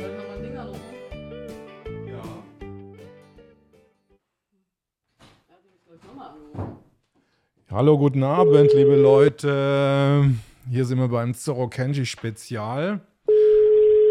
[0.00, 0.80] Soll ich nochmal ein Ding anrufen?
[2.06, 2.22] Ja.
[5.48, 6.78] Ja, den ich gleich nochmal anrufen.
[7.70, 10.30] Hallo, guten Abend, liebe Leute.
[10.70, 13.00] Hier sind wir beim Zorro Kenji Spezial.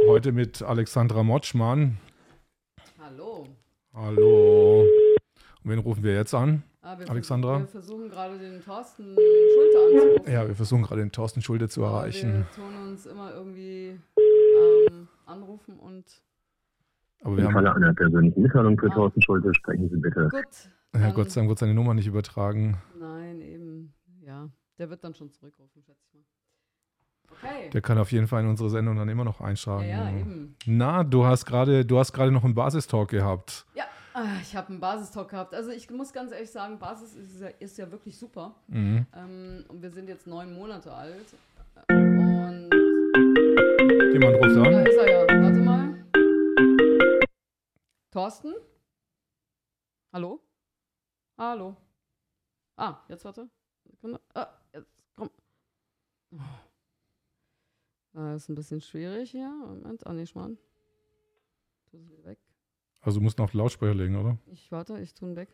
[0.07, 1.97] Heute mit Alexandra Motschmann.
[2.99, 3.47] Hallo.
[3.95, 4.81] Hallo.
[4.81, 6.61] Und wen rufen wir jetzt an?
[6.83, 7.65] Ah, wir Alexandra?
[7.65, 10.33] Versuchen, wir versuchen gerade den Thorsten Schulte anzurufen.
[10.33, 12.45] Ja, wir versuchen gerade den Thorsten Schulde zu Aber erreichen.
[12.55, 16.05] Wir tun uns immer irgendwie ähm, anrufen und
[17.23, 18.95] Aber wir Im haben, Falle einer persönlichen Mitteilung für Ah.
[18.95, 20.29] Thorsten Schulte sprechen Sie bitte.
[20.29, 21.01] gut.
[21.01, 22.77] ja, Gott sei Dank wird seine Nummer nicht übertragen.
[22.99, 23.93] Nein, eben.
[24.25, 26.23] Ja, der wird dann schon zurückrufen, schätze ich mal.
[27.31, 27.69] Okay.
[27.69, 29.87] Der kann auf jeden Fall in unsere Sendung dann immer noch ja, einschlagen.
[29.87, 30.55] ja, eben.
[30.65, 33.65] Na, du hast gerade, du hast gerade noch einen Basistalk gehabt.
[33.75, 33.83] Ja,
[34.15, 35.53] ah, ich habe einen Basistalk gehabt.
[35.53, 38.55] Also ich muss ganz ehrlich sagen, Basis ist ja, ist ja wirklich super.
[38.67, 39.05] Mhm.
[39.15, 41.35] Ähm, und wir sind jetzt neun Monate alt.
[41.89, 42.69] Und
[44.13, 44.78] Jemand ruft an.
[48.11, 48.53] Thorsten?
[50.11, 50.41] Hallo?
[51.37, 51.75] Hallo?
[52.75, 53.49] Ah, jetzt warte.
[53.85, 54.19] Sekunde.
[54.33, 55.29] Ah, jetzt komm.
[58.13, 59.49] Ah, ist ein bisschen schwierig hier.
[59.49, 60.05] Moment.
[60.07, 60.57] Ah, nee, Schmarrn.
[61.91, 62.39] Tu es wieder weg.
[63.01, 64.37] Also du musst auf Lautsprecher legen, oder?
[64.47, 65.49] Ich warte, ich tue ihn weg.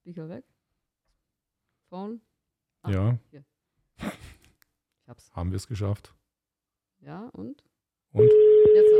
[0.00, 0.44] Speaker weg.
[1.88, 2.20] Phone.
[2.82, 3.18] Ah, Ja,
[5.02, 5.32] Ich hab's.
[5.34, 6.14] haben wir es geschafft.
[7.00, 7.64] Ja, und?
[8.12, 8.30] Und?
[8.74, 8.92] Jetzt.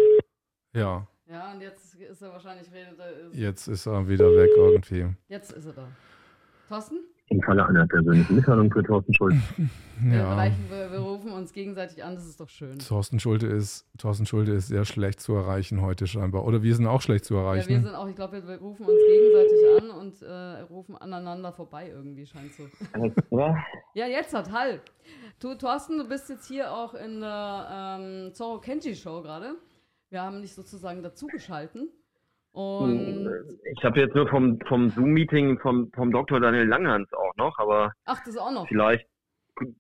[0.73, 0.81] er.
[0.81, 3.11] Ja, Ja, und jetzt ist er wahrscheinlich redet er.
[3.29, 5.07] Ist, jetzt ist er wieder weg irgendwie.
[5.29, 5.89] Jetzt ist er da.
[6.69, 6.99] Thorsten?
[7.29, 9.37] Im Falle einer persönlichen Mitteilung für Thorsten Schulte
[10.01, 10.33] Wir, Ja.
[10.33, 12.79] erreichen, wir, wir rufen uns gegenseitig an, das ist doch schön.
[12.79, 16.45] Thorsten Schulte ist, Thorsten Schulte ist sehr schlecht zu erreichen heute scheinbar.
[16.45, 17.83] Oder wir sind auch schlecht zu Ja, wir erreichen.
[17.83, 21.89] sind auch, ich glaube, wir, wir rufen uns gegenseitig an und äh, rufen aneinander vorbei
[21.89, 22.69] irgendwie, scheint so.
[23.95, 24.81] Ja, jetzt hat Hall.
[25.41, 29.55] Du, Thorsten, du bist jetzt hier auch in der ähm, Zorro Kenji Show gerade.
[30.11, 31.91] Wir haben dich sozusagen dazugeschalten.
[32.53, 33.29] Und.
[33.77, 36.41] Ich habe jetzt nur vom, vom Zoom-Meeting vom, vom Dr.
[36.41, 38.67] Daniel Langhans auch noch, aber Ach, das auch noch.
[38.69, 39.07] vielleicht,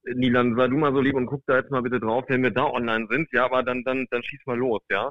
[0.04, 2.50] Nilan, sei du mal so lieb und guck da jetzt mal bitte drauf, wenn wir
[2.50, 3.28] da online sind.
[3.32, 5.10] Ja, aber dann, dann, dann schieß mal los, ja.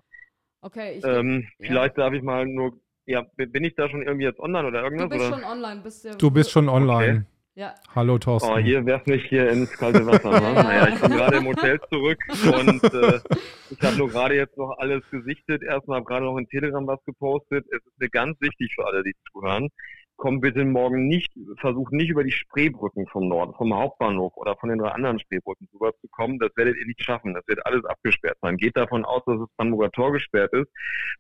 [0.62, 1.68] Okay, ich, Ähm, ja.
[1.68, 2.74] vielleicht darf ich mal nur,
[3.06, 5.10] ja, bin ich da schon irgendwie jetzt online oder du irgendwas?
[5.10, 5.36] bist oder?
[5.40, 5.82] schon online.
[5.82, 7.26] Bist ja, Du bist schon online.
[7.58, 8.52] Ja, Hallo Thorsten.
[8.52, 10.30] Oh, hier werft mich hier ins kalte Wasser.
[10.30, 10.42] Ne?
[10.42, 10.54] ja.
[10.64, 13.22] Naja, ich bin gerade im Hotel zurück und äh,
[13.70, 15.64] ich habe nur gerade jetzt noch alles gesichtet.
[15.64, 17.66] Erstmal habe gerade noch in Telegram was gepostet.
[17.72, 19.70] Es ist mir ganz wichtig für alle, die zuhören.
[20.18, 24.68] Kommt bitte morgen nicht, versucht nicht über die Spreebrücken vom Norden, vom Hauptbahnhof oder von
[24.68, 26.40] den drei anderen Spreebrücken rüberzukommen.
[26.40, 27.34] Das werdet ihr nicht schaffen.
[27.34, 28.58] Das wird alles abgesperrt sein.
[28.58, 30.68] Geht davon aus, dass das Brandenburger Tor gesperrt ist.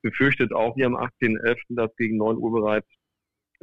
[0.01, 2.87] Befürchtet auch hier am 18.11., dass gegen 9 Uhr bereits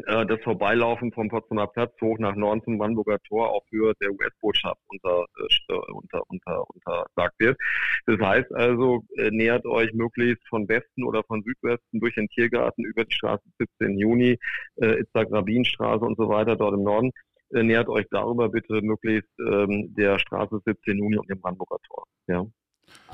[0.07, 4.11] äh, das Vorbeilaufen vom Potsdamer Platz hoch nach Norden zum Brandenburger Tor auf Höhe der
[4.13, 7.59] US-Botschaft unter, äh, st- unter, unter, untersagt wird.
[8.07, 12.85] Das heißt also, äh, nähert euch möglichst von Westen oder von Südwesten durch den Tiergarten
[12.85, 14.39] über die Straße 17 Juni,
[14.77, 17.11] äh, Itzak-Rabin-Straße und so weiter dort im Norden.
[17.55, 22.05] Äh, nähert euch darüber bitte möglichst ähm, der Straße 17 Juni und dem Brandenburger Tor.
[22.27, 22.47] Ja.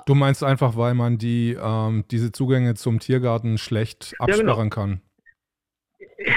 [0.06, 4.38] Du meinst einfach, weil man die, ähm, diese Zugänge zum Tiergarten schlecht Ja, genau.
[4.52, 5.00] absperren kann.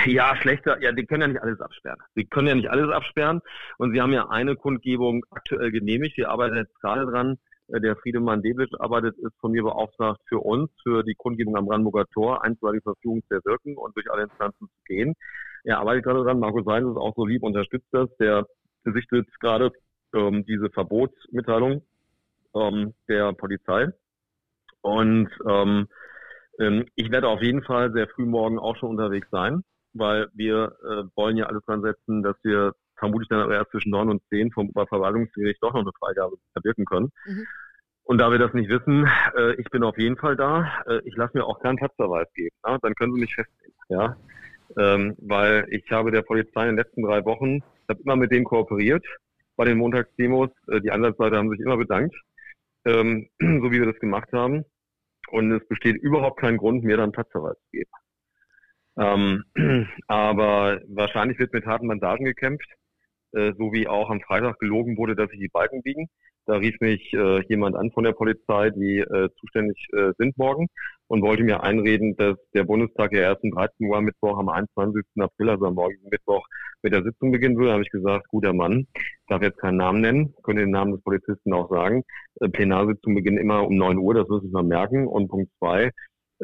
[0.06, 2.00] Ja, schlechter, ja, die können ja nicht alles absperren.
[2.16, 3.42] Sie können ja nicht alles absperren.
[3.78, 6.18] Und sie haben ja eine Kundgebung aktuell genehmigt.
[6.18, 7.40] Wir arbeiten jetzt gerade dran.
[7.68, 11.66] Äh, Der Friedemann Deblitsch arbeitet, ist von mir beauftragt für uns, für die Kundgebung am
[11.66, 15.16] Brandenburger Tor, einstweilige Verfügung zu erwirken und durch alle Instanzen zu gehen.
[15.64, 16.40] Er arbeitet gerade dran.
[16.40, 18.10] Markus Seidel ist auch so lieb, unterstützt das.
[18.18, 18.46] Der
[18.84, 19.72] besichtet gerade
[20.14, 21.84] ähm, diese Verbotsmitteilung
[22.56, 23.88] ähm, der Polizei.
[24.82, 25.88] Und ähm,
[26.60, 30.76] ähm, ich werde auf jeden Fall sehr früh morgen auch schon unterwegs sein, weil wir
[30.84, 34.22] äh, wollen ja alles dran setzen, dass wir vermutlich dann aber erst zwischen 9 und
[34.30, 37.12] 10 vom Oberverwaltungsgericht doch noch eine Freigabe erwirken können.
[37.26, 37.48] Mhm.
[38.04, 39.08] Und da wir das nicht wissen,
[39.38, 40.84] äh, ich bin auf jeden Fall da.
[40.88, 42.56] Äh, ich lasse mir auch keinen Platzverweis geben.
[42.66, 42.78] Ja?
[42.82, 43.76] Dann können Sie mich festnehmen.
[43.90, 44.18] Ja?
[44.78, 48.32] Ähm, weil ich habe der Polizei in den letzten drei Wochen, ich habe immer mit
[48.32, 49.06] denen kooperiert
[49.56, 50.50] bei den Montagsdemos.
[50.68, 52.16] Äh, die Ansatzleute haben sich immer bedankt,
[52.86, 54.66] ähm, so wie wir das gemacht haben.
[55.30, 57.92] Und es besteht überhaupt kein Grund, mir dann Platzverweis zu geben.
[58.98, 59.44] Ähm,
[60.08, 62.70] aber wahrscheinlich wird mit harten Mandaten gekämpft,
[63.34, 66.10] äh, so wie auch am Freitag gelogen wurde, dass sich die Balken biegen.
[66.48, 70.68] Da rief mich äh, jemand an von der Polizei, die äh, zuständig äh, sind morgen
[71.08, 74.50] und wollte mir einreden, dass der Bundestag ja erst um 13 Uhr am Mittwoch, am
[74.50, 75.04] 21.
[75.20, 76.46] April, also am morgigen Mittwoch,
[76.82, 77.68] mit der Sitzung beginnen würde.
[77.68, 80.94] Da habe ich gesagt, guter Mann, ich darf jetzt keinen Namen nennen, könnte den Namen
[80.94, 82.04] des Polizisten auch sagen.
[82.40, 85.08] Äh, Plenarsitzung beginnt immer um 9 Uhr, das müssen Sie mal merken.
[85.08, 85.92] Und Punkt zwei,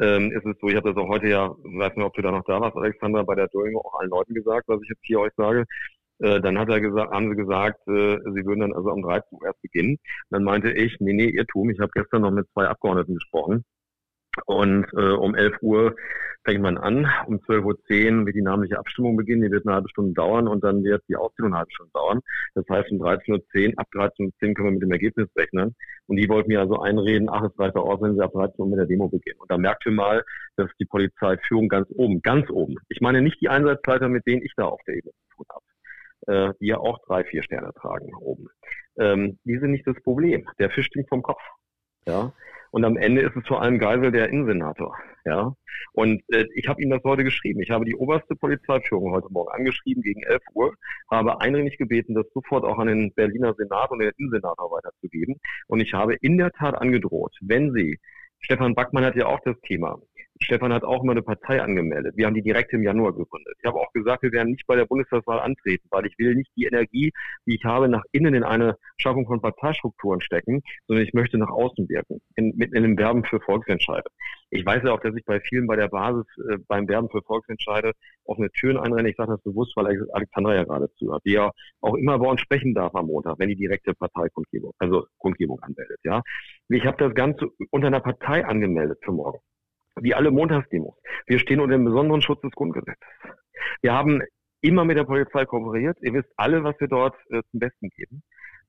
[0.00, 2.30] ähm, ist es so, ich habe das auch heute ja, weiß nicht, ob du da
[2.30, 5.20] noch da warst, Alexander, bei der During auch allen Leuten gesagt, was ich jetzt hier
[5.20, 5.64] euch sage.
[6.20, 9.38] Äh, dann hat er gesagt, haben sie gesagt, äh, sie würden dann also um 13
[9.38, 9.98] Uhr erst beginnen.
[10.30, 11.70] Dann meinte ich, nee, nee, Irrtum.
[11.70, 13.64] Ich habe gestern noch mit zwei Abgeordneten gesprochen.
[14.46, 15.96] Und äh, um 11 Uhr
[16.44, 17.06] fängt man an.
[17.26, 19.42] Um 12.10 Uhr wird die namentliche Abstimmung beginnen.
[19.42, 22.20] Die wird eine halbe Stunde dauern und dann wird die Auszählung eine halbe Stunde dauern.
[22.54, 25.74] Das heißt, um 13.10 Uhr, ab 13.10 Uhr können wir mit dem Ergebnis rechnen.
[26.06, 28.66] Und die wollten mir also einreden, ach, es reicht aus, wenn sie ab 13 Uhr
[28.66, 29.38] mit der Demo beginnen.
[29.40, 30.24] Und da merkt ihr mal,
[30.56, 34.52] dass die Polizeiführung ganz oben, ganz oben, ich meine nicht die Einsatzleiter, mit denen ich
[34.56, 38.14] da auf der Ebene zu tun habe, äh, die ja auch drei, vier Sterne tragen
[38.14, 38.48] oben.
[38.98, 40.48] Ähm, die sind nicht das Problem.
[40.58, 41.42] Der Fisch stinkt vom Kopf.
[42.06, 42.32] Ja.
[42.70, 44.96] Und am Ende ist es vor allem Geisel der Innensenator.
[45.24, 45.54] Ja.
[45.92, 47.60] Und äh, ich habe ihm das heute geschrieben.
[47.60, 50.74] Ich habe die oberste Polizeiführung heute Morgen angeschrieben gegen 11 Uhr,
[51.10, 55.36] habe eindringlich gebeten, das sofort auch an den Berliner Senat und den Innensenator weiterzugeben.
[55.66, 57.98] Und ich habe in der Tat angedroht, wenn Sie
[58.40, 60.00] Stefan Backmann hat ja auch das Thema.
[60.40, 62.16] Stefan hat auch mal eine Partei angemeldet.
[62.16, 63.54] Wir haben die direkt im Januar gegründet.
[63.60, 66.50] Ich habe auch gesagt, wir werden nicht bei der Bundestagswahl antreten, weil ich will nicht
[66.56, 67.12] die Energie,
[67.46, 71.50] die ich habe, nach innen in eine Schaffung von Parteistrukturen stecken, sondern ich möchte nach
[71.50, 74.08] außen wirken, in, mit in einem Werben für Volksentscheide.
[74.50, 77.22] Ich weiß ja auch, dass ich bei vielen bei der Basis äh, beim Werben für
[77.22, 77.92] Volksentscheide
[78.24, 79.10] offene Türen einrenne.
[79.10, 81.50] Ich sage das bewusst, weil Alexandra ja gerade zuhört, die ja
[81.80, 85.98] auch immer bei uns sprechen darf am Montag, wenn die direkte Parteikundgebung, also Kundgebung anmeldet.
[86.04, 86.22] Ja,
[86.68, 89.38] Ich habe das Ganze unter einer Partei angemeldet für morgen
[90.02, 90.94] wie alle Montagsdemos.
[91.26, 93.08] Wir stehen unter dem besonderen Schutz des Grundgesetzes.
[93.82, 94.22] Wir haben
[94.60, 95.98] immer mit der Polizei kooperiert.
[96.02, 98.22] Ihr wisst alle, was wir dort äh, zum Besten geben.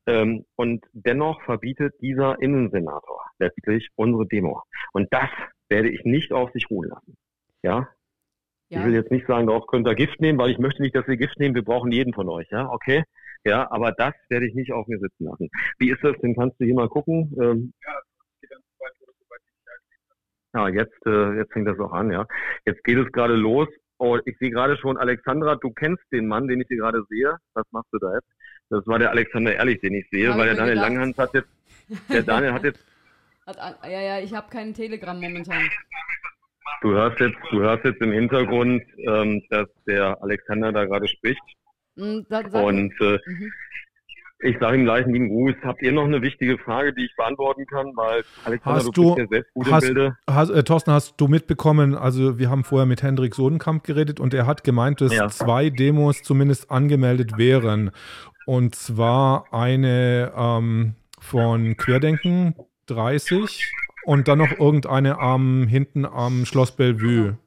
[0.06, 4.64] Ähm, und dennoch verbietet dieser Innensenator letztlich unsere Demo.
[4.94, 5.30] Und das
[5.70, 7.16] werde ich nicht auf sich ruhen lassen.
[7.64, 7.90] Ja?
[8.70, 8.80] ja?
[8.80, 11.08] Ich will jetzt nicht sagen, darauf könnt ihr Gift nehmen, weil ich möchte nicht, dass
[11.08, 11.56] ihr Gift nehmen.
[11.56, 12.48] Wir brauchen jeden von euch.
[12.50, 13.04] Ja, okay?
[13.46, 15.50] Ja, aber das werde ich nicht auf mir sitzen lassen.
[15.78, 16.36] Wie ist das denn?
[16.36, 17.34] Kannst du hier mal gucken?
[17.42, 17.94] Ähm, ja,
[20.54, 22.26] ja, jetzt, äh, jetzt fängt das auch an, ja.
[22.66, 23.68] Jetzt geht es gerade los.
[23.98, 27.36] Oh, ich sehe gerade schon, Alexandra, du kennst den Mann, den ich hier gerade sehe.
[27.54, 28.30] Was machst du da jetzt?
[28.70, 30.90] Das war der Alexander Ehrlich, den ich sehe, Hab weil der Daniel gedacht.
[30.90, 31.50] Langhans hat jetzt,
[32.10, 32.86] der Daniel hat jetzt.
[33.48, 35.68] Hat, ja, ja, ich habe keinen Telegram momentan.
[36.82, 41.42] Du hörst jetzt, du hörst jetzt im Hintergrund, ähm, dass der Alexander da gerade spricht.
[41.96, 43.52] Mhm, da, und äh, mhm.
[44.42, 45.56] Ich sage ihm gleich einen lieben Gruß.
[45.64, 47.88] Habt ihr noch eine wichtige Frage, die ich beantworten kann?
[47.96, 50.18] Weil Alexander, hast du, du ja selbst gut hast, im Bilde.
[50.30, 54.34] Hast, äh, Thorsten, hast du mitbekommen, also wir haben vorher mit Hendrik Sodenkamp geredet und
[54.34, 55.28] er hat gemeint, dass ja.
[55.28, 57.92] zwei Demos zumindest angemeldet wären.
[58.46, 62.56] Und zwar eine ähm, von Querdenken
[62.88, 63.72] 30
[64.06, 67.38] und dann noch irgendeine am, hinten am Schloss Bellevue.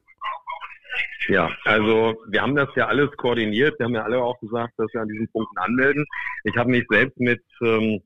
[1.28, 3.78] Ja, also wir haben das ja alles koordiniert.
[3.78, 6.04] Wir haben ja alle auch gesagt, dass wir an diesen Punkten anmelden.
[6.44, 8.00] Ich habe mich selbst mit ähm,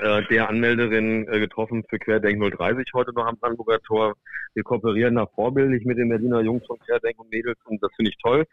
[0.00, 4.14] äh, der Anmelderin äh, getroffen für Querdenk 030 heute noch am Brandenburger Tor.
[4.54, 8.10] Wir kooperieren da vorbildlich mit den Berliner Jungs von Querdenk und Mädels und das finde
[8.10, 8.44] ich toll.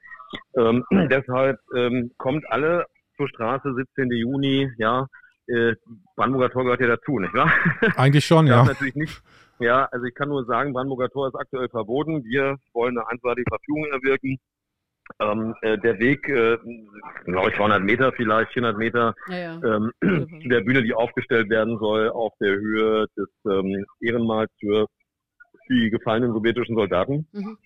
[0.58, 2.86] Ähm, deshalb ähm, kommt alle
[3.18, 4.12] zur Straße 17.
[4.12, 5.08] Juni, ja,
[5.48, 5.74] äh,
[6.16, 7.52] Brandenburger Tor gehört ja dazu, nicht wahr?
[7.96, 8.64] Eigentlich schon, ja.
[8.64, 9.22] Natürlich nicht,
[9.60, 12.24] ja, also ich kann nur sagen, Brandenburger Tor ist aktuell verboten.
[12.24, 14.40] Wir wollen eine einseitige Verfügung erwirken.
[15.20, 16.58] Ähm, äh, der Weg, äh,
[17.26, 19.62] glaube ich, 200 Meter vielleicht, 400 Meter, ja, ja.
[19.64, 19.92] Ähm,
[20.50, 24.88] der Bühne, die aufgestellt werden soll, auf der Höhe des ähm, Ehrenmals für
[25.70, 27.28] die gefallenen sowjetischen Soldaten.
[27.32, 27.58] Mhm.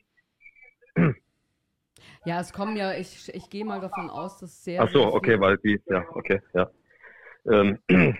[2.25, 4.81] Ja, es kommen ja, ich, ich gehe mal davon aus, dass sehr.
[4.81, 6.69] Ach so, okay, weil die, ja, okay, ja.
[7.49, 7.79] Ähm,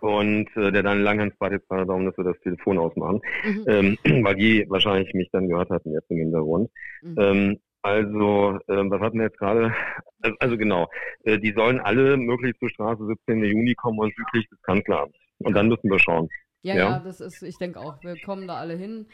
[0.00, 3.64] und äh, der dann Langhans bat jetzt mal darum, dass wir das Telefon ausmachen, mhm.
[3.66, 6.70] ähm, weil die wahrscheinlich mich dann gehört hatten jetzt im Hintergrund.
[7.02, 7.16] Mhm.
[7.18, 9.74] Ähm, also, äh, was hatten wir jetzt gerade?
[10.22, 10.88] Also, also genau,
[11.24, 13.44] äh, die sollen alle möglichst zur Straße 17.
[13.44, 15.18] Juni kommen und südlich des Kanzleramts.
[15.38, 16.28] Und dann müssen wir schauen.
[16.62, 19.06] Ja, ja, ja, das ist, ich denke auch, wir kommen da alle hin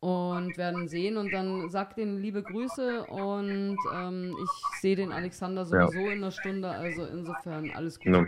[0.00, 1.16] und werden sehen.
[1.16, 6.12] Und dann sagt denen liebe Grüße und ähm, ich sehe den Alexander sowieso ja.
[6.12, 8.14] in einer Stunde, also insofern alles gut.
[8.14, 8.26] Ja.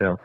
[0.00, 0.18] ja.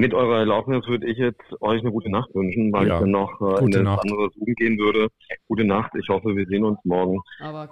[0.00, 2.94] Mit eurer Erlaubnis würde ich jetzt euch eine gute Nacht wünschen, weil ja.
[2.94, 5.08] ich dann noch äh, in das andere Zoom gehen würde.
[5.48, 7.20] Gute Nacht, ich hoffe, wir sehen uns morgen.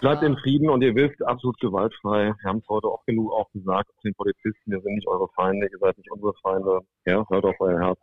[0.00, 2.35] Bleibt in Frieden und ihr wisst, absolut gewaltfrei.
[2.40, 5.69] Wir haben es heute auch genug auch gesagt, den Polizisten, wir sind nicht eure Feinde,
[5.71, 6.81] ihr seid nicht unsere Feinde.
[7.07, 8.00] Ja, hört auf euer Herz.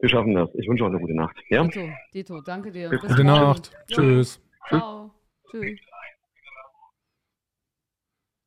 [0.00, 0.48] Wir schaffen das.
[0.54, 1.36] Ich wünsche euch eine gute Nacht.
[1.50, 1.62] Ja?
[1.64, 2.88] Dito, Dito danke dir.
[2.88, 3.70] Bis gute Nacht.
[3.88, 3.96] Ja.
[3.96, 4.40] Tschüss.
[4.68, 5.10] Ciao.
[5.50, 5.78] Tschüss.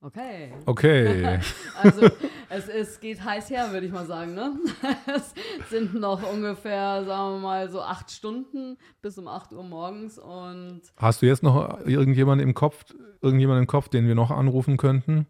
[0.01, 0.51] Okay.
[0.65, 1.39] Okay.
[1.81, 2.09] also
[2.49, 4.33] es, es geht heiß her, würde ich mal sagen.
[4.33, 4.59] Ne?
[5.07, 5.33] Es
[5.69, 10.17] sind noch ungefähr, sagen wir mal, so acht Stunden bis um 8 Uhr morgens.
[10.17, 12.83] Und Hast du jetzt noch irgendjemanden im Kopf,
[13.21, 15.27] irgendjemanden im Kopf, den wir noch anrufen könnten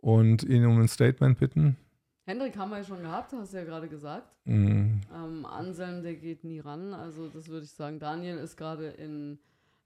[0.00, 1.76] und ihn um ein Statement bitten?
[2.26, 4.36] Hendrik haben wir ja schon gehabt, hast du ja gerade gesagt.
[4.46, 5.00] Mhm.
[5.14, 6.92] Ähm, Anselm, der geht nie ran.
[6.92, 8.00] Also das würde ich sagen.
[8.00, 9.38] Daniel ist gerade in,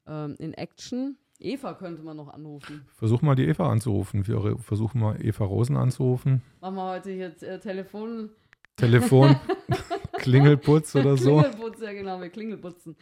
[0.07, 1.19] ähm, in Action.
[1.39, 2.87] Eva könnte man noch anrufen.
[2.97, 4.27] Versuch mal die Eva anzurufen.
[4.27, 6.41] Wir versuchen mal Eva Rosen anzurufen.
[6.63, 8.31] Machen wir heute hier äh, Telefon.
[8.77, 9.37] Telefon,
[10.15, 11.41] Klingelputz oder so.
[11.41, 12.97] Klingelputz, ja genau, wir klingelputzen.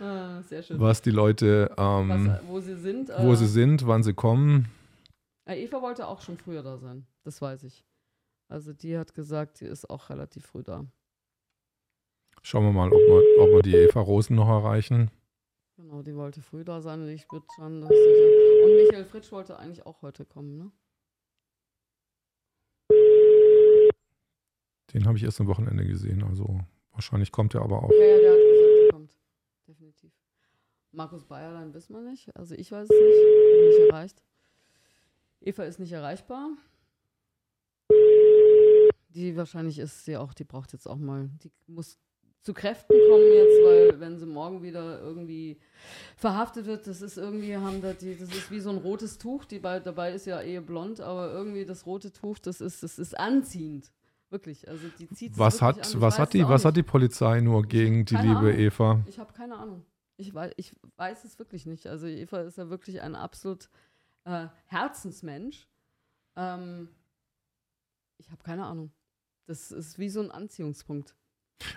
[0.00, 0.78] ah, sehr schön.
[0.78, 4.68] was die Leute, ähm, was, wo sie sind, wo äh, sie sind, wann sie kommen.
[5.46, 7.82] Eva wollte auch schon früher da sein, das weiß ich.
[8.48, 10.86] Also die hat gesagt, sie ist auch relativ früh da.
[12.42, 15.10] Schauen wir mal, ob wir, ob wir die Eva Rosen noch erreichen.
[15.76, 18.64] Genau, die wollte früh da sein und ich würde schon das sicher.
[18.64, 20.72] Und Michael Fritsch wollte eigentlich auch heute kommen, ne?
[24.94, 26.60] Den habe ich erst am Wochenende gesehen, also
[26.92, 27.90] wahrscheinlich kommt er aber auch.
[27.90, 29.18] Ja, ja, der hat gesagt, er kommt.
[29.66, 30.12] Definitiv.
[30.92, 32.34] Markus Bayerlein wissen wir nicht.
[32.34, 33.22] Also ich weiß es nicht.
[33.52, 34.22] Bin nicht erreicht.
[35.40, 36.50] Eva ist nicht erreichbar.
[39.16, 41.98] Die wahrscheinlich ist sie auch, die braucht jetzt auch mal, die muss
[42.42, 45.58] zu Kräften kommen jetzt, weil wenn sie morgen wieder irgendwie
[46.16, 49.46] verhaftet wird, das ist irgendwie, haben da die, das ist wie so ein rotes Tuch,
[49.46, 52.98] die bei, dabei ist ja eh blond, aber irgendwie das rote Tuch, das ist, das
[52.98, 53.90] ist anziehend.
[54.28, 56.00] Wirklich, also die zieht Was hat, an.
[56.00, 58.58] was hat die, was hat die Polizei nur gegen die liebe Ahnung.
[58.58, 59.00] Eva?
[59.06, 59.84] Ich habe keine Ahnung.
[60.16, 61.86] Ich weiß, ich weiß es wirklich nicht.
[61.86, 63.70] Also Eva ist ja wirklich ein absolut
[64.24, 65.68] äh, Herzensmensch.
[66.36, 66.88] Ähm,
[68.18, 68.92] ich habe keine Ahnung.
[69.46, 71.14] Das ist wie so ein Anziehungspunkt.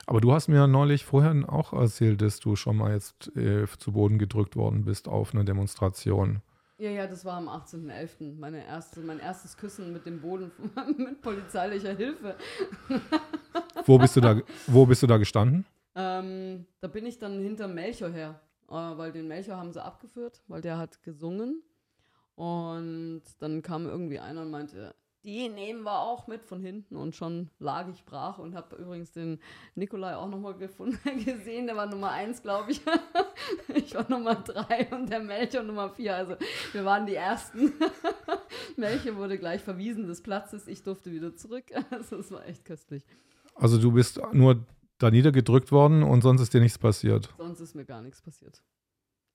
[0.06, 3.94] Aber du hast mir neulich vorher auch erzählt, dass du schon mal jetzt äh, zu
[3.94, 6.42] Boden gedrückt worden bist auf einer Demonstration.
[6.80, 8.40] Ja, ja, das war am 18.11.
[8.40, 10.52] Meine erste, mein erstes Küssen mit dem Boden
[10.98, 12.36] mit polizeilicher Hilfe.
[13.86, 15.66] wo, bist du da, wo bist du da gestanden?
[15.96, 20.42] Ähm, da bin ich dann hinter Melchior her, äh, weil den Melchior haben sie abgeführt,
[20.48, 21.62] weil der hat gesungen.
[22.36, 27.16] Und dann kam irgendwie einer und meinte, die nehmen wir auch mit von hinten und
[27.16, 29.40] schon lag ich brach und habe übrigens den
[29.76, 32.82] Nikolai auch nochmal gefunden, gesehen, der war Nummer eins, glaube ich.
[33.76, 36.36] ich war Nummer drei und der Melchior Nummer vier, also
[36.72, 37.74] wir waren die Ersten.
[38.78, 43.06] Melchior wurde gleich verwiesen des Platzes, ich durfte wieder zurück, also es war echt köstlich.
[43.56, 44.66] Also du bist nur
[45.00, 47.34] da niedergedrückt worden und sonst ist dir nichts passiert?
[47.38, 48.64] Sonst ist mir gar nichts passiert.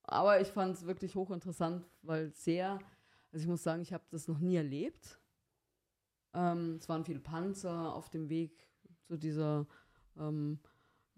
[0.03, 2.79] Aber ich fand es wirklich hochinteressant, weil sehr,
[3.31, 5.19] also ich muss sagen, ich habe das noch nie erlebt
[6.35, 8.67] ähm, es waren viele Panzer auf dem Weg
[9.03, 9.65] zu dieser,
[10.17, 10.59] ähm,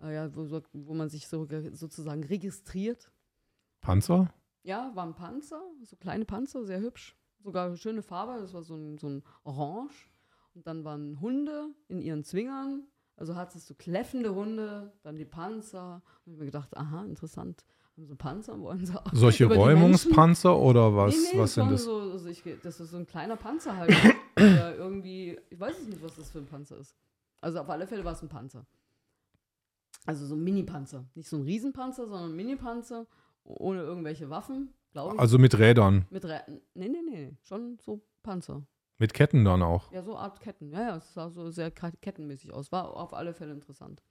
[0.02, 3.12] äh, ja, wo, wo, man sich so, sozusagen registriert.
[3.82, 4.34] Panzer?
[4.64, 7.18] Ja, waren Panzer, so kleine Panzer, sehr hübsch.
[7.44, 10.10] Sogar eine schöne Farbe, das war so ein, so ein Orange.
[10.54, 12.88] Und dann waren Hunde in ihren Zwingern.
[13.16, 16.02] Also hattest du kläffende Hunde, dann die Panzer.
[16.26, 17.64] Und ich habe mir gedacht, aha, interessant
[18.06, 19.12] so Panzer wollen sie auch.
[19.12, 21.16] Solche Räumungspanzer oder was?
[21.16, 21.84] Nee, nee, was sind das?
[21.84, 23.92] So, also ich, das ist so ein kleiner Panzer halt.
[24.78, 26.96] irgendwie, ich weiß es nicht, was das für ein Panzer ist.
[27.42, 28.66] Also auf alle Fälle war es ein Panzer.
[30.06, 31.06] Also so ein Mini-Panzer.
[31.16, 33.06] Nicht so ein Riesenpanzer, sondern ein Mini-Panzer
[33.44, 35.20] ohne irgendwelche Waffen, glaube ich.
[35.20, 36.06] Also mit Rädern?
[36.10, 36.62] Mit Rädern.
[36.74, 37.38] Nee, nee, nee.
[37.44, 38.64] Schon so Panzer.
[38.98, 39.92] Mit Ketten dann auch?
[39.92, 40.72] Ja, so Art Ketten.
[40.72, 42.72] Ja, ja, es sah so sehr kettenmäßig aus.
[42.72, 44.02] War auf alle Fälle interessant.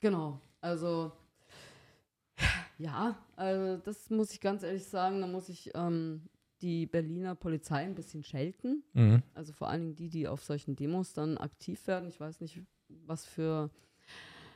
[0.00, 0.40] Genau.
[0.60, 1.12] Also
[2.78, 6.28] ja, also das muss ich ganz ehrlich sagen, da muss ich ähm,
[6.66, 8.82] die Berliner Polizei ein bisschen schelten.
[8.92, 9.22] Mhm.
[9.34, 12.08] Also vor allen Dingen die, die auf solchen Demos dann aktiv werden.
[12.08, 13.70] Ich weiß nicht, was für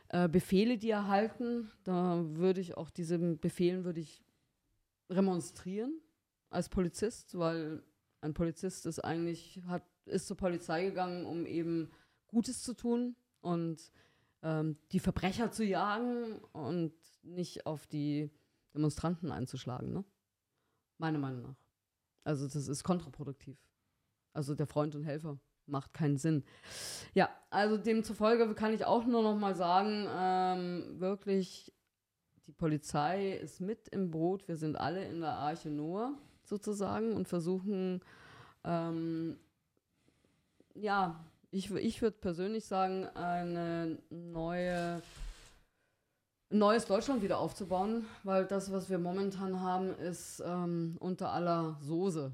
[0.09, 1.71] äh, Befehle die erhalten.
[1.85, 4.25] Da würde ich auch diesen Befehlen würde ich
[5.09, 6.01] remonstrieren
[6.51, 7.81] als Polizist, weil
[8.23, 11.91] ein Polizist ist eigentlich, hat, ist zur Polizei gegangen, um eben
[12.27, 13.93] Gutes zu tun und
[14.43, 18.31] ähm, die Verbrecher zu jagen und nicht auf die
[18.75, 20.05] Demonstranten einzuschlagen, ne?
[20.99, 21.60] Meiner Meinung nach.
[22.25, 23.59] Also das ist kontraproduktiv.
[24.33, 26.45] Also der Freund und Helfer macht keinen Sinn.
[27.15, 31.73] Ja, also demzufolge kann ich auch nur noch mal sagen, ähm, wirklich,
[32.47, 34.47] die Polizei ist mit im Boot.
[34.49, 38.01] Wir sind alle in der Arche Noah sozusagen und versuchen,
[38.65, 39.39] ähm,
[40.75, 45.03] ja, ich, ich würde persönlich sagen, eine neue
[46.59, 52.33] neues Deutschland wieder aufzubauen, weil das, was wir momentan haben, ist ähm, unter aller Soße,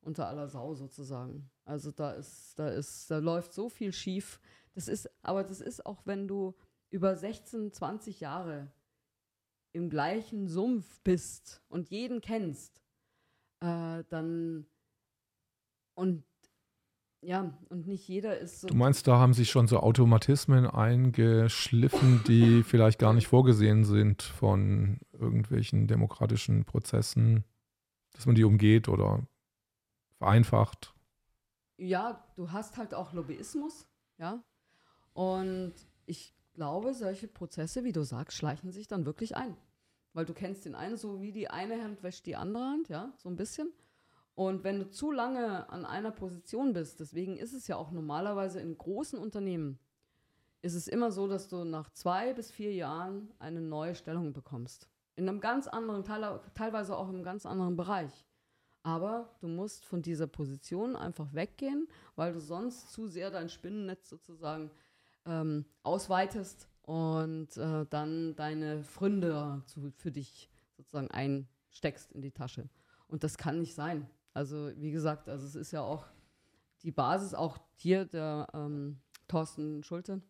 [0.00, 1.50] unter aller Sau sozusagen.
[1.64, 4.40] Also da ist, da ist, da läuft so viel schief.
[4.74, 6.54] Das ist, aber das ist auch, wenn du
[6.90, 8.72] über 16, 20 Jahre
[9.72, 12.82] im gleichen Sumpf bist und jeden kennst,
[13.60, 14.66] äh, dann
[15.94, 16.24] und
[17.24, 18.68] ja, und nicht jeder ist so.
[18.68, 24.22] Du meinst, da haben sich schon so Automatismen eingeschliffen, die vielleicht gar nicht vorgesehen sind
[24.22, 27.44] von irgendwelchen demokratischen Prozessen,
[28.12, 29.26] dass man die umgeht oder
[30.18, 30.94] vereinfacht?
[31.76, 33.86] Ja, du hast halt auch Lobbyismus,
[34.18, 34.42] ja.
[35.12, 35.74] Und
[36.06, 39.56] ich glaube, solche Prozesse, wie du sagst, schleichen sich dann wirklich ein.
[40.12, 43.12] Weil du kennst den einen so wie die eine Hand wäscht die andere Hand, ja,
[43.16, 43.72] so ein bisschen.
[44.34, 48.60] Und wenn du zu lange an einer Position bist, deswegen ist es ja auch normalerweise
[48.60, 49.78] in großen Unternehmen,
[50.62, 54.88] ist es immer so, dass du nach zwei bis vier Jahren eine neue Stellung bekommst.
[55.14, 56.04] In einem ganz anderen,
[56.54, 58.24] teilweise auch im ganz anderen Bereich.
[58.82, 61.86] Aber du musst von dieser Position einfach weggehen,
[62.16, 64.70] weil du sonst zu sehr dein Spinnennetz sozusagen
[65.26, 72.68] ähm, ausweitest und äh, dann deine Fründe zu, für dich sozusagen einsteckst in die Tasche.
[73.06, 74.06] Und das kann nicht sein.
[74.34, 76.06] Also wie gesagt, also es ist ja auch
[76.82, 78.98] die Basis, auch hier der ähm,
[79.28, 80.20] Thorsten Schulte.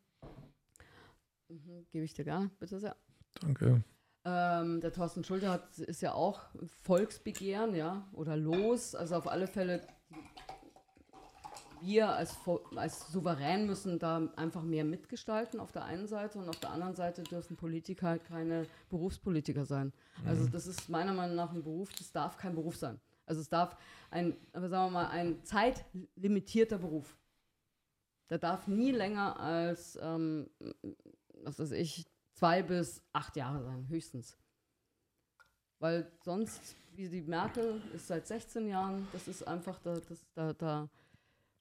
[1.48, 2.96] Mhm, Gebe ich dir gerne, bitte sehr.
[3.40, 3.82] Danke.
[4.26, 6.42] Ähm, der Thorsten Schulte hat, ist ja auch
[6.82, 8.94] Volksbegehren, ja, oder Los.
[8.94, 9.86] Also auf alle Fälle,
[11.80, 12.36] wir als,
[12.76, 16.94] als Souverän müssen da einfach mehr mitgestalten auf der einen Seite und auf der anderen
[16.94, 19.92] Seite dürfen Politiker keine Berufspolitiker sein.
[20.26, 20.52] Also mhm.
[20.52, 23.00] das ist meiner Meinung nach ein Beruf, das darf kein Beruf sein.
[23.26, 23.76] Also es darf
[24.10, 27.16] ein, sagen wir mal, ein zeitlimitierter Beruf.
[28.30, 30.48] Der darf nie länger als, ähm,
[31.42, 34.36] was weiß ich, zwei bis acht Jahre sein, höchstens.
[35.78, 40.52] Weil sonst, wie die Merkel ist seit 16 Jahren, das ist einfach, da, das, da,
[40.52, 40.88] da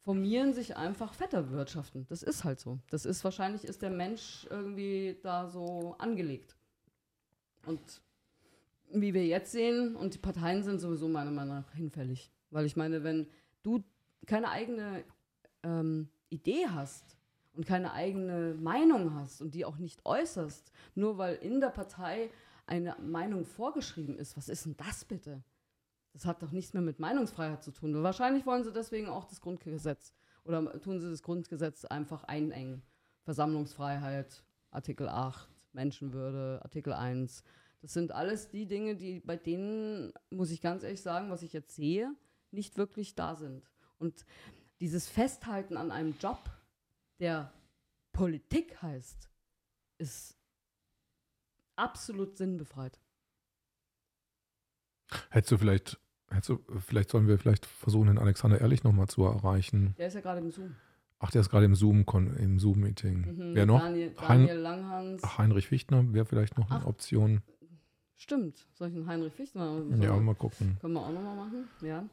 [0.03, 2.05] formieren sich einfach Vetterwirtschaften.
[2.07, 2.79] Das ist halt so.
[2.89, 6.55] Das ist wahrscheinlich, ist der Mensch irgendwie da so angelegt.
[7.65, 7.79] Und
[9.01, 12.31] wie wir jetzt sehen, und die Parteien sind sowieso meiner Meinung nach hinfällig.
[12.51, 13.27] Weil ich meine, wenn
[13.63, 13.83] du
[14.25, 15.03] keine eigene
[15.63, 17.17] ähm, Idee hast,
[17.55, 22.29] und keine eigene Meinung hast und die auch nicht äußerst, nur weil in der Partei
[22.65, 25.43] eine Meinung vorgeschrieben ist, was ist denn das bitte?
[26.13, 28.01] Das hat doch nichts mehr mit Meinungsfreiheit zu tun.
[28.03, 30.13] Wahrscheinlich wollen sie deswegen auch das Grundgesetz
[30.45, 32.81] oder tun sie das Grundgesetz einfach einengen.
[33.23, 37.43] Versammlungsfreiheit, Artikel 8, Menschenwürde, Artikel 1.
[37.83, 41.51] Das sind alles die Dinge, die bei denen, muss ich ganz ehrlich sagen, was ich
[41.51, 42.15] jetzt sehe,
[42.49, 43.69] nicht wirklich da sind.
[43.97, 44.25] Und
[44.79, 46.49] dieses Festhalten an einem Job,
[47.19, 47.51] der
[48.13, 49.29] Politik heißt,
[49.97, 50.37] ist
[51.75, 53.01] absolut sinnbefreit.
[55.29, 59.25] Hättest du vielleicht, hättest du, vielleicht sollen wir vielleicht versuchen, den Alexander Ehrlich nochmal zu
[59.25, 59.93] erreichen.
[59.97, 60.73] Der ist ja gerade im Zoom.
[61.19, 62.05] Ach, der ist gerade im Zoom,
[62.37, 63.49] im Zoom-Meeting.
[63.49, 63.81] Mhm, Wer noch?
[63.81, 65.37] Daniel, Daniel Langhans.
[65.37, 67.41] Heinrich Fichtner wäre vielleicht noch eine Ach, Option.
[68.23, 68.65] Stimmt.
[68.71, 69.83] Soll ich einen Heinrich Fichtner?
[69.83, 70.77] So, ja, mal gucken.
[70.79, 72.05] Können wir auch nochmal machen, ja.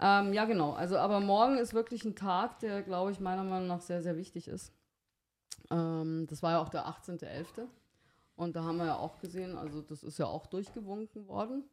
[0.00, 0.72] Ähm, ja, genau.
[0.72, 4.16] Also, aber morgen ist wirklich ein Tag, der, glaube ich, meiner Meinung nach sehr, sehr
[4.16, 4.72] wichtig ist.
[5.70, 7.66] Ähm, das war ja auch der 18.11.
[8.34, 11.64] Und da haben wir ja auch gesehen, also das ist ja auch durchgewunken worden.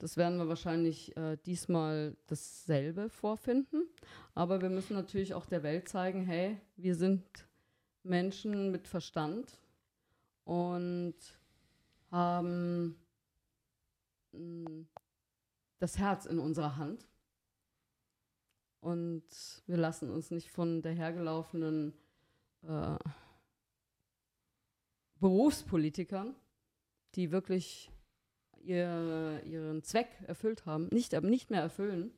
[0.00, 3.86] Das werden wir wahrscheinlich äh, diesmal dasselbe vorfinden.
[4.34, 7.22] Aber wir müssen natürlich auch der Welt zeigen, hey, wir sind
[8.02, 9.56] Menschen mit Verstand
[10.42, 11.14] und
[12.16, 12.96] haben
[14.32, 14.88] mh, mm,
[15.78, 17.06] das Herz in unserer Hand.
[18.80, 19.24] Und
[19.66, 21.92] wir lassen uns nicht von der hergelaufenen
[22.62, 22.96] äh,
[25.20, 26.34] Berufspolitikern,
[27.14, 27.90] die wirklich
[28.62, 32.12] ihr, ihren Zweck erfüllt haben, nicht, aber nicht mehr erfüllen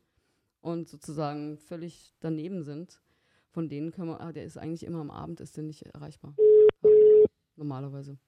[0.60, 3.00] und sozusagen völlig daneben sind.
[3.50, 6.36] Von denen können wir, ah, der ist eigentlich immer am Abend, ist der nicht erreichbar.
[7.56, 8.18] Normalerweise.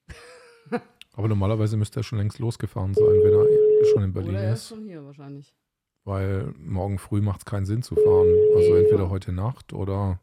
[1.13, 4.53] Aber normalerweise müsste er schon längst losgefahren sein, wenn er schon in Berlin Oder er
[4.53, 4.61] ist.
[4.61, 5.53] ist schon hier wahrscheinlich.
[6.03, 8.27] Weil morgen früh macht es keinen Sinn zu fahren.
[8.55, 10.19] Also entweder heute Nacht oder.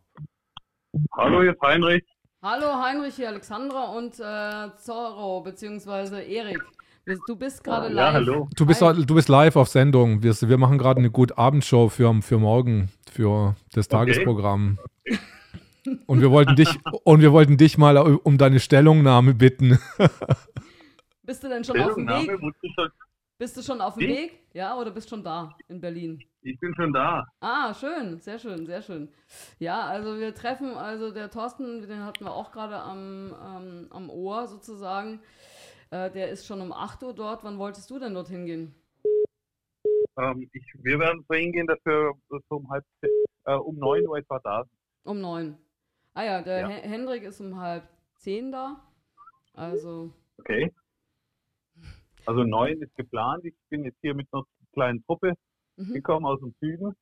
[1.16, 2.04] Hallo, hier ist Heinrich.
[2.42, 6.62] Hallo Heinrich, hier Alexandra und äh, Zorro, beziehungsweise Erik.
[7.26, 7.96] Du bist gerade live.
[7.96, 8.48] Ja, hallo.
[8.54, 10.22] Du bist, du bist live auf Sendung.
[10.22, 13.96] Wir, wir machen gerade eine gute Abendshow für, für morgen, für das okay.
[13.96, 14.78] Tagesprogramm.
[16.06, 16.68] Und wir wollten dich
[17.04, 19.78] und wir wollten dich mal um deine Stellungnahme bitten.
[21.28, 22.40] Bist du denn schon auf dem Weg?
[23.36, 24.46] Bist du schon auf dem Weg?
[24.54, 26.18] Ja, oder bist schon da in Berlin?
[26.40, 27.22] Ich bin schon da.
[27.40, 29.12] Ah, schön, sehr schön, sehr schön.
[29.58, 34.08] Ja, also wir treffen, also der Thorsten, den hatten wir auch gerade am, ähm, am
[34.08, 35.20] Ohr sozusagen.
[35.90, 37.44] Äh, der ist schon um 8 Uhr dort.
[37.44, 38.74] Wann wolltest du denn dorthin gehen?
[40.16, 44.16] Ähm, ich, wir werden so hingehen, dass wir so um halb äh, um 9 Uhr
[44.16, 44.78] etwa da sind.
[45.04, 45.58] Um 9.
[46.14, 46.68] Ah ja, der ja.
[46.68, 47.86] Hendrik ist um halb
[48.16, 48.82] 10 da.
[49.52, 50.10] Also.
[50.38, 50.72] Okay.
[52.28, 53.42] Also neun ist geplant.
[53.46, 55.32] Ich bin jetzt hier mit einer kleinen Truppe
[55.76, 55.94] mhm.
[55.94, 56.94] gekommen aus dem Süden.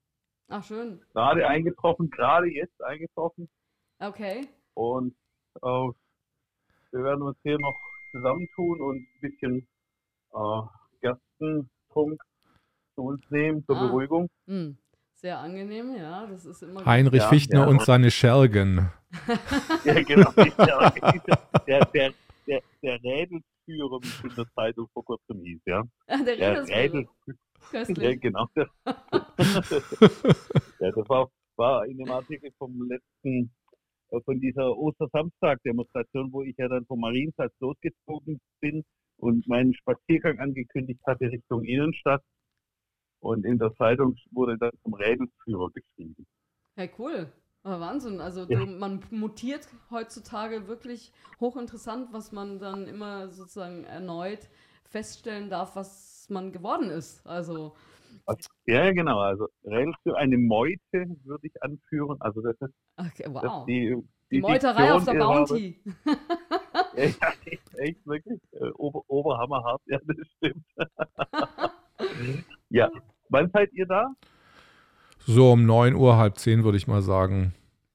[0.46, 1.00] Ach, schön.
[1.12, 3.48] Gerade eingetroffen, gerade jetzt eingetroffen.
[3.98, 4.46] Okay.
[4.74, 5.16] Und
[5.62, 5.66] äh,
[6.92, 7.76] wir werden uns hier noch
[8.12, 9.66] zusammentun und ein bisschen
[10.32, 10.62] äh,
[11.00, 12.22] Gerstentrunk
[12.94, 13.86] zu uns nehmen zur ah.
[13.88, 14.30] Beruhigung.
[14.46, 14.78] Mhm.
[15.16, 16.24] Sehr angenehm, ja.
[16.28, 18.92] Das ist immer Heinrich ja, Fichtner ja, und, und seine Schergen.
[19.84, 20.30] ja, genau.
[21.66, 22.12] Der, der,
[22.46, 22.98] der, der
[23.66, 25.82] Rädelsführer, wie es in der Zeitung vor kurzem hieß, ja.
[26.06, 27.38] Ah, der, der Rädelsführer.
[27.72, 28.46] Ja, genau.
[30.80, 33.52] ja, das war, war in dem Artikel vom letzten
[34.24, 38.84] von dieser Ostersamstag-Demonstration, wo ich ja dann vom Marienplatz losgezogen bin
[39.16, 42.22] und meinen Spaziergang angekündigt hatte Richtung Innenstadt.
[43.18, 46.24] Und in der Zeitung wurde dann zum Rädelsführer geschrieben.
[46.76, 47.32] Ja, cool.
[47.66, 48.20] Aber Wahnsinn.
[48.20, 48.64] Also ja.
[48.64, 54.48] man mutiert heutzutage wirklich hochinteressant, was man dann immer sozusagen erneut
[54.84, 57.26] feststellen darf, was man geworden ist.
[57.26, 57.74] Also
[58.66, 59.18] ja, genau.
[59.18, 60.78] Also Rädelsführer, eine Meute
[61.24, 62.16] würde ich anführen.
[62.20, 63.66] Also das ist okay, wow.
[63.66, 63.96] die,
[64.30, 65.80] die, die Meuterei auf der Bounty.
[66.96, 69.82] ja, echt, echt wirklich äh, Ober, Oberhammerhart.
[69.86, 70.64] Ja, das stimmt.
[72.70, 72.88] ja,
[73.28, 74.14] wann seid ihr da?
[75.26, 77.52] So um 9 Uhr, halb 10 würde ich mal sagen.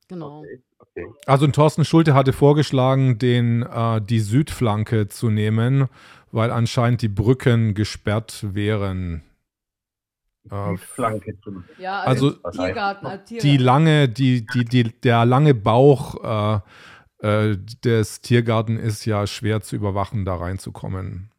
[0.09, 0.39] Genau.
[0.39, 1.05] Okay, okay.
[1.25, 5.87] Also Thorsten Schulte hatte vorgeschlagen, den, äh, die Südflanke zu nehmen,
[6.31, 9.23] weil anscheinend die Brücken gesperrt wären.
[10.49, 13.39] Äh, Flanke zu ja, also, also Tiergarten, äh, Tiergarten.
[13.39, 16.61] die lange, die, die, die, der lange Bauch
[17.21, 21.31] äh, äh, des Tiergarten ist ja schwer zu überwachen, da reinzukommen.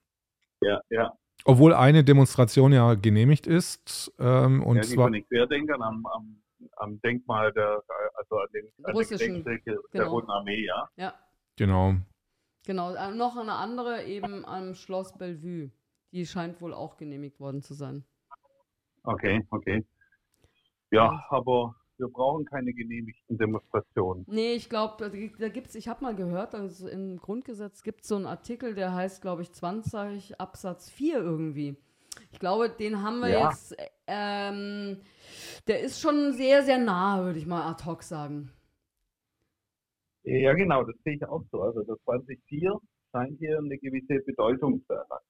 [0.63, 1.13] Ja, ja.
[1.45, 4.13] Obwohl eine Demonstration ja genehmigt ist.
[4.19, 6.43] Ähm, und ja, zwar von den Querdenkern am, am,
[6.77, 7.83] am, Denkmal der,
[8.15, 9.59] also an den, an Russischen, der
[9.91, 10.11] genau.
[10.11, 10.89] Roten Armee, ja.
[10.97, 11.15] Ja.
[11.57, 11.95] Genau.
[12.65, 15.71] Genau, äh, noch eine andere eben am Schloss Bellevue.
[16.13, 18.05] Die scheint wohl auch genehmigt worden zu sein.
[19.03, 19.85] Okay, okay.
[20.91, 24.27] Ja, aber wir brauchen keine genehmigten Demonstrationen.
[24.29, 28.09] Nee, ich glaube, da gibt es, ich habe mal gehört, also im Grundgesetz gibt es
[28.09, 31.77] so einen Artikel, der heißt, glaube ich, 20 Absatz 4 irgendwie.
[32.33, 33.49] Ich glaube, den haben wir ja.
[33.49, 33.75] jetzt,
[34.07, 34.99] ähm,
[35.67, 38.51] der ist schon sehr, sehr nah, würde ich mal ad hoc sagen.
[40.25, 41.63] Ja, genau, das sehe ich auch so.
[41.63, 42.79] Also das 2004
[43.13, 45.25] scheint hier eine gewisse Bedeutung zu erlangen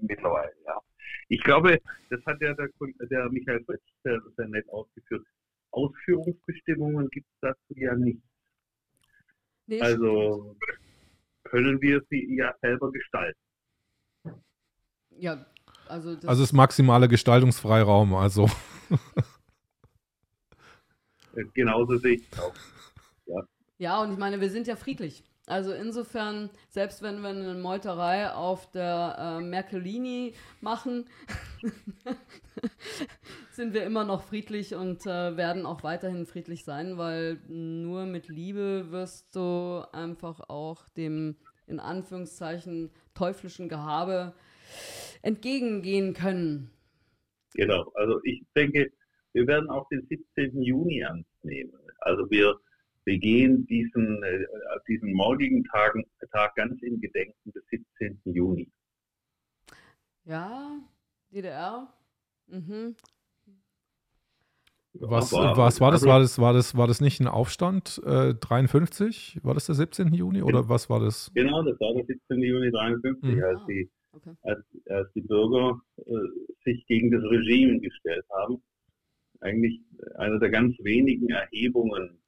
[0.00, 0.80] mittlerweile, ja.
[1.28, 2.68] Ich glaube, das hat ja der,
[3.10, 5.24] der Michael Fritz sehr, sehr nett ausgeführt.
[5.72, 8.22] Ausführungsbestimmungen gibt es dazu ja nicht.
[9.66, 10.56] Nee, also
[11.44, 13.38] können wir sie ja selber gestalten.
[15.10, 15.44] Ja,
[15.88, 18.48] also das also ist maximale Gestaltungsfreiraum, also.
[21.54, 22.54] Genauso sehe ich es auch.
[23.26, 23.42] Ja.
[23.78, 25.24] ja, und ich meine, wir sind ja friedlich.
[25.46, 31.06] Also insofern, selbst wenn wir eine Meuterei auf der äh, Merkelini machen,
[33.52, 38.28] sind wir immer noch friedlich und äh, werden auch weiterhin friedlich sein, weil nur mit
[38.28, 41.36] Liebe wirst du einfach auch dem
[41.66, 44.34] in Anführungszeichen teuflischen Gehabe
[45.22, 46.70] entgegengehen können.
[47.54, 48.90] Genau, also ich denke,
[49.32, 50.62] wir werden auch den 17.
[50.62, 51.72] Juni ernst nehmen.
[52.00, 52.58] Also wir
[53.04, 54.46] wir gehen diesen, äh,
[54.86, 58.20] diesen morgigen Tagen, Tag ganz in Gedenken des 17.
[58.24, 58.70] Juni.
[60.24, 60.78] Ja,
[61.32, 61.92] DDR.
[62.46, 62.94] Mhm.
[64.94, 66.02] Was, Aber, was war das?
[66.02, 66.38] Also war das?
[66.38, 69.40] War das, war das nicht ein Aufstand äh, 53?
[69.42, 70.12] War das der 17.
[70.12, 71.30] Juni oder was war das?
[71.34, 72.42] Genau, das war der 17.
[72.42, 73.42] Juni 53, mhm.
[73.42, 74.34] als, die, ah, okay.
[74.42, 76.12] als, als, die Bürger äh,
[76.64, 78.62] sich gegen das Regime gestellt haben.
[79.40, 79.80] Eigentlich
[80.16, 82.22] eine der ganz wenigen Erhebungen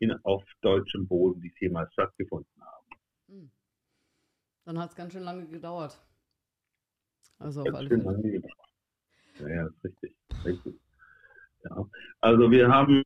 [0.00, 2.86] in, auf deutschem Boden, die jemals stattgefunden haben.
[3.28, 3.50] Hm.
[4.66, 5.98] Dann hat es ganz schön lange gedauert.
[7.38, 8.02] Also ganz auf alle Fälle.
[8.02, 8.54] Lange gedauert.
[9.40, 10.14] Ja, ja, ist richtig.
[10.44, 10.80] richtig.
[11.64, 11.88] Ja.
[12.20, 13.02] Also wir haben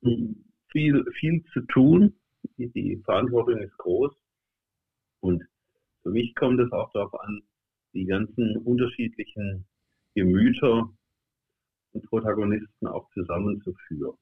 [0.71, 2.15] viel, viel zu tun.
[2.59, 4.13] Die, die Verantwortung ist groß.
[5.21, 5.43] Und
[6.03, 7.43] für mich kommt es auch darauf an,
[7.95, 9.67] die ganzen unterschiedlichen
[10.15, 10.93] Gemüter
[11.93, 14.17] und Protagonisten auch zusammenzuführen.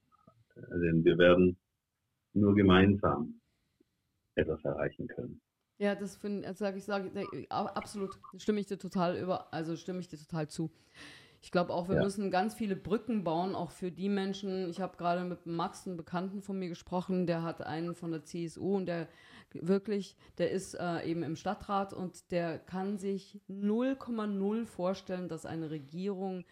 [0.55, 1.57] Denn wir werden
[2.33, 3.41] nur gemeinsam
[4.35, 5.41] etwas erreichen können.
[5.79, 7.11] Ja, das finde also ich, sage
[7.49, 10.71] absolut, stimme ich dir total über, also stimme ich dir total zu.
[11.43, 12.03] Ich glaube auch, wir ja.
[12.03, 14.69] müssen ganz viele Brücken bauen, auch für die Menschen.
[14.69, 18.23] Ich habe gerade mit Max, einem Bekannten von mir gesprochen, der hat einen von der
[18.23, 19.09] CSU und der
[19.51, 25.69] wirklich, der ist äh, eben im Stadtrat und der kann sich 0,0 vorstellen, dass eine
[25.69, 26.45] Regierung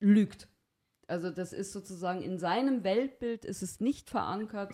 [0.00, 0.48] lügt.
[1.06, 4.72] Also das ist sozusagen in seinem Weltbild ist es nicht verankert,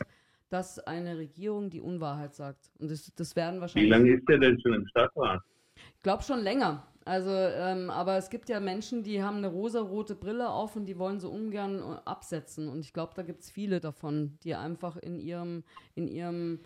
[0.49, 2.71] dass eine Regierung die Unwahrheit sagt.
[2.79, 3.91] Und das, das werden wahrscheinlich.
[3.91, 5.43] Wie lange ist der denn schon im Stadtrat?
[5.75, 6.87] Ich glaube schon länger.
[7.05, 10.99] Also, ähm, aber es gibt ja Menschen, die haben eine rosarote Brille auf und die
[10.99, 12.69] wollen so ungern äh, absetzen.
[12.69, 16.61] Und ich glaube, da gibt es viele davon, die einfach in ihrem, in ihrem,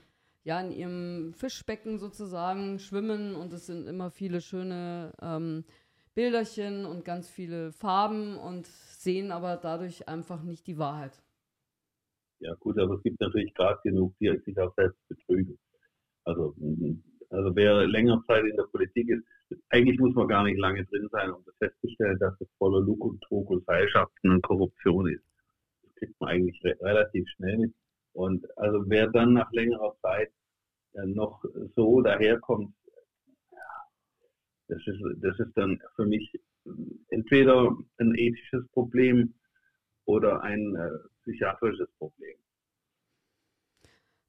[0.44, 5.64] ja, in ihrem Fischbecken sozusagen schwimmen und es sind immer viele schöne ähm,
[6.14, 11.22] Bilderchen und ganz viele Farben und sehen aber dadurch einfach nicht die Wahrheit.
[12.40, 15.59] Ja gut, aber es gibt natürlich gerade genug, die sich auch selbst betrügen.
[16.25, 16.55] Also,
[17.31, 19.25] also wer länger Zeit in der Politik ist,
[19.71, 23.21] eigentlich muss man gar nicht lange drin sein, um festzustellen, dass es voller Lug und
[23.23, 25.25] Trug und Seilschaften und Korruption ist.
[25.83, 27.75] Das kriegt man eigentlich re relativ schnell mit.
[28.13, 30.33] Und also wer dann nach längerer Zeit
[30.95, 32.75] äh, noch so daherkommt,
[34.69, 36.33] das ist, das ist dann für mich
[37.11, 39.35] entweder ein ethisches Problem
[40.07, 40.91] oder ein äh,
[41.23, 42.37] psychiatrisches Problem.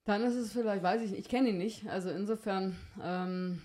[0.05, 3.61] Dann ist es vielleicht, weiß ich, ich kenne ihn nicht, also insofern, ähm,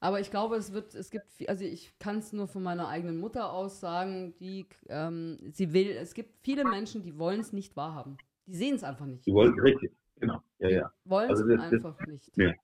[0.00, 3.18] aber ich glaube, es wird, es gibt, also ich kann es nur von meiner eigenen
[3.18, 7.76] Mutter aus sagen, die, ähm, sie will, es gibt viele Menschen, die wollen es nicht
[7.76, 8.16] wahrhaben.
[8.46, 9.26] Die sehen es einfach nicht.
[9.26, 10.92] Die wollen richtig, genau, ja, ja.
[11.04, 12.36] Wollen es also einfach das, nicht.
[12.36, 12.54] Ja.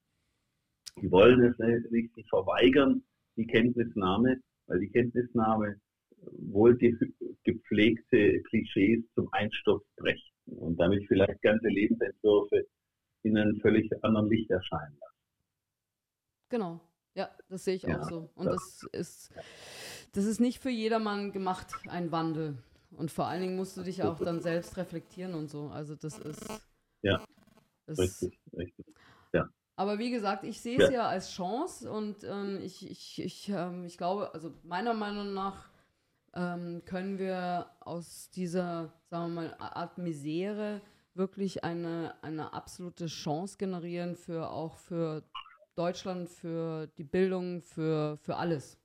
[1.03, 1.59] Die wollen es
[1.91, 3.03] nicht, die verweigern
[3.37, 5.81] die Kenntnisnahme, weil die Kenntnisnahme
[6.39, 6.97] wohl die
[7.43, 12.65] gepflegte Klischees zum Einsturz brächten und damit vielleicht ganze Lebensentwürfe
[13.23, 15.15] in einem völlig anderen Licht erscheinen lassen.
[16.51, 16.81] Genau,
[17.15, 18.31] ja, das sehe ich ja, auch so.
[18.35, 19.31] Und das, das, ist,
[20.13, 22.59] das ist nicht für jedermann gemacht, ein Wandel.
[22.91, 25.69] Und vor allen Dingen musst du dich auch dann selbst reflektieren und so.
[25.69, 26.47] Also das ist.
[27.03, 27.25] Ja.
[27.87, 28.87] Das, richtig, richtig.
[29.33, 29.49] Ja.
[29.77, 30.95] Aber wie gesagt, ich sehe es ja.
[30.95, 31.09] ja.
[31.09, 35.71] als Chance und ähm, ich, ich, ich, ähm, ich glaube, also meiner Meinung nach
[36.35, 40.81] ähm, können wir aus dieser, sagen wir mal, Art Misere
[41.15, 45.23] wirklich eine, eine absolute Chance generieren für auch für
[45.77, 48.79] Deutschland, für die Bildung, für, für alles.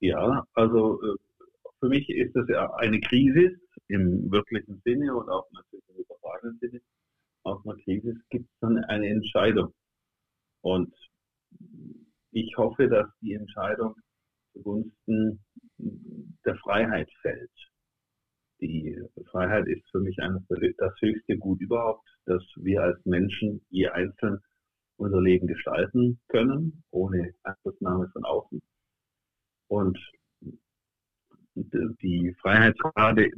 [0.00, 1.16] Ja, also äh,
[1.80, 3.56] für mich ist das ja eine Krise
[3.88, 6.80] im wirklichen Sinne und auch natürlich im übertragenen Sinne
[7.44, 9.74] aus einer Krise gibt es dann eine Entscheidung.
[10.60, 10.94] Und
[12.30, 13.94] ich hoffe, dass die Entscheidung
[14.52, 15.44] zugunsten
[15.78, 17.50] der Freiheit fällt.
[18.60, 18.96] Die
[19.30, 20.16] Freiheit ist für mich
[20.78, 24.38] das höchste Gut überhaupt, dass wir als Menschen je einzeln
[24.96, 28.62] unser Leben gestalten können, ohne Einflussnahme von außen.
[29.68, 29.98] Und
[31.54, 32.76] die Freiheit,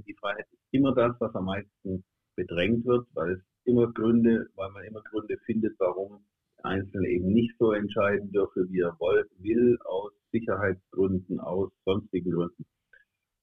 [0.06, 2.04] die Freiheit ist immer das, was am meisten
[2.36, 6.24] bedrängt wird, weil es immer Gründe, weil man immer Gründe findet, warum
[6.62, 12.64] Einzelne eben nicht so entscheiden dürfe, wie er will, aus Sicherheitsgründen, aus sonstigen Gründen.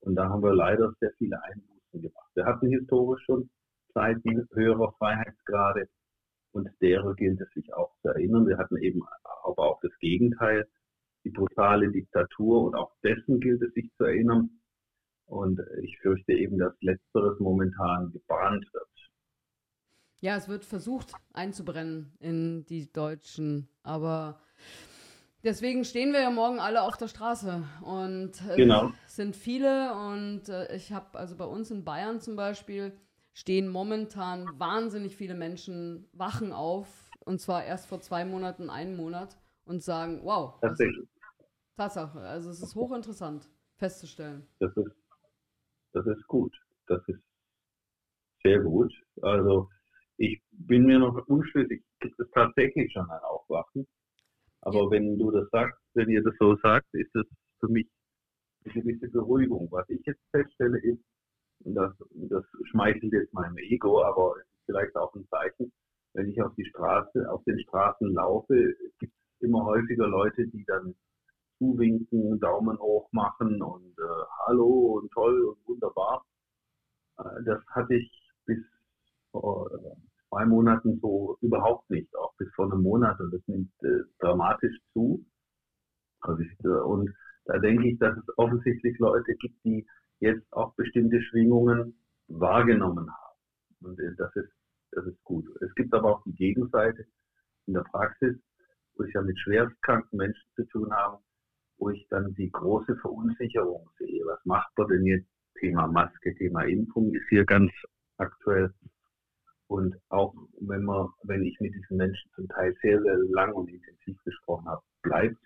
[0.02, 2.32] Und da haben wir leider sehr viele Einbußen gemacht.
[2.34, 3.50] Wir hatten historisch schon
[3.93, 5.88] Zeiten höherer Freiheitsgrade
[6.52, 8.48] und derer gilt es sich auch zu erinnern.
[8.48, 9.02] Wir hatten eben
[9.44, 10.68] aber auch das Gegenteil,
[11.24, 14.50] die brutale Diktatur und auch dessen gilt es sich zu erinnern.
[15.26, 18.88] Und ich fürchte eben, dass Letzteres momentan gebahnt wird.
[20.20, 24.40] Ja, es wird versucht einzubrennen in die Deutschen, aber
[25.44, 28.92] deswegen stehen wir ja morgen alle auf der Straße und äh, genau.
[29.08, 32.94] es sind viele und äh, ich habe also bei uns in Bayern zum Beispiel
[33.34, 39.38] stehen momentan wahnsinnig viele Menschen wachen auf und zwar erst vor zwei Monaten, einen Monat
[39.65, 41.08] und sagen, wow, Tatsächlich.
[41.78, 44.48] Tatsache, also es ist hochinteressant festzustellen.
[44.60, 44.96] Das ist,
[45.94, 46.56] das ist gut,
[46.88, 47.22] das ist
[48.44, 48.94] sehr gut.
[49.22, 49.70] Also
[50.17, 53.88] ich bin mir noch unschlüssig, gibt es tatsächlich schon ein Aufwachen?
[54.62, 54.91] Aber ja.
[54.91, 57.26] wenn du das sagst, wenn ihr das so sagt, ist es
[57.60, 57.88] für mich
[58.65, 59.67] eine gewisse Beruhigung.
[59.72, 61.04] Was ich jetzt feststelle ist,
[61.65, 65.71] das, das schmeichelt jetzt meinem Ego, aber es ist vielleicht auch ein Zeichen,
[66.13, 70.65] wenn ich auf die Straße, auf den Straßen laufe, gibt es immer häufiger Leute, die
[70.65, 70.95] dann
[71.58, 76.26] zuwinken, Daumen hoch machen und äh, Hallo und toll und wunderbar.
[77.19, 78.12] Äh, das hatte ich
[78.45, 78.60] bis
[79.32, 79.95] vor äh,
[80.30, 84.76] zwei Monaten so überhaupt nicht, auch bis vor einem Monat und das nimmt äh, dramatisch
[84.93, 85.24] zu.
[86.21, 87.13] Also ich, äh, und
[87.45, 89.88] da denke ich, dass es offensichtlich Leute gibt, die
[90.21, 93.38] jetzt auch bestimmte Schwingungen wahrgenommen haben.
[93.81, 94.51] Und äh, das ist,
[94.91, 95.45] das ist gut.
[95.62, 97.05] Es gibt aber auch die Gegenseite
[97.67, 98.38] in der Praxis,
[98.95, 101.19] wo ich ja mit schwerstkranken Menschen zu tun habe,
[101.77, 104.23] wo ich dann die große Verunsicherung sehe.
[104.25, 105.27] Was macht man denn jetzt?
[105.60, 107.71] Thema Maske, Thema Impfung ist hier ganz
[108.17, 108.73] aktuell.
[109.67, 113.69] Und auch wenn man, wenn ich mit diesen Menschen zum Teil sehr, sehr lang und
[113.69, 115.38] intensiv gesprochen habe, bleibt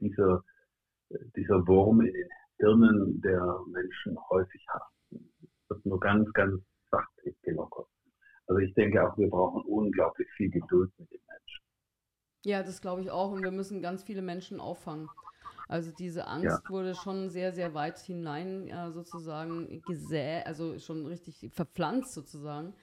[0.00, 0.42] dieser,
[1.36, 2.28] dieser Wurm in den
[2.58, 5.32] Hirnen der Menschen häufig haften.
[5.40, 7.86] Es wird nur ganz, ganz sachte gelockert.
[8.46, 11.64] Also ich denke auch, wir brauchen unglaublich viel Geduld mit den Menschen.
[12.44, 13.32] Ja, das glaube ich auch.
[13.32, 15.08] Und wir müssen ganz viele Menschen auffangen.
[15.68, 16.70] Also diese Angst ja.
[16.70, 22.74] wurde schon sehr, sehr weit hinein ja, sozusagen gesät, also schon richtig verpflanzt sozusagen.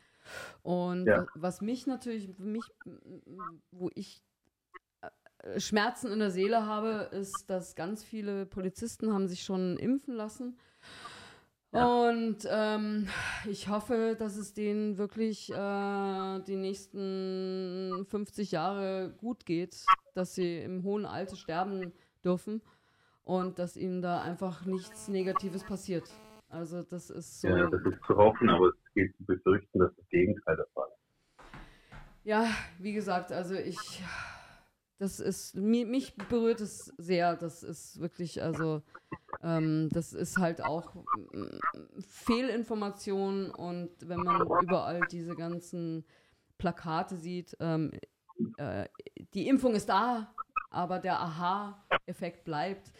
[0.62, 1.26] Und ja.
[1.34, 2.64] was mich natürlich, mich,
[3.72, 4.35] wo ich äh,
[5.58, 10.58] Schmerzen in der Seele habe, ist, dass ganz viele Polizisten haben sich schon impfen lassen.
[11.72, 12.08] Ja.
[12.08, 13.08] Und ähm,
[13.50, 20.60] ich hoffe, dass es denen wirklich äh, die nächsten 50 Jahre gut geht, dass sie
[20.60, 21.92] im hohen Alter sterben
[22.24, 22.62] dürfen
[23.24, 26.10] und dass ihnen da einfach nichts Negatives passiert.
[26.48, 27.50] Also das ist so.
[27.50, 31.06] Ja, das ist zu hoffen, aber gilt zu befürchten, dass das Gegenteil der Fall ist.
[32.24, 32.48] Ja,
[32.80, 34.02] wie gesagt, also ich,
[34.98, 37.36] das ist, mich berührt es sehr.
[37.36, 38.82] Das ist wirklich, also,
[39.42, 40.96] ähm, das ist halt auch
[41.34, 41.60] äh,
[42.08, 46.06] Fehlinformation und wenn man überall diese ganzen
[46.58, 47.92] Plakate sieht, ähm,
[48.58, 48.88] äh,
[49.34, 50.34] die Impfung ist da,
[50.70, 52.92] aber der Aha-Effekt bleibt.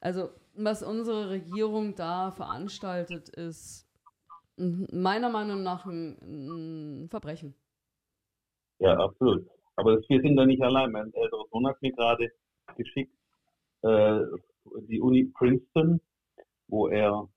[0.00, 3.86] Also, was unsere Regierung da veranstaltet, ist
[4.56, 7.54] meiner Meinung nach ein, ein Verbrechen.
[8.78, 9.46] Ja, absolut.
[9.76, 10.92] Aber wir sind da nicht allein.
[10.92, 12.30] Mein älterer Sohn hat mir gerade
[12.76, 13.14] geschickt,
[13.82, 14.20] äh,
[14.88, 16.00] die Uni Princeton,
[16.68, 17.28] wo er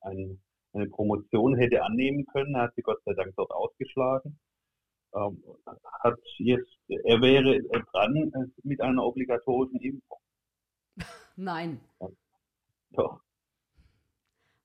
[0.00, 0.40] ein,
[0.72, 2.54] eine Promotion hätte annehmen können.
[2.54, 4.38] Er hat sie Gott sei Dank dort ausgeschlagen.
[5.14, 5.42] Ähm,
[6.02, 7.60] hat jetzt, er wäre
[7.92, 10.18] dran mit einer obligatorischen Impfung.
[11.36, 11.80] Nein.
[12.90, 13.20] Doch.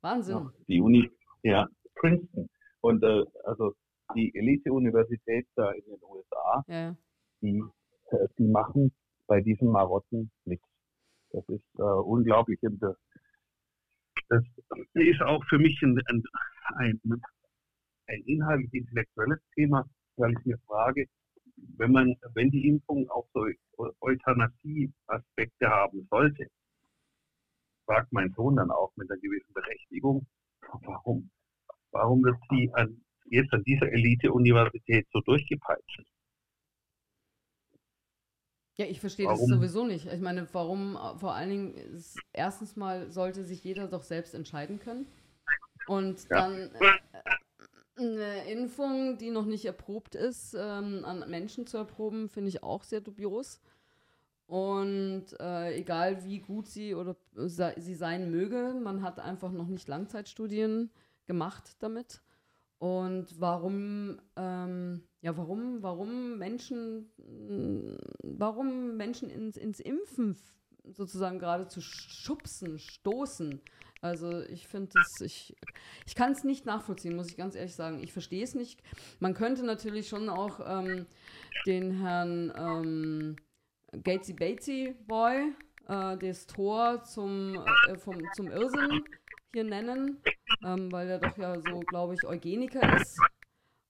[0.01, 0.35] Wahnsinn.
[0.35, 1.11] Ja, die Uni,
[1.43, 2.49] ja, Princeton.
[2.81, 3.73] Und äh, also
[4.15, 6.95] die Elite-Universität da in den USA, ja.
[7.41, 7.63] Die,
[8.11, 8.91] äh, die machen
[9.27, 10.65] bei diesen Marotten nichts.
[11.31, 12.59] Das ist äh, unglaublich.
[12.63, 12.93] Und, äh,
[14.29, 14.43] das
[14.93, 16.23] ist auch für mich ein, ein,
[16.75, 17.21] ein,
[18.07, 19.85] ein inhaltlich intellektuelles Thema,
[20.17, 21.07] weil ich mir frage,
[21.77, 23.45] wenn man, wenn die Impfung auch so
[24.01, 26.47] Euthanasie-Aspekte haben sollte,
[27.85, 30.27] fragt mein Sohn dann auch mit einer gewissen Berechtigung,
[30.83, 31.29] warum,
[31.91, 36.05] warum wird sie an, jetzt an dieser Elite-Universität so durchgepeitscht?
[38.79, 40.05] Ja, ich verstehe das sowieso nicht.
[40.05, 44.79] Ich meine, warum, vor allen Dingen, ist, erstens mal sollte sich jeder doch selbst entscheiden
[44.79, 45.05] können.
[45.87, 46.37] Und ja.
[46.37, 52.47] dann äh, eine Impfung, die noch nicht erprobt ist, ähm, an Menschen zu erproben, finde
[52.47, 53.59] ich auch sehr dubios.
[54.47, 59.89] Und äh, egal wie gut sie oder sie sein möge, man hat einfach noch nicht
[59.89, 60.89] Langzeitstudien
[61.25, 62.21] gemacht damit.
[62.79, 67.11] Und warum, ähm, ja, warum, warum Menschen,
[68.23, 70.37] warum Menschen ins, ins Impfen
[70.85, 73.61] sozusagen gerade zu schubsen, stoßen,
[74.01, 75.55] also ich finde das, ich,
[76.05, 78.01] ich kann es nicht nachvollziehen, muss ich ganz ehrlich sagen.
[78.01, 78.81] Ich verstehe es nicht.
[79.19, 81.05] Man könnte natürlich schon auch ähm,
[81.65, 83.35] den Herrn ähm,
[84.03, 85.53] Gatesy Batesy Boy,
[85.87, 87.55] äh, das Tor zum,
[87.89, 89.03] äh, vom, zum Irrsinn
[89.53, 90.21] hier nennen,
[90.63, 93.19] ähm, weil er doch ja so, glaube ich, Eugeniker ist.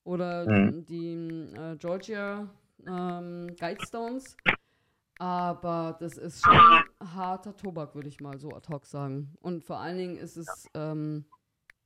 [0.04, 0.86] Oder mhm.
[0.86, 2.50] die äh, Georgia
[2.88, 4.36] ähm, Guidestones.
[5.20, 6.58] Aber das ist schon
[7.14, 9.36] harter Tobak, würde ich mal so ad hoc sagen.
[9.42, 11.26] Und vor allen Dingen ist es ähm,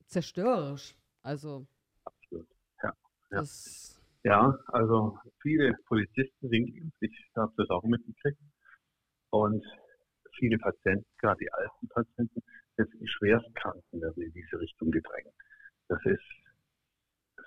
[0.05, 0.95] zerstörerisch.
[1.23, 1.65] Also.
[2.05, 2.47] Absolut.
[2.83, 2.93] Ja.
[3.31, 3.43] Ja.
[4.23, 4.59] ja.
[4.67, 6.97] also viele Polizisten sind geimpft.
[7.01, 8.39] Ich habe das auch mitgekriegt.
[9.31, 9.65] Und
[10.37, 12.43] viele Patienten, gerade die alten Patienten,
[12.77, 15.33] jetzt die Schwerstkranken werden in diese Richtung gedrängt.
[15.87, 16.21] Das ist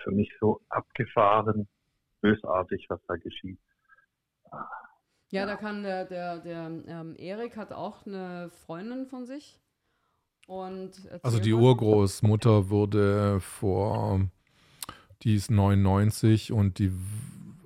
[0.02, 1.68] für mich so abgefahren,
[2.20, 3.58] bösartig, was da geschieht.
[5.30, 9.58] Ja, da kann der, der, der ähm, Erik hat auch eine Freundin von sich.
[10.46, 14.20] Und also die Urgroßmutter wurde vor,
[15.22, 16.92] die ist 99 und die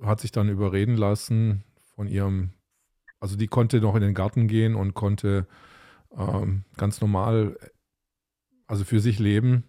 [0.03, 1.63] hat sich dann überreden lassen
[1.95, 2.49] von ihrem,
[3.19, 5.45] also die konnte noch in den Garten gehen und konnte
[6.17, 7.57] ähm, ganz normal,
[8.67, 9.63] also für sich leben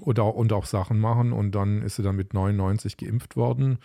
[0.00, 3.78] und auch, und auch Sachen machen und dann ist sie dann mit 99 geimpft worden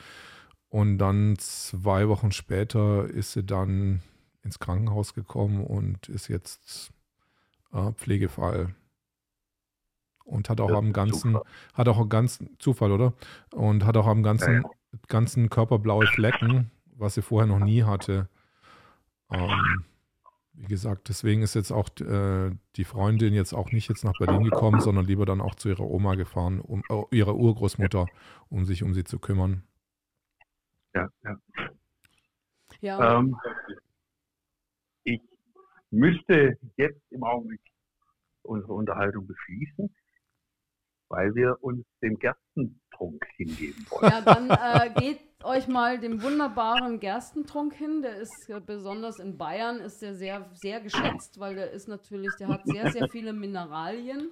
[0.69, 4.01] und dann zwei Wochen später ist sie dann
[4.43, 6.91] ins Krankenhaus gekommen und ist jetzt
[7.73, 8.75] äh, Pflegefall.
[10.25, 11.51] Und hat auch ja, am ganzen, Zufall.
[11.73, 13.13] hat auch am ganzen, Zufall, oder?
[13.51, 14.63] Und hat auch am ganzen,
[15.07, 18.29] ganzen Körper blaue Flecken, was sie vorher noch nie hatte.
[19.31, 19.85] Ähm,
[20.59, 24.43] wie gesagt, deswegen ist jetzt auch äh, die Freundin jetzt auch nicht jetzt nach Berlin
[24.43, 28.07] gekommen, sondern lieber dann auch zu ihrer Oma gefahren, um äh, ihrer Urgroßmutter,
[28.49, 29.63] um sich um sie zu kümmern
[30.93, 31.39] ja, ja.
[32.81, 33.35] ja ähm,
[35.03, 35.21] ich
[35.91, 37.61] müsste jetzt im Augenblick
[38.41, 39.93] unsere Unterhaltung beschließen,
[41.10, 42.17] weil wir uns dem
[43.00, 44.12] Gerstentrunk hingeben wollen.
[44.12, 48.02] Ja, dann äh, geht euch mal dem wunderbaren Gerstentrunk hin.
[48.02, 52.31] Der ist ja besonders in Bayern ist der sehr, sehr geschätzt, weil der ist natürlich,
[52.39, 54.29] der hat sehr, sehr viele Mineralien.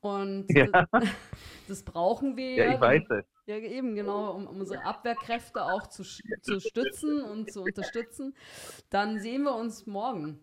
[0.00, 0.66] Und ja.
[0.66, 0.88] das,
[1.68, 2.74] das, brauchen wir ja.
[2.74, 3.24] Ich weiß es.
[3.46, 8.34] Ja, eben, genau, um, um unsere Abwehrkräfte auch zu, zu stützen und zu unterstützen.
[8.90, 10.40] Dann sehen wir uns morgen.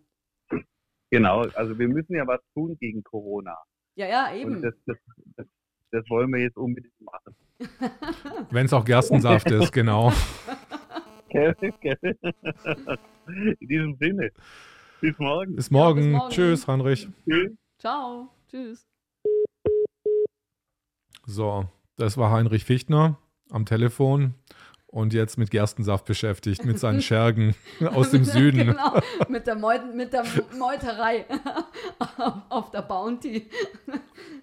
[1.10, 3.58] Genau, also wir müssen ja was tun gegen Corona.
[3.96, 4.62] Ja, ja, eben.
[4.62, 4.98] Das, das,
[5.92, 7.36] das, wollen wir jetzt unbedingt machen.
[8.50, 10.12] Wenn es auch Gerstensaft ist, genau.
[11.30, 11.56] In
[13.62, 14.32] diesem Sinne.
[15.00, 15.56] Bis morgen.
[15.56, 16.02] Bis morgen.
[16.02, 16.32] Ja, bis morgen.
[16.32, 17.08] Tschüss, Heinrich.
[17.28, 17.52] Tschüss.
[17.78, 18.30] Ciao.
[18.50, 18.88] Tschüss.
[21.26, 21.70] So.
[21.98, 23.20] Das war Heinrich Fichtner
[23.52, 24.34] am Telefon
[24.92, 27.56] und jetzt mit Gerstensaft beschäftigt, mit seinen Schergen
[27.94, 28.68] aus dem Süden.
[28.68, 30.24] genau, mit der, Meut mit der
[30.58, 31.26] Meuterei
[32.50, 33.50] auf der Bounty.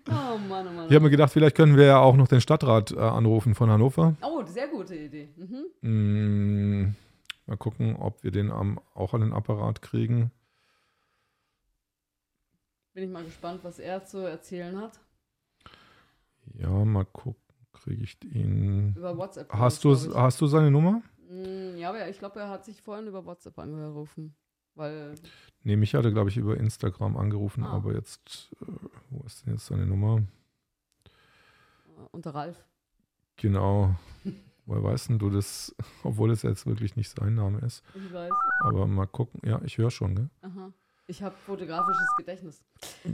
[0.09, 0.87] oh Mann, oh Mann.
[0.89, 3.71] Ich habe mir gedacht, vielleicht können wir ja auch noch den Stadtrat äh, anrufen von
[3.71, 4.17] Hannover.
[4.23, 5.29] Oh, sehr gute Idee.
[5.37, 6.87] Mhm.
[6.87, 6.97] Mm,
[7.47, 10.33] mal gucken, ob wir den am, auch an den Apparat kriegen.
[12.95, 14.99] Bin ich mal gespannt, was er zu erzählen hat.
[16.55, 17.48] Ja, mal gucken
[17.83, 18.95] kriege ich ihn.
[18.97, 19.53] Über WhatsApp.
[19.53, 21.03] Hast du, hast du seine Nummer?
[21.29, 24.35] Mm, ja, aber ich glaube, er hat sich vorhin über WhatsApp angerufen.
[24.75, 25.17] Weil
[25.65, 27.73] nee, mich hatte, glaube ich, über Instagram angerufen, ah.
[27.73, 28.67] aber jetzt, äh,
[29.11, 30.23] wo ist denn jetzt seine Nummer?
[32.13, 32.65] Unter Ralf.
[33.37, 33.95] Genau.
[34.67, 35.75] Woher weißt denn du das,
[36.05, 37.83] obwohl es jetzt wirklich nicht sein Name ist?
[37.95, 38.31] Ich weiß.
[38.61, 39.41] Aber mal gucken.
[39.45, 40.31] Ja, ich höre schon, gell?
[40.43, 40.73] Aha.
[41.11, 42.63] Ich habe fotografisches Gedächtnis.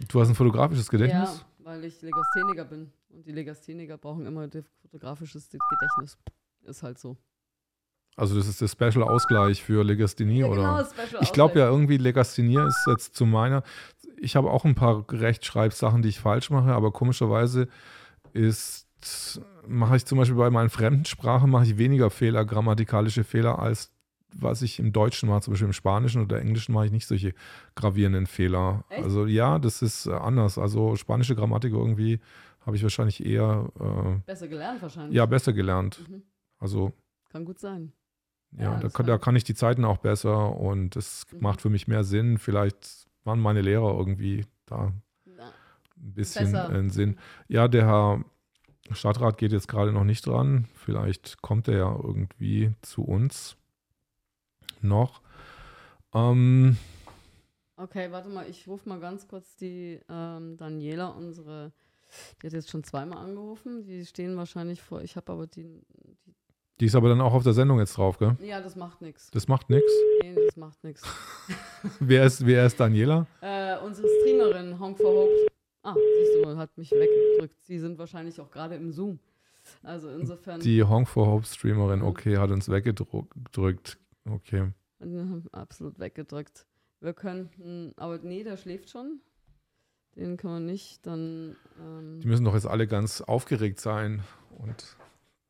[0.09, 1.45] Du hast ein fotografisches Gedächtnis?
[1.59, 2.93] Ja, weil ich Legastheniker bin.
[3.09, 4.49] Und die Legastheniker brauchen immer
[4.83, 6.19] fotografisches Gedächtnis.
[6.65, 7.17] Ist halt so.
[8.17, 10.85] Also das ist der Special Ausgleich für Legasthenie, ja, genau, oder?
[10.85, 13.63] Special ich glaube ja irgendwie Legasthenie ist jetzt zu meiner.
[14.17, 17.69] Ich habe auch ein paar Rechtschreibsachen, die ich falsch mache, aber komischerweise
[18.33, 18.89] ist
[19.67, 23.94] mache ich zum Beispiel bei meinen Fremdensprachen mache ich weniger Fehler, grammatikalische Fehler als
[24.37, 27.35] was ich im Deutschen mache, zum Beispiel im Spanischen oder Englischen mache ich nicht solche
[27.75, 28.85] gravierenden Fehler.
[28.89, 29.05] Echt?
[29.05, 30.59] Also ja, das ist äh, anders.
[30.59, 32.21] Also spanische Grammatik irgendwie
[32.67, 33.71] habe ich wahrscheinlich eher.
[33.79, 35.15] Äh, besser gelernt wahrscheinlich.
[35.15, 36.05] Ja, besser gelernt.
[36.09, 36.23] Mhm.
[36.59, 36.93] Also.
[37.31, 37.93] Kann gut sein.
[38.53, 41.41] Ja, ja da, kann, da, kann, ich die Zeiten auch besser und es mhm.
[41.41, 42.39] macht für mich mehr Sinn.
[42.39, 44.93] Vielleicht waren meine Lehrer irgendwie da
[45.25, 45.45] Na,
[45.97, 46.75] ein bisschen besser.
[46.75, 47.17] in Sinn.
[47.49, 48.25] Ja, der Herr
[48.93, 50.69] Stadtrat geht jetzt gerade noch nicht dran.
[50.75, 53.57] Vielleicht kommt er ja irgendwie zu uns
[54.85, 55.23] noch.
[56.15, 56.77] Ähm,
[57.77, 61.73] okay, warte mal, ich rufe mal ganz kurz die ähm, Daniela, unsere,
[62.41, 63.83] die hat jetzt schon zweimal angerufen.
[63.83, 65.83] Die stehen wahrscheinlich vor, ich habe aber die,
[66.25, 66.35] die,
[66.81, 66.87] die.
[66.87, 68.37] ist aber dann auch auf der Sendung jetzt drauf, gell?
[68.41, 69.31] Ja, das macht nichts.
[69.33, 69.93] Das macht nichts?
[70.23, 71.03] Nee, das macht nichts.
[72.01, 73.27] wer, ist, wer ist Daniela?
[73.41, 75.47] Äh, unsere Streamerin, Honk for Hope.
[75.83, 77.63] Ah, siehst du, hat mich weggedrückt.
[77.63, 79.19] Sie sind wahrscheinlich auch gerade im Zoom.
[79.83, 80.61] Also insofern.
[80.61, 83.99] Die Honk for Hope Streamerin, okay, hat uns weggedrückt.
[84.25, 84.73] Okay.
[85.53, 86.67] Absolut weggedrückt.
[87.01, 89.21] Wir könnten, aber nee, der schläft schon.
[90.17, 91.05] Den kann man nicht.
[91.07, 91.57] Dann.
[91.79, 94.97] Ähm, Die müssen doch jetzt alle ganz aufgeregt sein und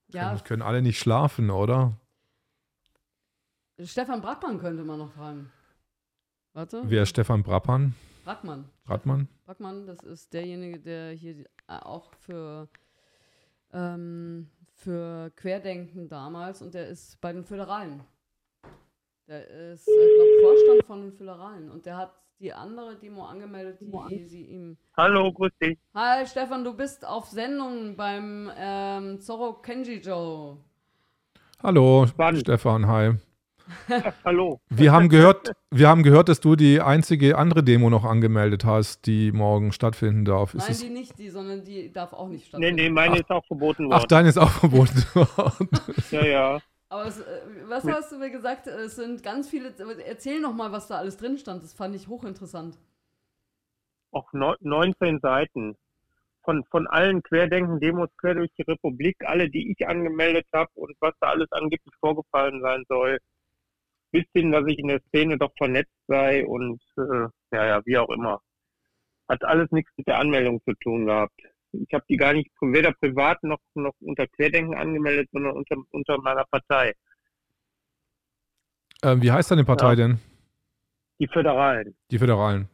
[0.09, 0.29] ja.
[0.29, 1.97] können, können alle nicht schlafen, oder?
[3.83, 5.51] Stefan Brackmann könnte man noch fragen.
[6.53, 6.83] Warte.
[6.87, 7.95] Wer ist Stefan Brappmann?
[8.25, 8.71] Brackmann.
[8.85, 9.29] Brackmann?
[9.45, 12.69] Brackmann, das ist derjenige, der hier auch für,
[13.73, 18.05] ähm, für Querdenken damals und der ist bei den Föderalen.
[19.27, 23.79] Der ist, ich glaube, Vorstand von den Föderalen und der hat die andere Demo angemeldet,
[24.11, 24.77] die sie ihm.
[24.99, 25.79] Hallo, grüß dich.
[25.95, 30.59] Hi, Stefan, du bist auf Sendung beim ähm, Zorro Kenji Joe.
[31.63, 32.43] Hallo, Spannend.
[32.43, 33.15] Stefan, hi.
[34.27, 34.61] hallo.
[34.69, 39.07] Wir haben, gehört, wir haben gehört, dass du die einzige andere Demo noch angemeldet hast,
[39.07, 40.53] die morgen stattfinden darf.
[40.53, 42.77] Ist Nein, die nicht, die, sondern die darf auch nicht stattfinden.
[42.77, 43.21] Nee, nee, meine Ach.
[43.21, 44.01] ist auch verboten worden.
[44.03, 45.69] Ach, deine ist auch verboten worden.
[46.11, 46.61] ja, ja.
[46.95, 48.69] Aber es, äh, was hast du mir gesagt?
[48.69, 49.75] Es sind ganz viele.
[50.07, 51.65] Erzähl noch mal, was da alles drin stand.
[51.65, 52.79] Das fand ich hochinteressant.
[54.13, 55.77] Auch 19 Seiten.
[56.45, 61.15] Von, von allen Querdenken-Demos quer durch die Republik, alle, die ich angemeldet habe und was
[61.19, 63.19] da alles angeblich vorgefallen sein soll.
[64.13, 67.99] Bis hin, dass ich in der Szene doch vernetzt sei und äh, ja, ja, wie
[67.99, 68.41] auch immer.
[69.29, 71.41] Hat alles nichts mit der Anmeldung zu tun gehabt.
[71.83, 76.19] Ich habe die gar nicht weder privat noch, noch unter Querdenken angemeldet, sondern unter, unter
[76.19, 76.95] meiner Partei.
[79.03, 79.97] Ähm, wie heißt deine Partei ja.
[79.97, 80.19] denn?
[81.19, 81.97] Die Föderalen.
[82.11, 82.69] Die Föderalen.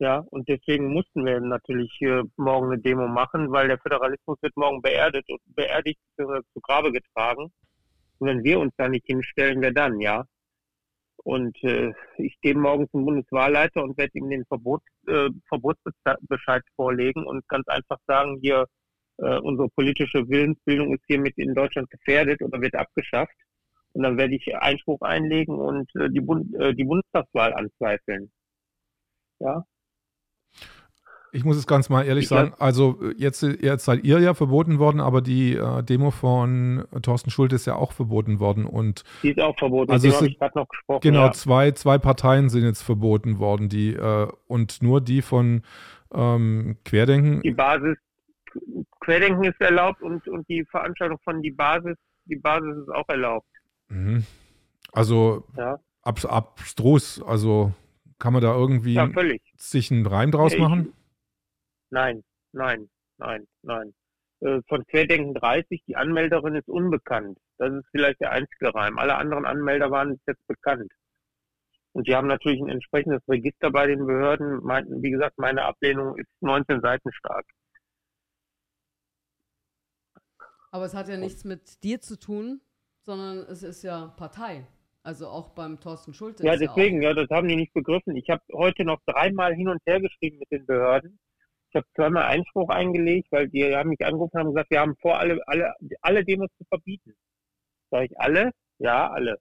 [0.00, 4.56] Ja, und deswegen mussten wir natürlich äh, morgen eine Demo machen, weil der Föderalismus wird
[4.56, 7.50] morgen beerdigt und beerdigt zu Grabe getragen.
[8.18, 10.24] Und wenn wir uns da nicht hinstellen, wer dann, ja?
[11.24, 17.26] Und äh, ich gehe morgen zum Bundeswahlleiter und werde ihm den Verbot, äh, Verbotsbescheid vorlegen
[17.26, 18.66] und ganz einfach sagen, hier,
[19.18, 23.34] äh, unsere politische Willensbildung ist hiermit in Deutschland gefährdet oder wird abgeschafft.
[23.92, 28.30] Und dann werde ich Einspruch einlegen und äh, die, Bund äh, die Bundestagswahl anzweifeln.
[29.40, 29.64] Ja,
[31.32, 34.78] ich muss es ganz mal ehrlich ich sagen, also jetzt, jetzt seid ihr ja verboten
[34.78, 38.64] worden, aber die äh, Demo von Thorsten Schulte ist ja auch verboten worden.
[38.64, 41.00] Und die ist auch verboten, also habe ich gerade noch gesprochen.
[41.02, 41.32] Genau, ja.
[41.32, 45.62] zwei, zwei Parteien sind jetzt verboten worden, die äh, und nur die von
[46.12, 47.42] ähm, Querdenken.
[47.42, 47.96] Die Basis,
[49.00, 53.48] Querdenken ist erlaubt und, und die Veranstaltung von die Basis, die Basis ist auch erlaubt.
[53.88, 54.24] Mhm.
[54.92, 55.78] Also ja.
[56.02, 57.72] ab, abstrus, also
[58.18, 59.08] kann man da irgendwie ja,
[59.56, 60.92] sich einen Reim draus machen?
[61.90, 62.22] Nein,
[62.52, 63.94] nein, nein, nein.
[64.40, 67.38] äh, von Querdenken 30, die Anmelderin ist unbekannt.
[67.58, 68.98] Das ist vielleicht der einzige Reim.
[68.98, 70.92] Alle anderen Anmelder waren jetzt bekannt.
[71.92, 74.62] Und die haben natürlich ein entsprechendes Register bei den Behörden.
[74.62, 77.46] Meinten, wie gesagt, meine Ablehnung ist 19 Seiten stark.
[80.70, 82.60] Aber es hat ja nichts mit dir zu tun,
[83.00, 84.66] sondern es ist ja Partei.
[85.02, 86.44] Also auch beim Thorsten Schulze.
[86.44, 88.14] Ja, deswegen, ja, ja, das haben die nicht begriffen.
[88.16, 91.18] Ich habe heute noch dreimal hin und her geschrieben mit den Behörden.
[91.70, 94.96] Ich habe zweimal Einspruch eingelegt, weil die haben mich angerufen und haben gesagt, wir haben
[95.00, 97.14] vor, alle, alle, alle Demos zu verbieten.
[97.90, 98.52] Sag ich, alle?
[98.78, 99.38] Ja, alle.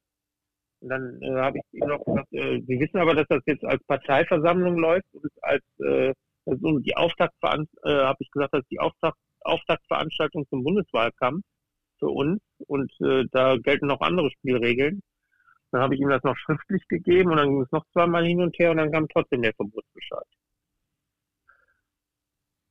[0.82, 3.84] Und dann äh, habe ich noch gesagt, äh, Sie wissen aber, dass das jetzt als
[3.86, 6.14] Parteiversammlung läuft und als äh,
[6.48, 11.44] also die Auftaktveranstaltung, äh, habe ich gesagt, dass die Auftakt, Auftaktveranstaltung zum Bundeswahlkampf
[12.00, 15.02] für uns und äh, da gelten noch andere Spielregeln.
[15.72, 18.42] Dann habe ich ihm das noch schriftlich gegeben und dann ging es noch zweimal hin
[18.42, 20.26] und her und dann kam trotzdem der Verbotsbescheid.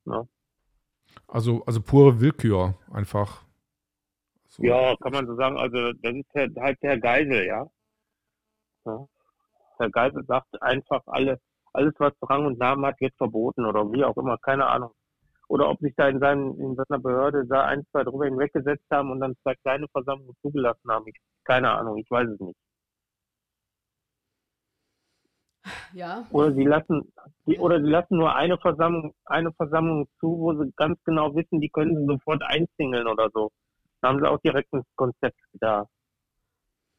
[0.06, 0.26] Ja.
[1.28, 3.44] Also, also pure Willkür einfach.
[4.48, 4.62] So.
[4.62, 5.58] Ja, kann man so sagen.
[5.58, 7.66] Also das ist halt der Geisel, ja.
[8.84, 9.06] ja.
[9.78, 11.38] Herr Geisel sagt einfach, alle,
[11.72, 14.92] alles, was Rang und Namen hat, wird verboten oder wie auch immer, keine Ahnung.
[15.48, 19.10] Oder ob sich da in, seinen, in seiner Behörde da ein, zwei drüber hinweggesetzt haben
[19.10, 21.06] und dann zwei kleine Versammlungen zugelassen haben.
[21.06, 22.58] Ich, keine Ahnung, ich weiß es nicht.
[25.92, 26.26] Ja.
[26.30, 27.12] Oder sie lassen,
[27.46, 31.60] die, oder sie lassen nur eine Versammlung, eine Versammlung zu, wo sie ganz genau wissen,
[31.60, 33.50] die können sie sofort einzingeln oder so.
[34.00, 35.88] Da haben sie auch direkt ein Konzept da.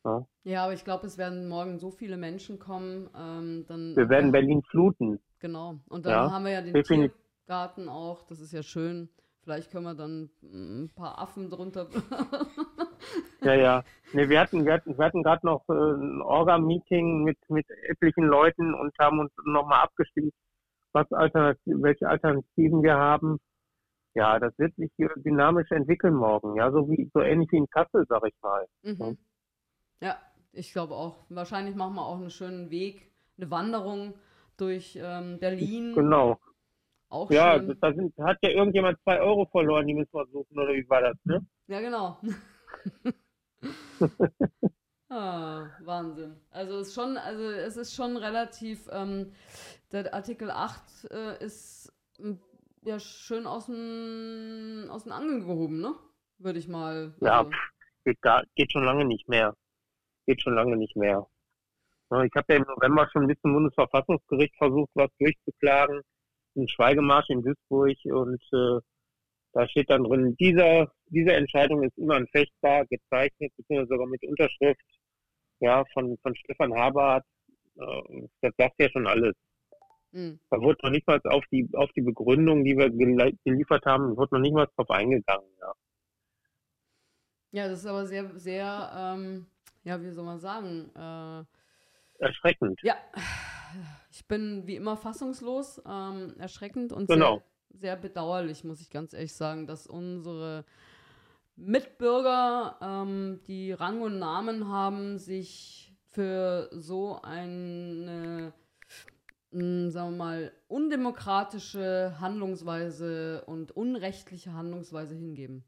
[0.03, 3.95] Ja, ja aber ich glaube, es werden morgen so viele Menschen kommen, ähm, dann.
[3.95, 5.20] Wir werden Berlin fluten.
[5.39, 5.80] Genau.
[5.89, 9.09] Und dann ja, haben wir ja den Tiergarten auch, das ist ja schön.
[9.48, 11.88] Vielleicht können wir dann ein paar Affen drunter.
[13.43, 13.84] ja, ja.
[14.12, 18.26] Nee, wir hatten, wir hatten, wir hatten gerade noch äh, ein Orga-Meeting mit, mit etlichen
[18.26, 20.34] Leuten und haben uns nochmal abgestimmt,
[20.91, 23.38] was Alternativ welche Alternativen wir haben.
[24.16, 26.58] Ja, das wird sich dynamisch entwickeln morgen.
[26.58, 28.66] Ja, so wie so ähnlich wie in Kassel, sag ich mal.
[28.82, 29.18] Mhm.
[30.02, 30.18] Ja,
[30.52, 31.24] ich glaube auch.
[31.30, 34.14] Wahrscheinlich machen wir auch einen schönen Weg, eine Wanderung
[34.58, 35.93] durch ähm, Berlin.
[35.95, 36.38] Genau.
[37.10, 37.78] Auch ja, schön.
[37.80, 41.01] da sind, hat ja irgendjemand zwei Euro verloren, die müssen wir suchen, oder wie war
[41.01, 41.45] das, ne?
[41.68, 42.20] Ja, genau.
[45.10, 46.36] ah, Wahnsinn.
[46.51, 49.32] Also es ist schon, also es ist schon relativ, ähm,
[49.91, 51.93] der Artikel 8 äh, ist
[52.84, 55.95] ja schön aus dem, aus den Angeln gehoben, ne?
[56.39, 57.16] Würde ich mal.
[57.22, 57.51] Ja, also.
[58.03, 59.55] geht, gar, geht schon lange nicht mehr.
[60.26, 61.26] Geht schon lange nicht mehr.
[62.10, 66.01] Ich habe ja im November schon bis zum Bundesverfassungsgericht versucht, was durchzuklagen
[66.58, 68.80] einen Schweigemarsch in Duisburg und äh,
[69.53, 74.82] da steht dann drin, dieser, diese Entscheidung ist unanfechtbar, gezeichnet, beziehungsweise sogar mit Unterschrift
[75.60, 77.26] ja, von, von Stefan Habart.
[77.80, 79.34] Äh, das sagt ja schon alles.
[80.12, 80.39] Mhm.
[80.49, 82.89] Da wurde noch nicht mal auf die, auf die Begründung, die wir
[83.43, 85.49] geliefert haben, wurde noch nicht mal drauf eingegangen.
[85.60, 85.74] Ja.
[87.51, 89.47] ja, das ist aber sehr, sehr, ähm,
[89.84, 90.91] ja, wie soll man sagen?
[90.95, 91.57] Äh,
[92.20, 92.80] Erschreckend.
[92.84, 92.95] Ja,
[94.11, 97.43] ich bin wie immer fassungslos, ähm, erschreckend und genau.
[97.70, 100.65] sehr, sehr, bedauerlich, muss ich ganz ehrlich sagen, dass unsere
[101.55, 108.53] Mitbürger, ähm, die Rang und Namen haben, sich für so eine,
[109.51, 115.63] hm, sagen wir mal, undemokratische Handlungsweise und unrechtliche Handlungsweise hingeben.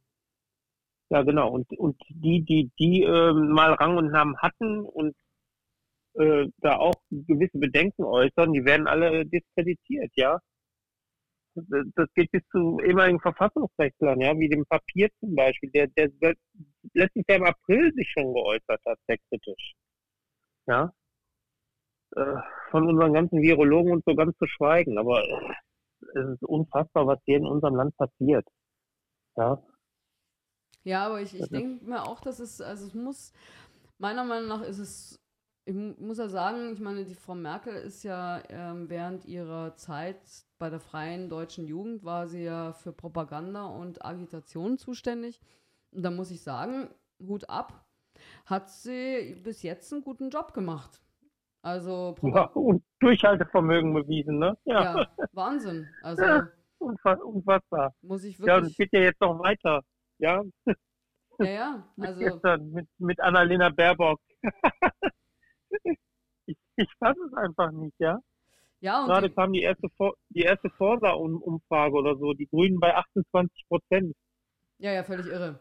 [1.09, 1.51] Ja, genau.
[1.51, 5.15] Und, und die, die, die äh, mal Rang und Namen hatten und
[6.19, 10.39] äh, da auch gewisse Bedenken äußern, die werden alle diskreditiert, ja.
[11.55, 16.09] Das geht bis zu ehemaligen Verfassungsrechtlern, ja, wie dem Papier zum Beispiel, der, der
[16.93, 19.73] letztes Jahr im April sich schon geäußert hat, sehr kritisch.
[20.67, 20.93] Ja.
[22.15, 22.35] Äh,
[22.71, 25.23] von unseren ganzen Virologen und so ganz zu schweigen, aber
[26.15, 28.47] es ist unfassbar, was hier in unserem Land passiert.
[29.35, 29.61] Ja.
[30.83, 33.33] Ja, aber ich, ich denke mir auch, dass es, also es muss,
[33.97, 35.19] meiner Meinung nach ist es
[35.69, 40.19] ich muss ja sagen, ich meine, die Frau Merkel ist ja ähm, während ihrer Zeit
[40.57, 45.39] bei der Freien Deutschen Jugend war sie ja für Propaganda und Agitation zuständig.
[45.91, 46.89] Und da muss ich sagen,
[47.19, 47.85] Hut ab,
[48.47, 51.03] hat sie bis jetzt einen guten Job gemacht.
[51.61, 54.57] Also ja, und Durchhaltevermögen bewiesen, ne?
[54.65, 55.87] Ja, ja Wahnsinn.
[56.01, 56.47] Also ja,
[56.79, 57.93] unfassbar.
[58.01, 58.47] Muss ich wirklich.
[58.47, 59.83] Ja, es geht ja jetzt noch weiter.
[60.17, 60.41] Ja.
[61.37, 61.83] Ja, ja.
[61.99, 64.19] Also mit, mit, mit Annalena Baerbock.
[66.45, 68.19] ich, ich fasse es einfach nicht, ja.
[68.81, 69.89] Ja, und Gerade kam die erste,
[70.29, 74.15] die erste Forsa-Umfrage oder so, die Grünen bei 28 Prozent.
[74.77, 75.59] Ja, ja, völlig irre.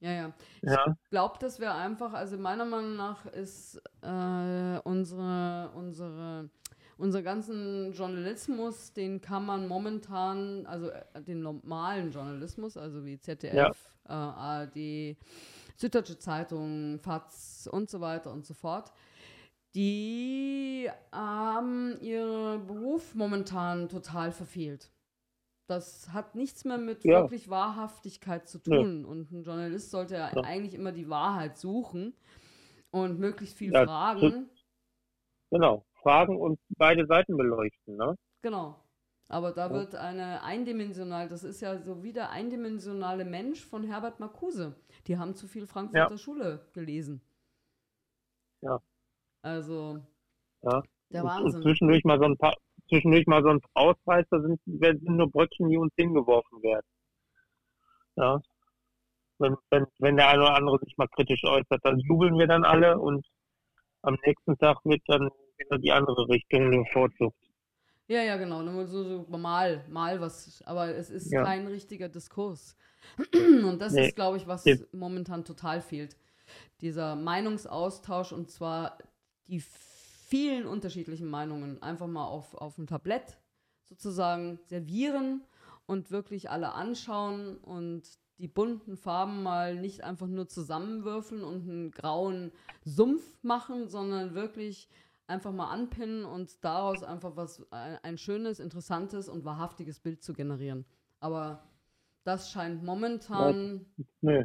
[0.00, 0.32] Ja, ja.
[0.62, 0.96] Ich ja.
[1.10, 6.50] glaube, dass wir einfach, also meiner Meinung nach ist äh, unsere, unsere,
[6.98, 13.54] unser ganzen Journalismus, den kann man momentan, also äh, den normalen Journalismus, also wie ZDF,
[13.54, 13.72] ja.
[14.08, 15.16] äh, ARD,
[15.76, 18.92] Süddeutsche Zeitung, FAZ und so weiter und so fort,
[19.74, 24.90] die haben ihren Beruf momentan total verfehlt.
[25.66, 27.22] Das hat nichts mehr mit ja.
[27.22, 29.02] wirklich Wahrhaftigkeit zu tun.
[29.02, 29.08] Ja.
[29.08, 32.14] Und ein Journalist sollte ja, eigentlich immer die Wahrheit suchen
[32.90, 34.48] und möglichst viel fragen.
[35.50, 38.16] Genau, fragen und beide Seiten beleuchten, ne?
[38.42, 38.80] Genau.
[39.28, 44.20] Aber da wird eine eindimensional, das ist ja so wie der eindimensionale Mensch von Herbert
[44.20, 44.74] Marcuse.
[45.06, 47.20] Die haben zu viel Frankfurter Schule gelesen.
[48.60, 48.80] Ja.
[49.42, 50.02] Also,
[50.62, 50.82] ja.
[51.10, 51.54] der Wahnsinn.
[51.56, 52.56] Und zwischendurch mal so ein paar,
[52.88, 56.86] zwischendurch mal so ein Ausreißer sind, sind nur Bröckchen, die uns hingeworfen werden.
[58.16, 58.40] Ja.
[59.38, 62.64] Wenn, wenn, wenn der eine oder andere sich mal kritisch äußert, dann jubeln wir dann
[62.64, 63.24] alle und
[64.02, 67.36] am nächsten Tag wird dann wieder die andere Richtung bevorzugt.
[68.08, 68.62] Ja, ja, genau.
[68.62, 71.42] Nur so, so mal, mal was, aber es ist ja.
[71.42, 72.76] kein richtiger Diskurs.
[73.34, 74.08] Und das nee.
[74.08, 74.76] ist, glaube ich, was ja.
[74.92, 76.16] momentan total fehlt.
[76.80, 78.98] Dieser Meinungsaustausch und zwar
[79.48, 83.38] die vielen unterschiedlichen Meinungen einfach mal auf, auf dem Tablett
[83.84, 85.42] sozusagen servieren
[85.86, 88.02] und wirklich alle anschauen und
[88.38, 92.52] die bunten Farben mal nicht einfach nur zusammenwürfeln und einen grauen
[92.84, 94.88] Sumpf machen, sondern wirklich
[95.26, 100.32] einfach mal anpinnen und daraus einfach was ein, ein schönes, interessantes und wahrhaftiges Bild zu
[100.32, 100.84] generieren.
[101.20, 101.62] Aber
[102.24, 103.86] das scheint momentan.
[104.20, 104.44] Nee.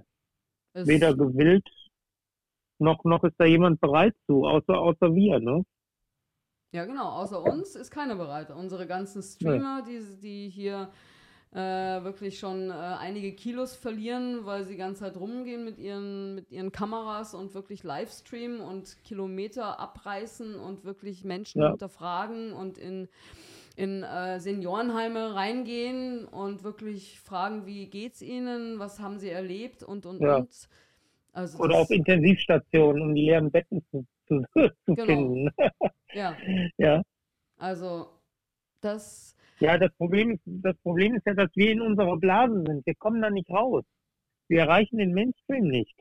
[0.74, 1.68] Weder gewillt
[2.82, 5.64] noch, noch ist da jemand bereit zu, außer, außer wir, ne?
[6.74, 7.10] Ja, genau.
[7.10, 8.50] Außer uns ist keiner bereit.
[8.50, 10.92] Unsere ganzen Streamer, die, die hier
[11.54, 11.58] äh,
[12.04, 16.50] wirklich schon äh, einige Kilos verlieren, weil sie die ganze Zeit rumgehen mit ihren, mit
[16.50, 21.70] ihren Kameras und wirklich Livestreamen und Kilometer abreißen und wirklich Menschen ja.
[21.72, 23.10] hinterfragen und in,
[23.76, 30.06] in äh, Seniorenheime reingehen und wirklich fragen, wie geht's ihnen, was haben sie erlebt und
[30.06, 30.38] und ja.
[30.38, 30.70] und.
[31.34, 34.44] Also Oder auf Intensivstationen, um die leeren Betten zu, zu,
[34.86, 35.06] zu genau.
[35.06, 35.50] finden.
[36.14, 36.36] ja.
[36.78, 37.02] ja.
[37.58, 38.10] Also
[38.82, 39.36] das.
[39.62, 42.86] Ja, das Problem ist, das Problem ist ja, dass wir in unserer Blase sind.
[42.86, 43.84] Wir kommen da nicht raus.
[44.48, 45.96] Wir erreichen den Mainstream nicht.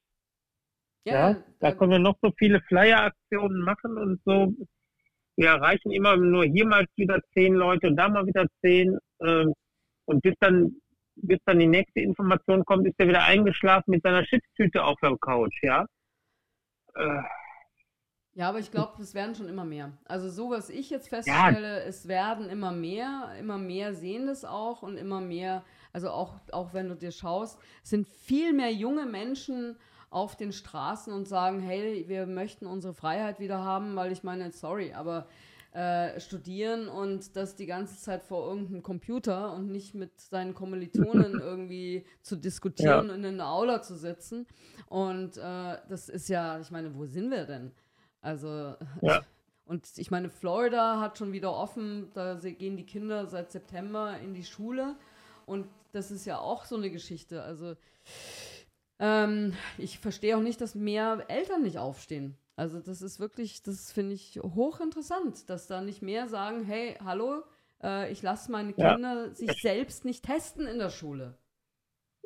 [1.05, 4.55] Ja, ja da können wir noch so viele Flyer-Aktionen machen und so.
[5.37, 8.99] Wir erreichen immer nur hier mal wieder zehn Leute und da mal wieder zehn.
[9.19, 9.47] Äh,
[10.07, 10.75] und bis dann
[11.23, 15.17] bis dann die nächste Information kommt, ist er wieder eingeschlafen mit seiner Chipstüte auf der
[15.21, 15.85] Couch, ja.
[16.95, 17.23] Äh.
[18.41, 19.93] Ja, aber ich glaube, es werden schon immer mehr.
[20.07, 21.85] Also so, was ich jetzt feststelle, ja.
[21.85, 25.63] es werden immer mehr, immer mehr sehen das auch und immer mehr,
[25.93, 29.77] also auch, auch wenn du dir schaust, sind viel mehr junge Menschen
[30.09, 34.51] auf den Straßen und sagen, hey, wir möchten unsere Freiheit wieder haben, weil ich meine,
[34.53, 35.27] sorry, aber
[35.75, 41.35] äh, studieren und das die ganze Zeit vor irgendeinem Computer und nicht mit seinen Kommilitonen
[41.41, 43.15] irgendwie zu diskutieren ja.
[43.15, 44.47] und in der Aula zu sitzen.
[44.87, 47.73] Und äh, das ist ja, ich meine, wo sind wir denn?
[48.21, 49.23] Also, ja.
[49.67, 54.35] und ich meine, Florida hat schon wieder offen, da gehen die Kinder seit September in
[54.35, 54.97] die Schule.
[55.47, 57.43] Und das ist ja auch so eine Geschichte.
[57.43, 57.75] Also,
[58.99, 62.37] ähm, ich verstehe auch nicht, dass mehr Eltern nicht aufstehen.
[62.57, 67.43] Also das ist wirklich, das finde ich hochinteressant, dass da nicht mehr sagen, hey, hallo,
[67.83, 69.35] äh, ich lasse meine Kinder ja.
[69.35, 71.39] sich selbst nicht testen in der Schule.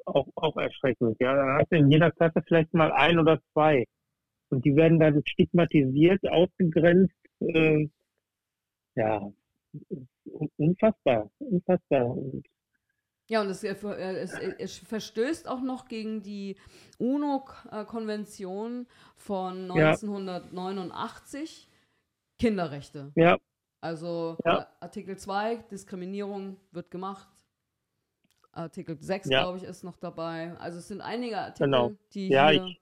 [0.07, 1.35] Auch, auch erschreckend, ja.
[1.35, 3.87] Da hast du in jeder Klasse vielleicht mal ein oder zwei.
[4.55, 7.15] Und die werden dann stigmatisiert, ausgegrenzt.
[7.41, 7.89] Äh,
[8.95, 9.33] ja,
[10.57, 12.07] unfassbar, unfassbar.
[12.17, 12.47] Und
[13.27, 13.83] ja, und es, es,
[14.59, 16.57] es, verstößt auch noch gegen die
[16.99, 18.87] UNO-Konvention
[19.17, 21.75] von 1989, ja.
[22.39, 23.13] Kinderrechte.
[23.17, 23.39] Ja.
[23.81, 24.69] Also ja.
[24.79, 27.29] Artikel 2, Diskriminierung wird gemacht.
[28.53, 29.43] Artikel 6, ja.
[29.43, 30.55] glaube ich, ist noch dabei.
[30.59, 31.93] Also es sind einige Artikel, genau.
[32.13, 32.77] die ja, hier...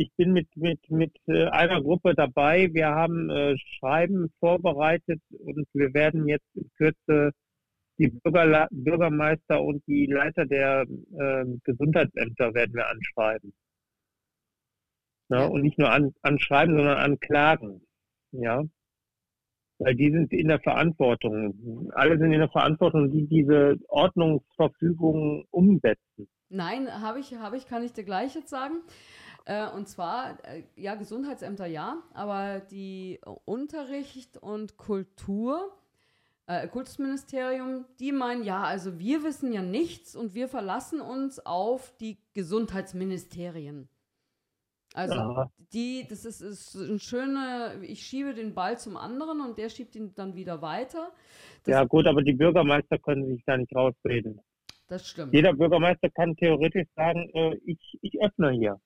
[0.00, 2.72] Ich, bin mit, mit, mit äh, einer Gruppe dabei.
[2.72, 7.32] Wir haben äh, Schreiben vorbereitet und wir werden jetzt in Kürze
[7.98, 10.86] die Bürgerla Bürgermeister und die Leiter der
[11.18, 13.52] äh, Gesundheitsämter werden wir anschreiben.
[15.28, 17.86] Ja, und nicht nur an, anschreiben, sondern anklagen.
[18.32, 18.64] Ja.
[19.78, 21.90] Weil die sind in der Verantwortung.
[21.92, 26.28] Alle sind in der Verantwortung, die diese Ordnungsverfügungen umsetzen.
[26.48, 28.82] Nein, habe ich, habe ich, kann ich dir gleich jetzt sagen.
[29.46, 35.72] Äh, und zwar, äh, ja, Gesundheitsämter ja, aber die Unterricht und Kultur
[36.50, 41.92] äh, Kultusministerium, die meinen, ja, also wir wissen ja nichts und wir verlassen uns auf
[42.00, 43.88] die Gesundheitsministerien.
[44.92, 45.50] Also ja.
[45.72, 49.94] die, das ist, ist ein schöner, ich schiebe den Ball zum anderen und der schiebt
[49.94, 51.12] ihn dann wieder weiter.
[51.62, 54.40] Das ja gut, aber die Bürgermeister können sich da nicht rausreden.
[54.88, 55.32] Das stimmt.
[55.32, 58.80] Jeder Bürgermeister kann theoretisch sagen, äh, ich, ich öffne hier.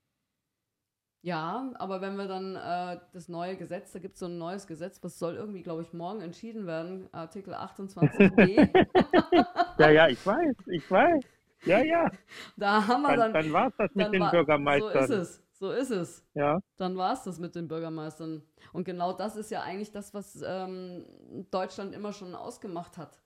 [1.25, 4.67] Ja, aber wenn wir dann äh, das neue Gesetz, da gibt es so ein neues
[4.67, 8.69] Gesetz, was soll irgendwie, glaube ich, morgen entschieden werden, Artikel 28b.
[9.79, 11.25] ja, ja, ich weiß, ich weiß.
[11.65, 12.11] Ja, ja.
[12.59, 13.33] Da haben wir dann.
[13.33, 15.07] Dann, dann war es das mit den war, Bürgermeistern.
[15.07, 15.43] So ist es.
[15.53, 16.27] So ist es.
[16.35, 16.59] Ja.
[16.77, 18.43] Dann war es das mit den Bürgermeistern.
[18.75, 21.07] Und genau das ist ja eigentlich das, was ähm,
[21.51, 23.19] Deutschland immer schon ausgemacht hat.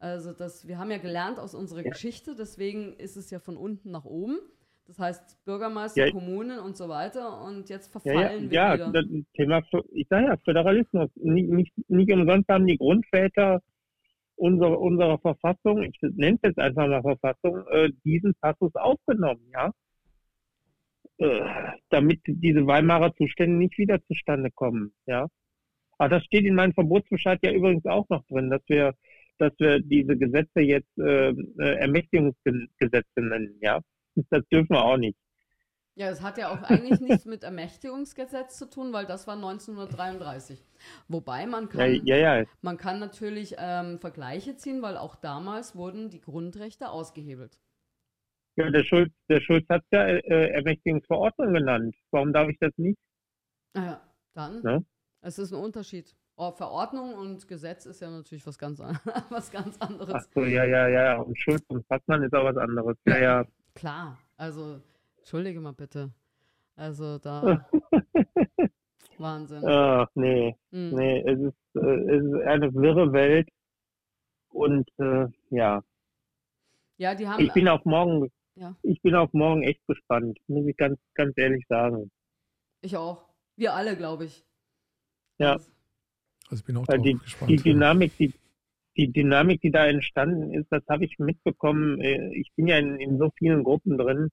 [0.00, 1.90] Also das, wir haben ja gelernt aus unserer ja.
[1.90, 4.40] Geschichte, deswegen ist es ja von unten nach oben.
[4.86, 6.12] Das heißt Bürgermeister, ja.
[6.12, 7.42] Kommunen und so weiter.
[7.42, 8.92] Und jetzt verfallen ja, ja.
[8.92, 9.16] wir wieder.
[9.16, 9.62] Ja, Thema,
[9.92, 11.10] ich sage ja, Föderalismus.
[11.16, 13.60] Nicht, nicht, nicht umsonst haben die Grundväter
[14.36, 19.72] unserer, unserer Verfassung, ich nenne es jetzt einfach mal Verfassung, äh, diesen Passus aufgenommen, ja.
[21.18, 21.40] Äh,
[21.88, 25.26] damit diese Weimarer Zustände nicht wieder zustande kommen, ja.
[25.98, 28.94] Aber das steht in meinem Verbotsbescheid ja übrigens auch noch drin, dass wir,
[29.38, 33.80] dass wir diese Gesetze jetzt äh, äh Ermächtigungsgesetze nennen, ja.
[34.30, 35.18] Das dürfen wir auch nicht.
[35.98, 40.62] Ja, es hat ja auch eigentlich nichts mit Ermächtigungsgesetz zu tun, weil das war 1933.
[41.08, 42.46] Wobei man kann, ja, ja, ja.
[42.60, 47.58] Man kann natürlich ähm, Vergleiche ziehen, weil auch damals wurden die Grundrechte ausgehebelt.
[48.56, 51.94] Ja, der Schulz, der Schulz hat ja äh, Ermächtigungsverordnung genannt.
[52.10, 52.98] Warum darf ich das nicht?
[53.74, 54.62] Naja, ah dann.
[54.62, 54.82] Ja?
[55.22, 56.14] Es ist ein Unterschied.
[56.36, 58.78] Oh, Verordnung und Gesetz ist ja natürlich was ganz,
[59.30, 60.14] was ganz anderes.
[60.14, 61.16] Ach so, ja, ja, ja.
[61.16, 62.96] Und Schulz und Fassmann ist auch was anderes.
[63.06, 63.44] Ja, ja.
[63.76, 64.80] Klar, also
[65.18, 66.10] entschuldige mal bitte.
[66.76, 67.68] Also da.
[69.18, 69.64] Wahnsinn.
[69.66, 70.56] Ach, nee.
[70.72, 70.94] Hm.
[70.94, 73.48] Nee, es ist, äh, es ist eine wirre Welt.
[74.48, 75.82] Und äh, ja.
[76.96, 77.44] Ja, die haben.
[77.44, 78.30] Ich bin auf morgen.
[78.54, 78.74] Ja.
[78.82, 82.10] Ich bin auf morgen echt gespannt, muss ich ganz, ganz ehrlich sagen.
[82.80, 83.28] Ich auch.
[83.56, 84.44] Wir alle, glaube ich.
[85.38, 85.52] Ja.
[85.52, 85.70] Also,
[86.44, 87.50] also ich bin auch die, gespannt.
[87.50, 88.32] Die Dynamik, die,
[88.96, 92.00] die Dynamik, die da entstanden ist, das habe ich mitbekommen.
[92.00, 94.30] Äh, ich bin ja in, in so vielen Gruppen drin.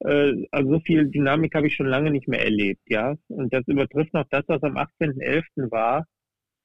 [0.00, 3.16] Äh, also so viel Dynamik habe ich schon lange nicht mehr erlebt, ja.
[3.28, 5.70] Und das übertrifft noch das, was am 18.11.
[5.70, 6.06] war.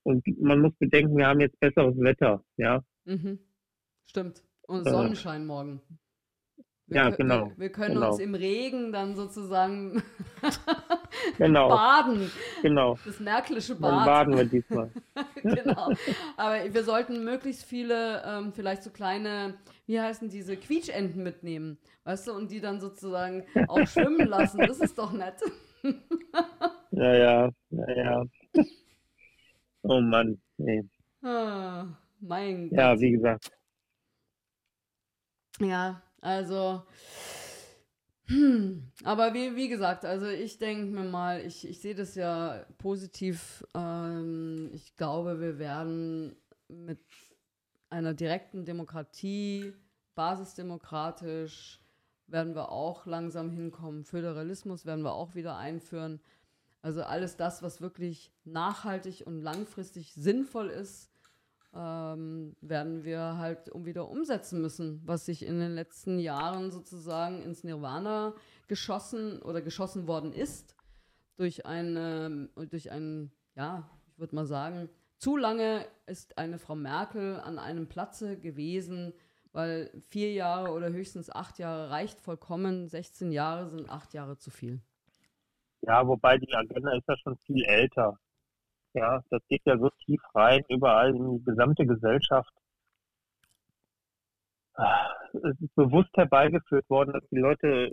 [0.03, 2.83] Und man muss bedenken, wir haben jetzt besseres Wetter, ja.
[3.05, 3.39] Mhm.
[4.05, 4.43] Stimmt.
[4.63, 4.89] Und äh.
[4.89, 5.81] Sonnenschein morgen.
[6.91, 7.45] Wir ja, genau.
[7.51, 8.09] Wir, wir können genau.
[8.09, 10.03] uns im Regen dann sozusagen
[11.37, 11.69] genau.
[11.69, 12.29] baden.
[12.61, 12.97] Genau.
[13.05, 13.91] Das märklische Bad.
[13.91, 14.91] Dann baden wir diesmal.
[15.41, 15.93] genau.
[16.35, 19.53] Aber wir sollten möglichst viele, ähm, vielleicht so kleine,
[19.85, 21.77] wie heißen diese, Quietschenten mitnehmen.
[22.03, 24.57] Weißt du, und die dann sozusagen auch schwimmen lassen.
[24.59, 25.35] Das ist doch nett.
[26.91, 28.23] ja, ja, ja, ja.
[29.83, 30.83] Oh Mann, nee.
[31.23, 31.85] Ah,
[32.19, 32.77] mein Gott.
[32.77, 33.49] Ja, wie gesagt.
[35.59, 36.83] Ja, also,
[38.27, 42.65] hm, aber wie, wie gesagt, also ich denke mir mal, ich, ich sehe das ja
[42.77, 43.65] positiv.
[43.75, 46.35] Ähm, ich glaube, wir werden
[46.69, 46.99] mit
[47.89, 49.73] einer direkten Demokratie,
[50.15, 51.81] basisdemokratisch,
[52.27, 54.05] werden wir auch langsam hinkommen.
[54.05, 56.21] Föderalismus werden wir auch wieder einführen.
[56.81, 61.10] Also alles das, was wirklich nachhaltig und langfristig sinnvoll ist,
[61.73, 67.63] ähm, werden wir halt wieder umsetzen müssen, was sich in den letzten Jahren sozusagen ins
[67.63, 68.33] Nirvana
[68.67, 70.75] geschossen oder geschossen worden ist
[71.37, 77.39] durch eine, durch ein, ja, ich würde mal sagen, zu lange ist eine Frau Merkel
[77.39, 79.13] an einem Platze gewesen,
[79.53, 84.49] weil vier Jahre oder höchstens acht Jahre reicht vollkommen, 16 Jahre sind acht Jahre zu
[84.49, 84.81] viel.
[85.81, 88.19] Ja, wobei die Agenda ist ja schon viel älter.
[88.93, 92.53] Ja, das geht ja so tief rein, überall in die gesamte Gesellschaft.
[95.33, 97.91] Es ist bewusst herbeigeführt worden, dass die Leute,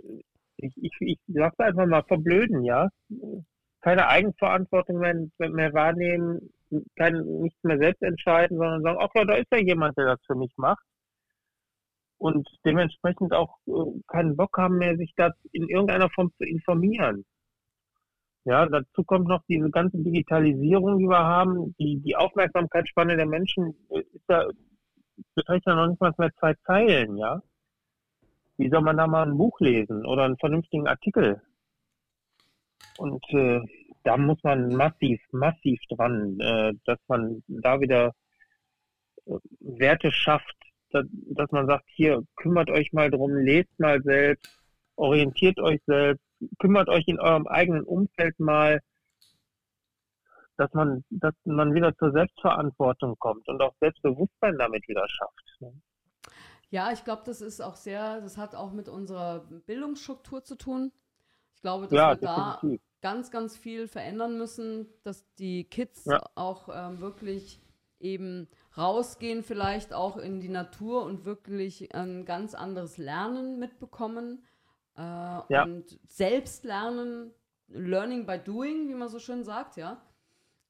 [0.57, 2.89] ich, ich, ich sag's einfach mal, verblöden, ja.
[3.81, 6.49] Keine Eigenverantwortung mehr, mehr wahrnehmen,
[6.97, 10.19] kein, nichts mehr selbst entscheiden, sondern sagen, ach ja, da ist ja jemand, der das
[10.25, 10.83] für mich macht.
[12.17, 17.23] Und dementsprechend auch äh, keinen Bock haben mehr, sich das in irgendeiner Form zu informieren.
[18.45, 21.75] Ja, dazu kommt noch diese ganze Digitalisierung, die wir haben.
[21.77, 24.47] Die, die Aufmerksamkeitsspanne der Menschen ist ja,
[25.35, 27.41] beträgt ja noch nicht mal mehr zwei Zeilen, ja.
[28.57, 31.41] Wie soll man da mal ein Buch lesen oder einen vernünftigen Artikel?
[32.97, 33.61] Und äh,
[34.03, 38.13] da muss man massiv, massiv dran, äh, dass man da wieder
[39.25, 40.55] äh, Werte schafft,
[40.91, 44.49] dass, dass man sagt, hier, kümmert euch mal drum, lest mal selbst,
[44.95, 46.23] orientiert euch selbst,
[46.59, 48.81] kümmert euch in eurem eigenen Umfeld mal,
[50.57, 55.57] dass man, dass man wieder zur Selbstverantwortung kommt und auch Selbstbewusstsein damit wieder schafft.
[55.59, 55.73] Ne?
[56.69, 60.91] Ja, ich glaube, das ist auch sehr, das hat auch mit unserer Bildungsstruktur zu tun.
[61.55, 62.61] Ich glaube, dass ja, wir da
[63.01, 66.21] ganz, ganz viel verändern müssen, dass die Kids ja.
[66.35, 67.59] auch ähm, wirklich
[67.99, 74.43] eben rausgehen, vielleicht auch in die Natur und wirklich ein ganz anderes Lernen mitbekommen
[74.99, 75.63] äh, ja.
[75.63, 77.31] und selbst lernen,
[77.69, 80.01] Learning by Doing, wie man so schön sagt, ja.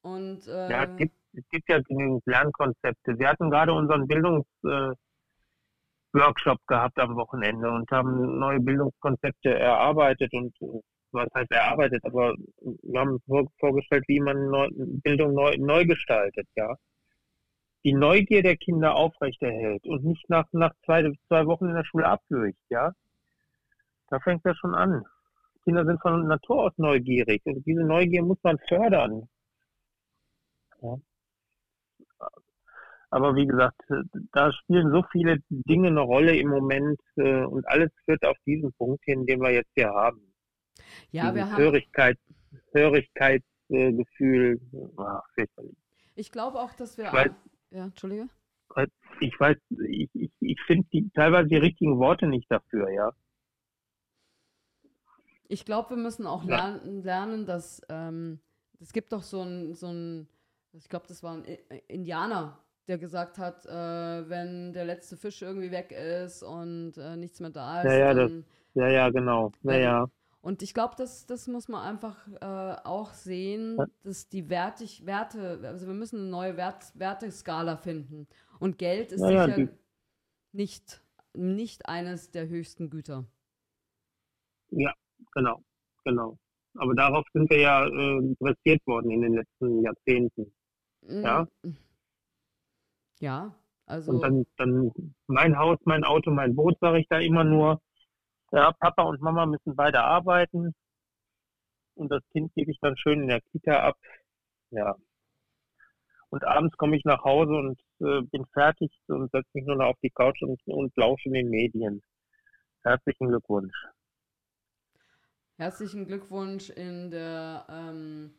[0.01, 3.17] Und, äh, ja, es gibt, es gibt ja genügend Lernkonzepte.
[3.17, 4.97] Wir hatten gerade unseren Bildungsworkshop
[6.13, 10.55] äh, gehabt am Wochenende und haben neue Bildungskonzepte erarbeitet und
[11.11, 12.35] was heißt erarbeitet, aber
[12.83, 13.19] wir haben
[13.59, 16.75] vorgestellt, wie man neu, Bildung neu, neu gestaltet, ja.
[17.83, 22.05] Die Neugier der Kinder aufrechterhält und nicht nach, nach zwei, zwei Wochen in der Schule
[22.05, 22.93] abwürgt, ja.
[24.09, 25.03] Da fängt das schon an.
[25.63, 29.27] Kinder sind von Natur aus neugierig und diese Neugier muss man fördern.
[30.81, 30.97] Ja.
[33.11, 33.81] Aber wie gesagt,
[34.31, 38.71] da spielen so viele Dinge eine Rolle im Moment äh, und alles führt auf diesen
[38.73, 40.21] Punkt hin, den wir jetzt hier haben.
[41.11, 41.57] Ja, wir haben.
[41.57, 42.19] Hörigkeit,
[42.71, 44.59] Hörigkeitsgefühl.
[45.37, 45.47] Äh,
[46.15, 47.05] ich glaube auch, dass wir.
[47.05, 47.31] Ich weiß,
[47.71, 48.27] ja, Entschuldige.
[49.19, 49.57] Ich weiß,
[49.89, 53.11] ich, ich, ich finde teilweise die richtigen Worte nicht dafür, ja.
[55.51, 56.55] Ich glaube, wir müssen auch ja.
[56.55, 58.39] lernen, lernen, dass ähm,
[58.79, 60.29] es gibt doch so ein, so ein,
[60.73, 61.43] ich glaube, das war ein
[61.87, 67.39] Indianer, der gesagt hat, äh, wenn der letzte Fisch irgendwie weg ist und äh, nichts
[67.39, 67.91] mehr da ist.
[67.91, 68.31] Ja, ja, das,
[68.75, 69.51] ja, ja, genau.
[69.63, 70.09] Ja, ja.
[70.41, 75.59] Und ich glaube, das, das muss man einfach äh, auch sehen, dass die Wertig, Werte,
[75.63, 78.27] also wir müssen eine neue Wert, Werteskala finden.
[78.59, 79.67] Und Geld ist ja, sicher ja,
[80.51, 81.01] nicht,
[81.33, 83.25] nicht eines der höchsten Güter.
[84.69, 84.93] Ja,
[85.33, 85.63] genau,
[86.03, 86.37] genau.
[86.75, 90.53] Aber darauf sind wir ja äh, dressiert worden in den letzten Jahrzehnten.
[91.01, 91.23] Mm.
[91.23, 91.47] Ja.
[93.19, 93.55] Ja,
[93.85, 94.11] also.
[94.11, 94.91] Und dann, dann
[95.27, 97.81] mein Haus, mein Auto, mein Boot, sage ich da immer nur.
[98.51, 100.73] Ja, Papa und Mama müssen beide arbeiten.
[101.95, 103.97] Und das Kind gebe ich dann schön in der Kita ab.
[104.71, 104.95] Ja.
[106.29, 109.87] Und abends komme ich nach Hause und äh, bin fertig und setze mich nur noch
[109.87, 112.01] auf die Couch und, und lausche in den Medien.
[112.83, 113.75] Herzlichen Glückwunsch.
[115.59, 118.33] Herzlichen Glückwunsch in der ähm,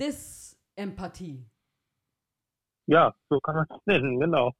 [0.00, 1.44] Disempathie.
[2.86, 4.52] Ja, so kann man es nennen, genau.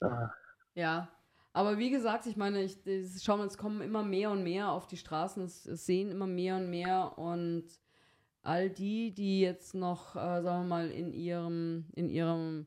[0.74, 1.08] ja,
[1.54, 4.86] aber wie gesagt, ich meine, ich, ich schauen, es kommen immer mehr und mehr auf
[4.88, 7.64] die Straßen, es, es, sehen immer mehr und mehr und
[8.42, 12.66] all die, die jetzt noch, äh, sagen wir mal, in ihrem, in ihrem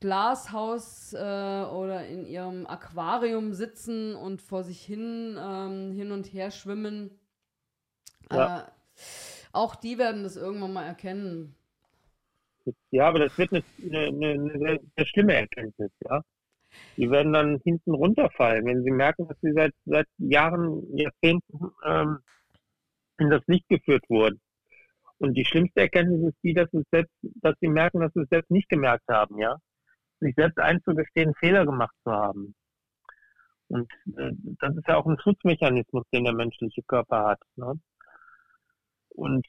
[0.00, 6.50] Glashaus äh, oder in ihrem Aquarium sitzen und vor sich hin ähm, hin und her
[6.50, 7.10] schwimmen.
[8.30, 8.60] Ja.
[8.60, 8.62] Äh,
[9.52, 11.54] auch die werden das irgendwann mal erkennen.
[12.90, 16.22] Ja, aber das wird eine, eine, eine, eine schlimme Erkenntnis, ja.
[16.98, 22.18] Die werden dann hinten runterfallen, wenn sie merken, dass sie seit, seit Jahren, Jahrzehnten ähm,
[23.18, 24.38] in das Licht geführt wurden.
[25.16, 28.28] Und die schlimmste Erkenntnis ist die, dass, es selbst, dass sie merken, dass sie es
[28.28, 29.58] selbst nicht gemerkt haben, ja
[30.20, 32.54] sich selbst einzugestehen, Fehler gemacht zu haben.
[33.68, 37.40] Und äh, das ist ja auch ein Schutzmechanismus, den der menschliche Körper hat.
[37.56, 37.74] Ne?
[39.10, 39.46] Und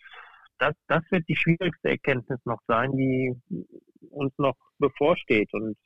[0.58, 3.34] das, das wird die schwierigste Erkenntnis noch sein, die
[4.10, 5.54] uns noch bevorsteht.
[5.54, 5.78] Und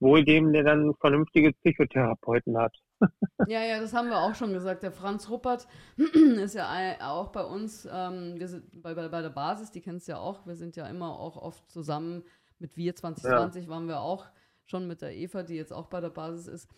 [0.00, 2.76] wohl dem, der dann vernünftige Psychotherapeuten hat.
[3.48, 4.82] ja, ja, das haben wir auch schon gesagt.
[4.82, 5.66] Der Franz Ruppert
[5.96, 10.06] ist ja auch bei uns, ähm, wir sind bei, bei, bei der Basis, die kennst
[10.06, 12.22] du ja auch, wir sind ja immer auch oft zusammen
[12.64, 13.70] mit Wir 2020 ja.
[13.70, 14.26] waren wir auch
[14.64, 16.70] schon mit der Eva, die jetzt auch bei der Basis ist.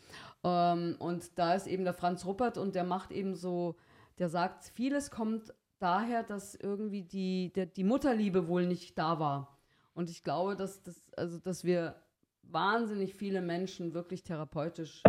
[0.42, 3.76] Ähm, und da ist eben der Franz Ruppert und der macht eben so,
[4.18, 9.56] der sagt, vieles kommt daher, dass irgendwie die, der, die Mutterliebe wohl nicht da war.
[9.94, 12.02] Und ich glaube, dass, dass, also, dass wir
[12.42, 15.02] wahnsinnig viele Menschen wirklich therapeutisch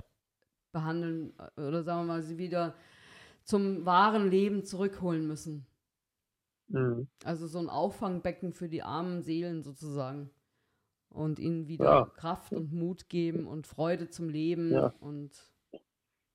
[0.71, 2.75] behandeln äh, oder sagen wir mal, sie wieder
[3.43, 5.65] zum wahren Leben zurückholen müssen.
[6.67, 7.07] Mhm.
[7.23, 10.30] Also so ein Auffangbecken für die armen Seelen sozusagen
[11.18, 12.05] und ihnen wieder ja.
[12.15, 14.93] Kraft und Mut geben und Freude zum Leben ja.
[14.99, 15.32] und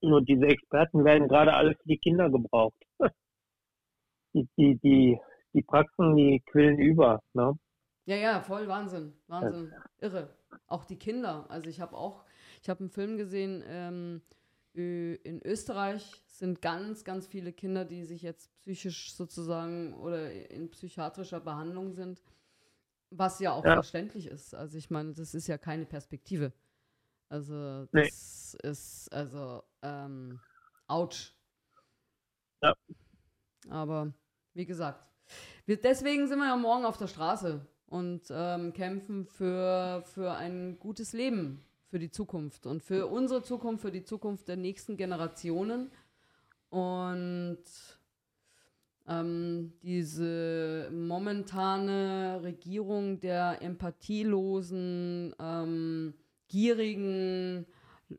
[0.01, 2.75] nur diese Experten werden gerade alle für die Kinder gebraucht.
[4.35, 5.19] Die, die, die,
[5.53, 7.53] die Praxen, die quillen über, ne?
[8.05, 9.13] Ja, ja, voll Wahnsinn.
[9.27, 9.71] Wahnsinn.
[9.99, 10.35] Irre.
[10.65, 11.45] Auch die Kinder.
[11.49, 12.25] Also ich habe auch,
[12.63, 14.23] ich habe einen Film gesehen, ähm,
[14.73, 21.39] in Österreich sind ganz, ganz viele Kinder, die sich jetzt psychisch sozusagen oder in psychiatrischer
[21.39, 22.23] Behandlung sind.
[23.15, 23.73] Was ja auch ja.
[23.75, 24.55] verständlich ist.
[24.55, 26.51] Also ich meine, das ist ja keine Perspektive.
[27.29, 28.69] Also das nee.
[28.69, 30.39] ist, also, ähm,
[30.87, 31.31] ouch.
[32.61, 32.75] Ja.
[33.69, 34.13] Aber
[34.53, 35.09] wie gesagt,
[35.65, 40.79] wir, deswegen sind wir ja morgen auf der Straße und ähm, kämpfen für, für ein
[40.79, 45.91] gutes Leben für die Zukunft und für unsere Zukunft, für die Zukunft der nächsten Generationen.
[46.71, 47.63] Und
[49.07, 56.13] ähm, diese momentane Regierung der empathielosen, ähm,
[56.47, 57.65] gierigen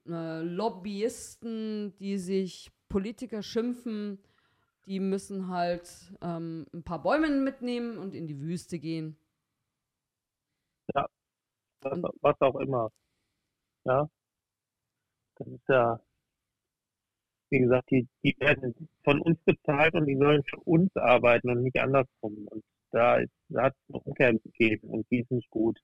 [0.07, 4.19] äh, Lobbyisten, die sich Politiker schimpfen,
[4.87, 9.17] die müssen halt ähm, ein paar Bäume mitnehmen und in die Wüste gehen.
[10.95, 11.07] Ja,
[11.81, 12.91] was, was auch immer.
[13.85, 14.09] Ja,
[15.37, 16.01] das ist ja,
[17.55, 21.63] wie gesagt, die, die werden von uns bezahlt und die sollen für uns arbeiten und
[21.63, 22.49] nicht andersrum.
[22.49, 25.79] Und da, da hat es eine Umkehr gegeben und die ist nicht gut.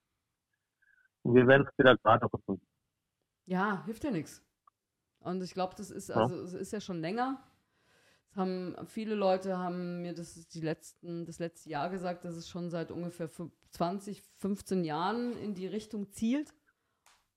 [1.22, 2.60] Und wir werden es wieder gerade rücken.
[3.46, 4.42] Ja, hilft ja nichts.
[5.20, 7.40] Und ich glaube, das ist, also es ist ja schon länger.
[8.30, 12.48] Es haben viele Leute haben mir das die letzten, das letzte Jahr gesagt, dass es
[12.48, 13.28] schon seit ungefähr
[13.70, 16.52] 20, 15 Jahren in die Richtung zielt.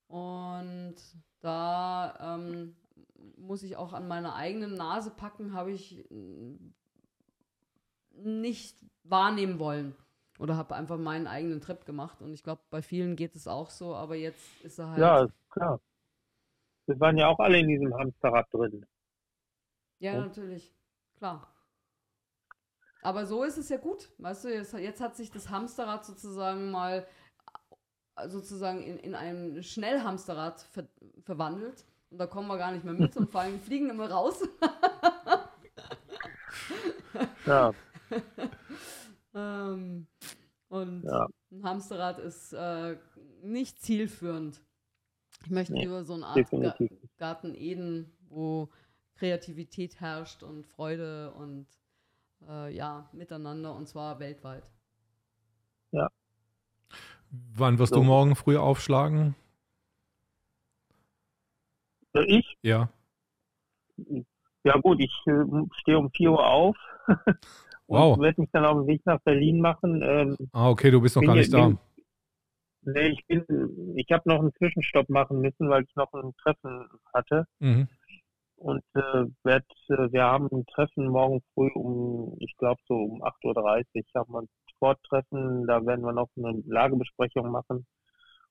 [0.08, 0.96] Und
[1.42, 2.76] da ähm,
[3.38, 6.06] muss ich auch an meiner eigenen Nase packen, habe ich
[8.12, 9.96] nicht wahrnehmen wollen.
[10.40, 12.22] Oder habe einfach meinen eigenen Trip gemacht.
[12.22, 15.00] Und ich glaube, bei vielen geht es auch so, aber jetzt ist er halt.
[15.00, 15.80] Ja, klar.
[16.86, 18.86] Wir waren ja auch alle in diesem Hamsterrad drin.
[20.00, 20.22] Ja, ja.
[20.22, 20.74] natürlich.
[21.18, 21.48] Klar.
[23.04, 24.12] Aber so ist es ja gut.
[24.18, 27.06] Weißt du, jetzt, jetzt hat sich das Hamsterrad sozusagen mal
[28.28, 30.88] sozusagen in, in ein Schnellhamsterrad ver
[31.24, 31.86] verwandelt.
[32.14, 34.48] Und da kommen wir gar nicht mehr mit und fallen, fliegen immer raus.
[37.48, 37.74] ja.
[39.34, 40.06] ähm,
[40.68, 41.28] und ja.
[41.52, 42.98] ein Hamsterrad ist äh,
[43.42, 44.62] nicht zielführend.
[45.44, 46.76] Ich möchte nee, über so eine Art Ga
[47.18, 48.70] Garten Eden, wo
[49.16, 51.66] Kreativität herrscht und Freude und
[52.48, 54.70] äh, ja, miteinander und zwar weltweit.
[55.90, 56.12] Ja.
[57.32, 58.02] Wann wirst so.
[58.02, 59.34] du morgen früh aufschlagen?
[62.14, 62.58] Ich?
[62.62, 62.90] Ja.
[64.64, 65.44] Ja gut, ich äh,
[65.80, 66.78] stehe um 4 Uhr auf
[67.88, 68.20] wow.
[68.20, 70.02] werde mich dann auf den Weg nach Berlin machen.
[70.04, 71.68] Ähm, ah, okay, du bist noch gar nicht hier, da.
[71.68, 71.80] Bin,
[72.82, 76.88] nee, ich bin, ich habe noch einen Zwischenstopp machen müssen, weil ich noch ein Treffen
[77.14, 77.46] hatte.
[77.60, 77.88] Mhm.
[78.56, 83.22] Und äh, werd, äh, wir haben ein Treffen morgen früh um, ich glaube so um
[83.22, 87.86] 8.30 Uhr haben wir ein Sporttreffen, da werden wir noch eine Lagebesprechung machen.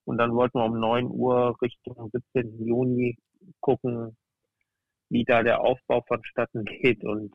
[0.05, 2.65] Und dann wollten wir um 9 Uhr Richtung 17.
[2.65, 3.17] Juni
[3.59, 4.17] gucken,
[5.09, 7.33] wie da der Aufbau vonstatten geht und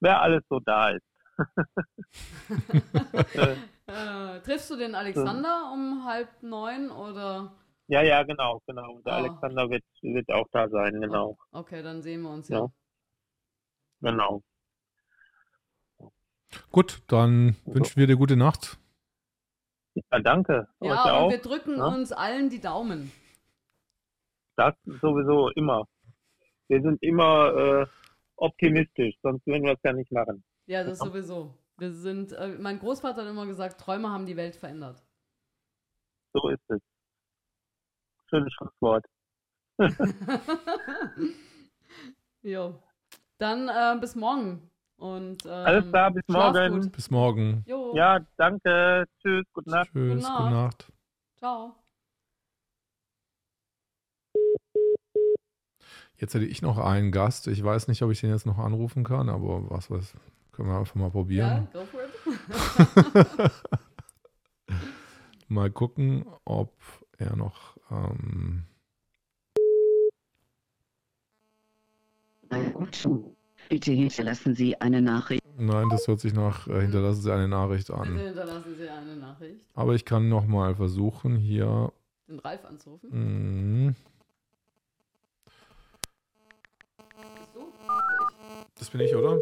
[0.00, 1.04] wer alles so da ist.
[3.86, 7.52] äh, triffst du den Alexander um halb neun oder?
[7.86, 8.96] Ja, ja, genau, genau.
[8.96, 9.16] Und der oh.
[9.16, 11.38] Alexander wird, wird auch da sein, genau.
[11.52, 12.58] Okay, dann sehen wir uns ja.
[12.58, 12.66] ja.
[14.00, 14.42] Genau.
[16.70, 18.78] Gut, dann wünschen wir dir gute Nacht.
[19.94, 20.68] Ja, danke.
[20.80, 21.30] Ja, und auch.
[21.30, 21.86] wir drücken ja?
[21.86, 23.10] uns allen die Daumen.
[24.58, 25.86] Das sowieso immer.
[26.66, 27.86] Wir sind immer äh,
[28.34, 30.42] optimistisch, sonst würden wir es ja nicht machen.
[30.66, 31.54] Ja, das sowieso.
[31.76, 35.00] Wir sind, äh, mein Großvater hat immer gesagt, Träume haben die Welt verändert.
[36.34, 36.80] So ist es.
[38.28, 39.06] Schönes Schlusswort.
[42.42, 42.82] jo.
[43.38, 44.68] Dann äh, bis morgen.
[44.96, 46.80] Und, ähm, Alles klar, bis morgen.
[46.80, 46.92] Gut.
[46.92, 47.62] Bis morgen.
[47.64, 47.94] Jo.
[47.94, 49.04] Ja, danke.
[49.22, 49.90] Tschüss, gute Nacht.
[49.92, 50.42] Tschüss, gute Nacht.
[50.42, 50.92] Gute Nacht.
[51.36, 51.76] Ciao.
[56.18, 57.46] Jetzt hätte ich noch einen Gast.
[57.46, 60.14] Ich weiß nicht, ob ich den jetzt noch anrufen kann, aber was weiß
[60.52, 61.68] können wir einfach mal probieren.
[61.72, 63.52] Ja, go for it.
[65.48, 66.74] mal gucken, ob
[67.16, 67.76] er noch.
[67.92, 68.64] Ähm
[73.68, 75.44] Bitte hinterlassen Sie eine Nachricht.
[75.56, 78.14] Nein, das hört sich nach äh, hinterlassen Sie eine Nachricht an.
[78.14, 79.60] Bitte hinterlassen Sie eine Nachricht.
[79.74, 81.92] Aber ich kann noch mal versuchen, hier
[82.28, 83.10] den Ralf anzurufen.
[83.10, 83.94] Mhm.
[88.78, 89.38] Das bin ich, oder?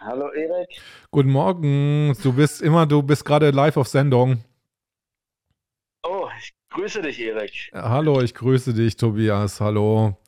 [0.00, 0.80] Hallo Erik.
[1.10, 2.14] Guten Morgen.
[2.22, 4.44] Du bist immer, du bist gerade live auf Sendung.
[6.02, 7.70] Oh, ich grüße dich, Erik.
[7.72, 9.60] Hallo, ich grüße dich, Tobias.
[9.60, 10.18] Hallo.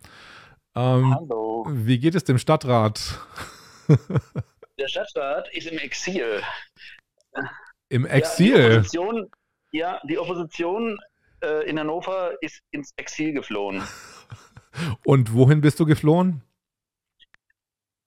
[0.75, 1.67] Ähm, Hallo.
[1.69, 2.99] Wie geht es dem Stadtrat?
[4.79, 6.43] Der Stadtrat ist im Exil.
[7.91, 8.57] Im Exil?
[8.57, 9.31] Ja, die Opposition,
[9.73, 10.99] ja, die Opposition
[11.43, 13.83] äh, in Hannover ist ins Exil geflohen.
[15.05, 16.43] Und wohin bist du geflohen?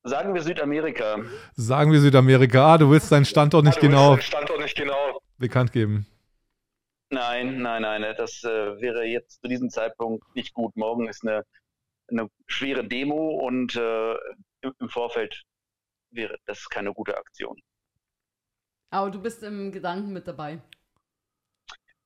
[0.04, 1.20] Sagen wir Südamerika.
[1.56, 2.74] Sagen wir Südamerika.
[2.74, 6.08] Ah, du willst deinen Standort nicht, ah, genau, Standort nicht genau bekannt geben.
[7.12, 8.16] Nein, nein, nein.
[8.18, 10.76] Das äh, wäre jetzt zu diesem Zeitpunkt nicht gut.
[10.76, 11.44] Morgen ist eine,
[12.08, 14.16] eine schwere Demo und äh,
[14.62, 15.44] im Vorfeld
[16.10, 17.60] wäre das keine gute Aktion.
[18.92, 20.62] Aber du bist im Gedanken mit dabei.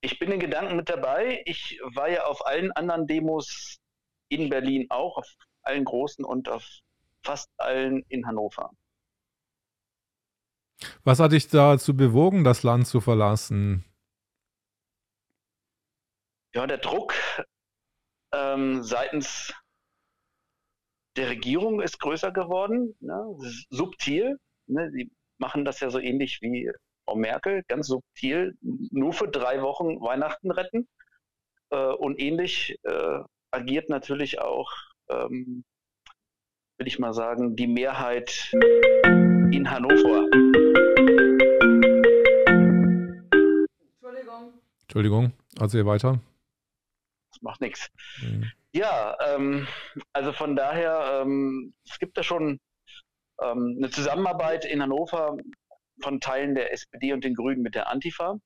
[0.02, 1.42] Ich bin in Gedanken mit dabei.
[1.46, 3.78] Ich war ja auf allen anderen Demos
[4.30, 6.66] in Berlin auch, auf allen großen und auf
[7.24, 8.72] fast allen in Hannover.
[11.04, 13.86] Was hat dich dazu bewogen, das Land zu verlassen?
[16.54, 17.14] Ja, der Druck
[18.34, 19.54] ähm, seitens
[21.16, 23.38] der Regierung ist größer geworden, ne?
[23.70, 24.38] subtil.
[24.68, 24.92] Ne?
[24.92, 26.70] Sie machen das ja so ähnlich wie
[27.06, 30.88] Frau Merkel, ganz subtil, nur für drei Wochen Weihnachten retten.
[31.70, 33.20] Äh, und ähnlich äh,
[33.56, 34.72] agiert natürlich auch,
[35.10, 35.64] ähm,
[36.78, 38.52] will ich mal sagen, die Mehrheit
[39.52, 40.28] in Hannover.
[43.94, 44.54] Entschuldigung.
[44.82, 46.20] Entschuldigung, also ihr weiter.
[47.32, 47.90] Das macht nichts.
[48.22, 48.52] Mhm.
[48.74, 49.68] Ja, ähm,
[50.12, 52.60] also von daher, ähm, es gibt da schon
[53.42, 55.38] ähm, eine Zusammenarbeit in Hannover
[56.02, 58.38] von Teilen der SPD und den Grünen mit der Antifa.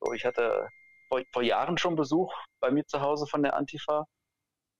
[0.00, 0.68] So, ich hatte
[1.08, 4.06] vor, vor Jahren schon Besuch bei mir zu Hause von der Antifa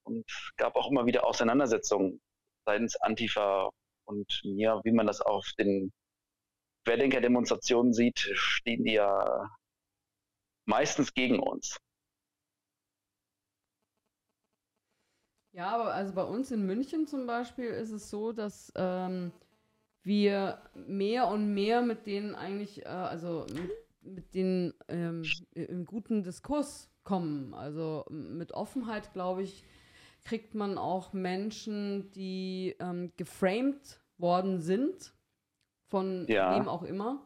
[0.03, 0.25] und
[0.57, 2.21] gab auch immer wieder Auseinandersetzungen
[2.65, 3.69] seitens Antifa
[4.05, 5.91] und mir, wie man das auf den
[6.85, 9.49] Querdenker-Demonstrationen sieht, stehen die ja
[10.65, 11.77] meistens gegen uns.
[15.51, 19.31] Ja, aber also bei uns in München zum Beispiel ist es so, dass ähm,
[20.03, 23.71] wir mehr und mehr mit denen eigentlich, äh, also mit,
[24.09, 27.53] mit denen ähm, im guten Diskurs kommen.
[27.53, 29.63] Also mit Offenheit, glaube ich,
[30.23, 35.13] kriegt man auch Menschen, die ähm, geframed worden sind,
[35.87, 36.55] von ja.
[36.55, 37.25] wem auch immer,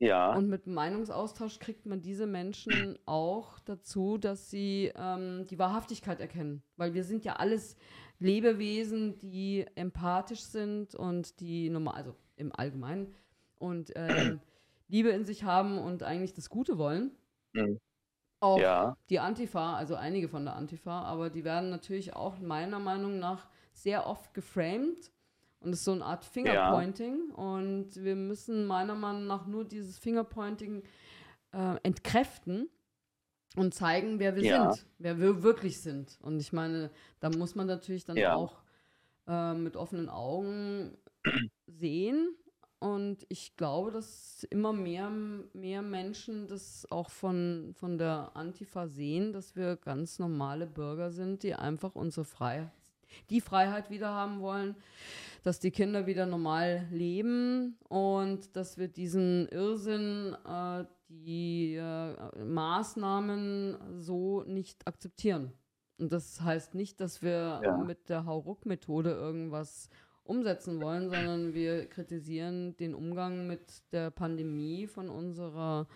[0.00, 0.34] ja.
[0.34, 6.62] Und mit Meinungsaustausch kriegt man diese Menschen auch dazu, dass sie ähm, die Wahrhaftigkeit erkennen.
[6.76, 7.76] Weil wir sind ja alles
[8.18, 13.14] Lebewesen, die empathisch sind und die normal, also im Allgemeinen,
[13.58, 14.38] und äh,
[14.90, 17.12] Liebe in sich haben und eigentlich das Gute wollen.
[17.52, 17.78] Mhm.
[18.40, 18.96] Auch ja.
[19.10, 23.46] die Antifa, also einige von der Antifa, aber die werden natürlich auch meiner Meinung nach
[23.72, 25.10] sehr oft geframed
[25.60, 27.30] und es ist so eine Art Fingerpointing.
[27.30, 27.34] Ja.
[27.34, 30.82] Und wir müssen meiner Meinung nach nur dieses Fingerpointing
[31.52, 32.70] äh, entkräften
[33.56, 34.72] und zeigen, wer wir ja.
[34.72, 36.18] sind, wer wir wirklich sind.
[36.22, 38.62] Und ich meine, da muss man natürlich dann auch
[39.26, 40.96] äh, mit offenen Augen
[41.66, 42.34] sehen.
[42.80, 45.10] Und ich glaube, dass immer mehr,
[45.52, 51.42] mehr Menschen das auch von, von der Antifa sehen, dass wir ganz normale Bürger sind,
[51.42, 52.70] die einfach unsere Freiheit,
[53.28, 54.76] die Freiheit wieder haben wollen,
[55.42, 64.00] dass die Kinder wieder normal leben und dass wir diesen Irrsinn, äh, die äh, Maßnahmen
[64.00, 65.52] so nicht akzeptieren.
[65.98, 67.76] Und das heißt nicht, dass wir ja.
[67.76, 69.90] mit der Hauruck-Methode irgendwas
[70.30, 75.88] umsetzen wollen, sondern wir kritisieren den Umgang mit der Pandemie von unserer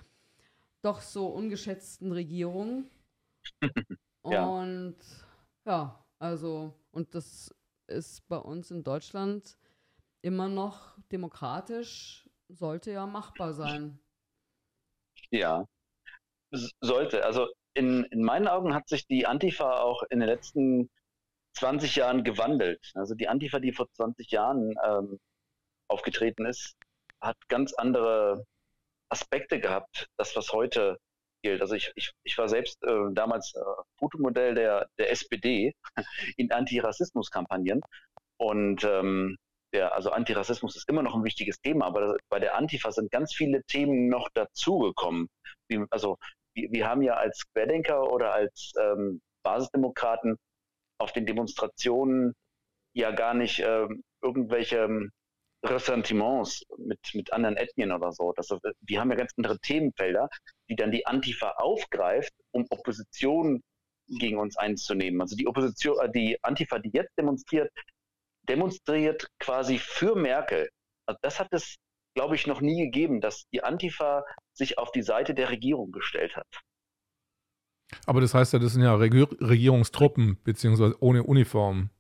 [0.83, 2.91] doch so ungeschätzten Regierung.
[4.27, 4.45] ja.
[4.45, 4.97] Und
[5.65, 7.55] ja, also, und das
[7.87, 9.57] ist bei uns in Deutschland
[10.21, 13.99] immer noch demokratisch, sollte ja machbar sein.
[15.31, 15.65] Ja,
[16.81, 17.25] sollte.
[17.25, 20.91] Also in, in meinen Augen hat sich die Antifa auch in den letzten
[21.55, 22.93] 20 Jahren gewandelt.
[22.95, 25.19] Also die Antifa, die vor 20 Jahren ähm,
[25.89, 26.75] aufgetreten ist,
[27.21, 28.45] hat ganz andere
[29.09, 30.99] Aspekte gehabt, das was heute
[31.43, 31.61] gilt.
[31.61, 33.61] Also ich, ich, ich war selbst äh, damals äh,
[33.99, 35.75] Fotomodell der, der SPD
[36.37, 37.81] in Antirassismus-Kampagnen
[38.39, 39.37] und ähm,
[39.73, 43.35] der, also Antirassismus ist immer noch ein wichtiges Thema, aber bei der Antifa sind ganz
[43.35, 45.29] viele Themen noch dazugekommen.
[45.91, 46.19] Also
[46.55, 50.39] wir, wir haben ja als Querdenker oder als ähm, Basisdemokraten
[50.99, 52.35] auf den Demonstrationen
[52.95, 55.11] ja gar nicht ähm, irgendwelche
[55.65, 58.33] Ressentiments mit, mit anderen Ethnien oder so.
[58.37, 58.49] Das,
[58.81, 60.29] die haben ja ganz andere Themenfelder,
[60.69, 63.63] die dann die Antifa aufgreift, um Opposition
[64.07, 65.21] gegen uns einzunehmen.
[65.21, 67.73] Also die Opposition, äh, die Antifa, die jetzt demonstriert,
[68.49, 70.69] demonstriert quasi für Merkel.
[71.07, 71.77] Also das hat es,
[72.15, 76.37] glaube ich, noch nie gegeben, dass die Antifa sich auf die Seite der Regierung gestellt
[76.37, 76.47] hat.
[78.07, 81.91] Aber das heißt ja, das sind ja Regierungstruppen, beziehungsweise ohne Uniform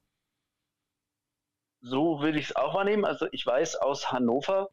[1.85, 3.05] so will ich es auch wahrnehmen.
[3.05, 4.69] Also ich weiß aus Hannover,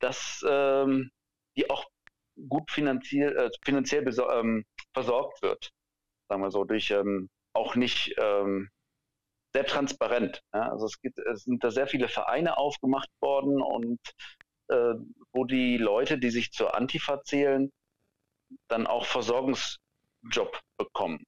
[0.00, 1.10] dass ähm,
[1.56, 1.86] die auch
[2.48, 5.70] gut finanziell, äh, finanziell ähm, versorgt wird.
[6.28, 8.68] Sagen wir so, durch ähm, auch nicht ähm,
[9.54, 10.42] sehr transparent.
[10.52, 10.70] Ja?
[10.70, 14.00] Also es, gibt, es sind da sehr viele Vereine aufgemacht worden und
[14.68, 14.94] äh,
[15.32, 17.70] wo die Leute, die sich zur Antifa zählen,
[18.68, 19.06] dann auch
[20.26, 21.24] Versorgungsjob bekommen.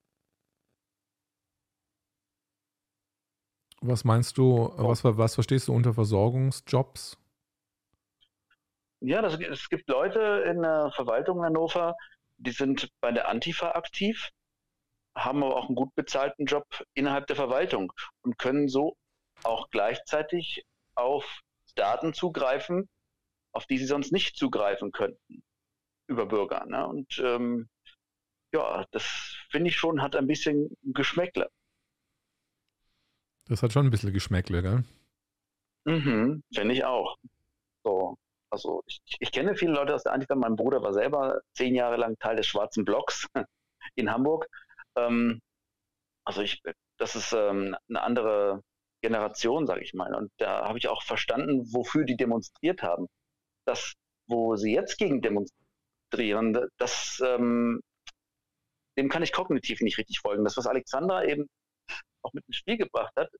[3.81, 7.17] Was meinst du, was, was verstehst du unter Versorgungsjobs?
[9.01, 11.95] Ja, das, es gibt Leute in der Verwaltung in Hannover,
[12.37, 14.29] die sind bei der Antifa aktiv,
[15.15, 18.97] haben aber auch einen gut bezahlten Job innerhalb der Verwaltung und können so
[19.43, 20.65] auch gleichzeitig
[20.95, 21.39] auf
[21.75, 22.89] Daten zugreifen,
[23.53, 25.43] auf die sie sonst nicht zugreifen könnten
[26.07, 26.65] über Bürger.
[26.65, 26.85] Ne?
[26.85, 27.69] Und ähm,
[28.53, 31.49] ja, das finde ich schon, hat ein bisschen Geschmäckle.
[33.45, 34.83] Das hat schon ein bisschen Geschmäckle, gell?
[35.85, 37.17] Mhm, finde ich auch.
[37.83, 38.17] So,
[38.51, 40.35] also ich, ich, kenne viele Leute aus der Antifa.
[40.35, 43.27] Mein Bruder war selber zehn Jahre lang Teil des Schwarzen Blocks
[43.95, 44.47] in Hamburg.
[44.95, 45.39] Ähm,
[46.25, 46.61] also ich,
[46.97, 48.61] das ist ähm, eine andere
[49.01, 50.13] Generation, sage ich mal.
[50.13, 53.07] Und da habe ich auch verstanden, wofür die demonstriert haben.
[53.65, 53.93] Das,
[54.27, 57.81] wo sie jetzt gegen demonstrieren, das, ähm,
[58.99, 60.43] dem kann ich kognitiv nicht richtig folgen.
[60.43, 61.49] Das, was Alexandra eben
[62.21, 63.31] auch mit ins Spiel gebracht hat,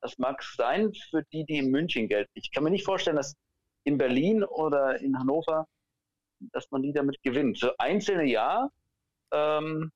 [0.00, 2.30] das mag sein für die, die in München gelten.
[2.34, 3.36] Ich kann mir nicht vorstellen, dass
[3.84, 5.66] in Berlin oder in Hannover,
[6.52, 7.58] dass man die damit gewinnt.
[7.58, 8.68] So einzelne ja,
[9.32, 9.92] ähm,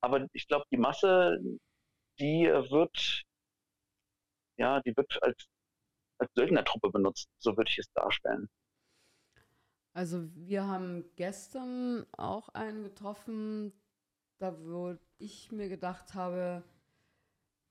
[0.00, 1.38] aber ich glaube, die Masse,
[2.18, 3.24] die wird,
[4.56, 5.46] ja, die wird als,
[6.18, 7.28] als Söldnertruppe benutzt.
[7.38, 8.48] So würde ich es darstellen.
[9.92, 13.72] Also wir haben gestern auch einen getroffen,
[14.38, 16.62] da wo ich mir gedacht habe,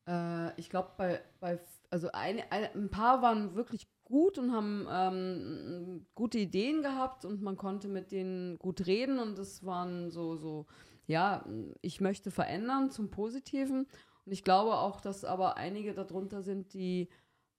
[0.07, 4.87] äh, ich glaube bei, bei also ein, ein, ein paar waren wirklich gut und haben
[4.89, 10.35] ähm, gute Ideen gehabt und man konnte mit denen gut reden und es waren so,
[10.35, 10.65] so,
[11.07, 11.45] ja,
[11.81, 13.87] ich möchte verändern zum Positiven.
[14.25, 17.09] Und ich glaube auch, dass aber einige darunter sind, die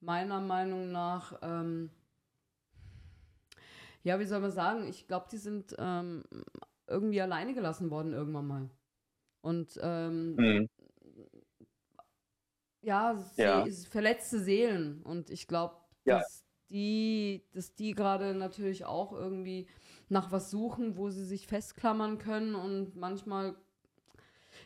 [0.01, 1.91] meiner Meinung nach, ähm,
[4.03, 6.25] ja, wie soll man sagen, ich glaube, die sind ähm,
[6.87, 8.71] irgendwie alleine gelassen worden irgendwann mal.
[9.49, 10.69] Und ähm, mhm.
[12.83, 13.65] ja, ja.
[13.89, 15.01] verletzte Seelen.
[15.03, 16.19] Und ich glaube, ja.
[16.19, 19.67] dass die, dass die gerade natürlich auch irgendwie
[20.11, 23.57] nach was suchen, wo sie sich festklammern können und manchmal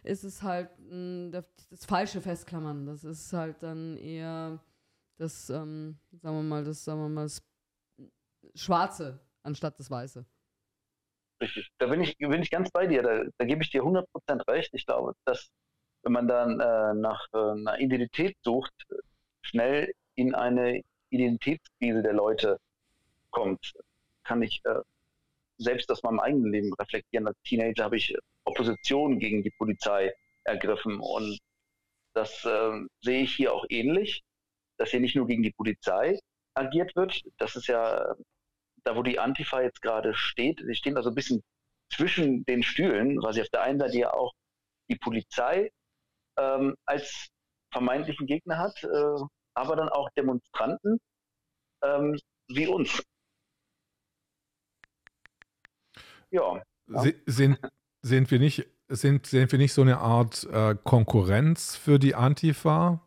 [0.03, 2.87] ist es halt mh, das, das, falsche Festklammern.
[2.87, 4.61] Das ist halt dann eher
[5.17, 7.43] das, ähm, sagen wir mal, das, sagen wir mal, das
[8.57, 10.25] Schwarze anstatt das Weiße.
[11.43, 11.69] Richtig.
[11.79, 13.03] Da bin ich, bin ich ganz bei dir.
[13.03, 14.71] Da, da gebe ich dir 100% recht.
[14.75, 15.51] Ich glaube, dass
[16.03, 18.73] wenn man dann äh, nach äh, einer Identität sucht,
[19.43, 22.59] schnell in eine Identitätskrise der Leute
[23.31, 23.73] kommt,
[24.25, 24.81] kann ich äh,
[25.59, 27.27] selbst aus meinem eigenen Leben reflektieren.
[27.27, 30.13] Als Teenager habe ich Opposition gegen die Polizei
[30.45, 31.39] ergriffen und
[32.15, 32.71] das äh,
[33.01, 34.23] sehe ich hier auch ähnlich,
[34.77, 36.21] dass hier nicht nur gegen die Polizei
[36.55, 37.23] agiert wird.
[37.39, 38.15] Das ist ja
[38.85, 40.61] da, wo die Antifa jetzt gerade steht.
[40.65, 41.43] Sie stehen da so ein bisschen
[41.93, 44.33] zwischen den Stühlen, weil sie auf der einen Seite ja auch
[44.91, 45.71] die Polizei
[46.39, 47.29] ähm, als
[47.73, 50.99] vermeintlichen Gegner hat, äh, aber dann auch Demonstranten
[51.83, 52.19] ähm,
[52.49, 53.03] wie uns.
[56.31, 56.63] Ja.
[57.27, 57.59] Sind,
[58.03, 63.07] sind, wir nicht, sind, sind wir nicht so eine Art äh, Konkurrenz für die Antifa?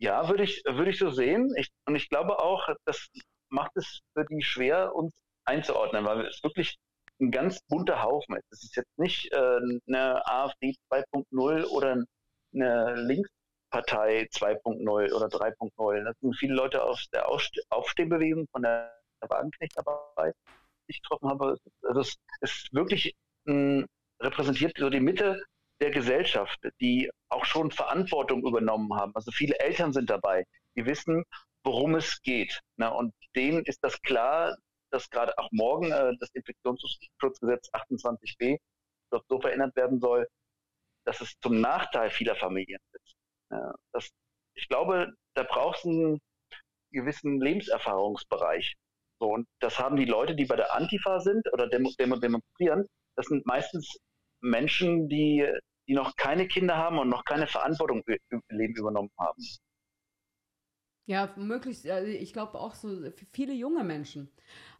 [0.00, 1.52] Ja, würde ich, würde ich so sehen.
[1.56, 3.08] Ich, und ich glaube auch, das
[3.50, 5.12] macht es für die schwer, uns
[5.44, 6.78] einzuordnen, weil es wirklich
[7.20, 8.46] ein ganz bunter Haufen ist.
[8.52, 12.02] Es ist jetzt nicht äh, eine AfD 2.0 oder
[12.54, 16.04] eine Linkspartei 2.0 oder 3.0.
[16.04, 18.92] Da sind viele Leute aus der Aufstehbewegung von der
[19.28, 20.32] Wagenknecht dabei,
[20.88, 21.56] die ich getroffen habe.
[21.82, 23.14] Also es ist wirklich
[23.46, 23.86] mh,
[24.20, 25.42] repräsentiert so die Mitte
[25.80, 29.12] der Gesellschaft, die auch schon Verantwortung übernommen haben.
[29.14, 30.44] Also viele Eltern sind dabei,
[30.76, 31.24] die wissen,
[31.64, 32.60] worum es geht.
[32.76, 32.92] Ne?
[32.92, 34.56] Und denen ist das klar,
[34.90, 38.58] dass gerade auch morgen äh, das Infektionsschutzgesetz 28b
[39.10, 40.26] dort so verändert werden soll,
[41.04, 43.14] dass es zum Nachteil vieler Familien ist.
[43.50, 44.10] Ja, das,
[44.54, 46.20] ich glaube, da braucht es einen
[46.92, 48.74] gewissen Lebenserfahrungsbereich.
[49.20, 52.86] So, und das haben die Leute, die bei der Antifa sind oder dem, dem, demonstrieren,
[53.16, 53.98] das sind meistens
[54.40, 55.46] Menschen, die,
[55.90, 59.42] die noch keine Kinder haben und noch keine Verantwortung im Leben übernommen haben.
[61.06, 64.30] Ja, möglichst, also ich glaube auch so viele junge Menschen.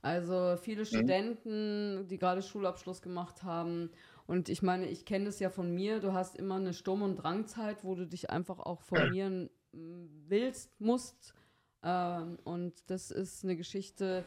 [0.02, 0.86] Also viele mhm.
[0.86, 3.90] Studenten, die gerade Schulabschluss gemacht haben.
[4.28, 7.16] Und ich meine, ich kenne es ja von mir, du hast immer eine Sturm- und
[7.16, 11.34] Drangzeit, wo du dich einfach auch formieren willst, musst.
[11.82, 14.24] Ähm, und das ist eine Geschichte,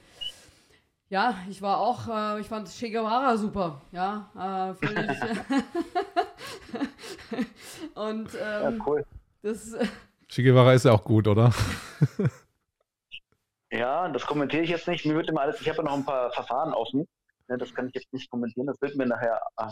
[1.07, 5.17] ja, ich war auch, äh, ich fand Che Guevara super, ja, äh, völlig.
[7.95, 9.05] und ähm, ja, cool.
[9.41, 9.75] das.
[10.27, 11.53] Che Guevara ist ja auch gut, oder?
[13.71, 15.05] ja, das kommentiere ich jetzt nicht.
[15.05, 17.07] Mir wird immer alles, ich habe ja noch ein paar Verfahren offen.
[17.47, 18.67] Ne, das kann ich jetzt nicht kommentieren.
[18.67, 19.67] Das wird mir nachher äh,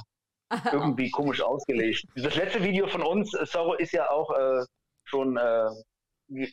[0.71, 2.05] irgendwie komisch ausgelegt.
[2.15, 4.63] Das letzte Video von uns, äh, Sorrow, ist ja auch äh,
[5.05, 5.69] schon äh,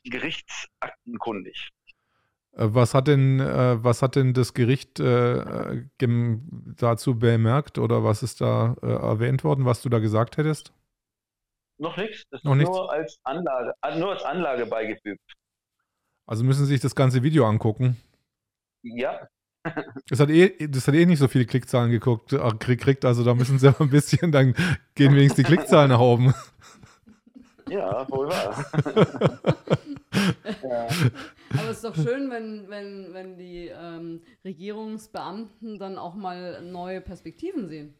[0.04, 1.70] gerichtsaktenkundig.
[2.58, 8.22] Äh, was hat denn, äh, was hat denn das Gericht äh, dazu bemerkt oder was
[8.22, 10.72] ist da äh, erwähnt worden, was du da gesagt hättest?
[11.80, 12.24] Noch nichts.
[12.30, 12.76] Das Noch ist nichts?
[12.76, 15.22] nur als Anlage, nur als Anlage beigefügt.
[16.26, 17.96] Also müssen Sie sich das ganze Video angucken.
[18.82, 19.28] Ja.
[20.08, 23.58] Das hat eh, das hat eh nicht so viele Klickzahlen geguckt, gekriegt, also da müssen
[23.58, 24.54] sie aber ein bisschen, dann
[24.94, 26.32] gehen wenigstens die Klickzahlen nach oben.
[27.68, 28.64] Ja, wohl wahr.
[30.62, 30.88] ja.
[31.50, 37.00] Aber es ist doch schön, wenn, wenn, wenn die ähm, Regierungsbeamten dann auch mal neue
[37.00, 37.94] Perspektiven sehen.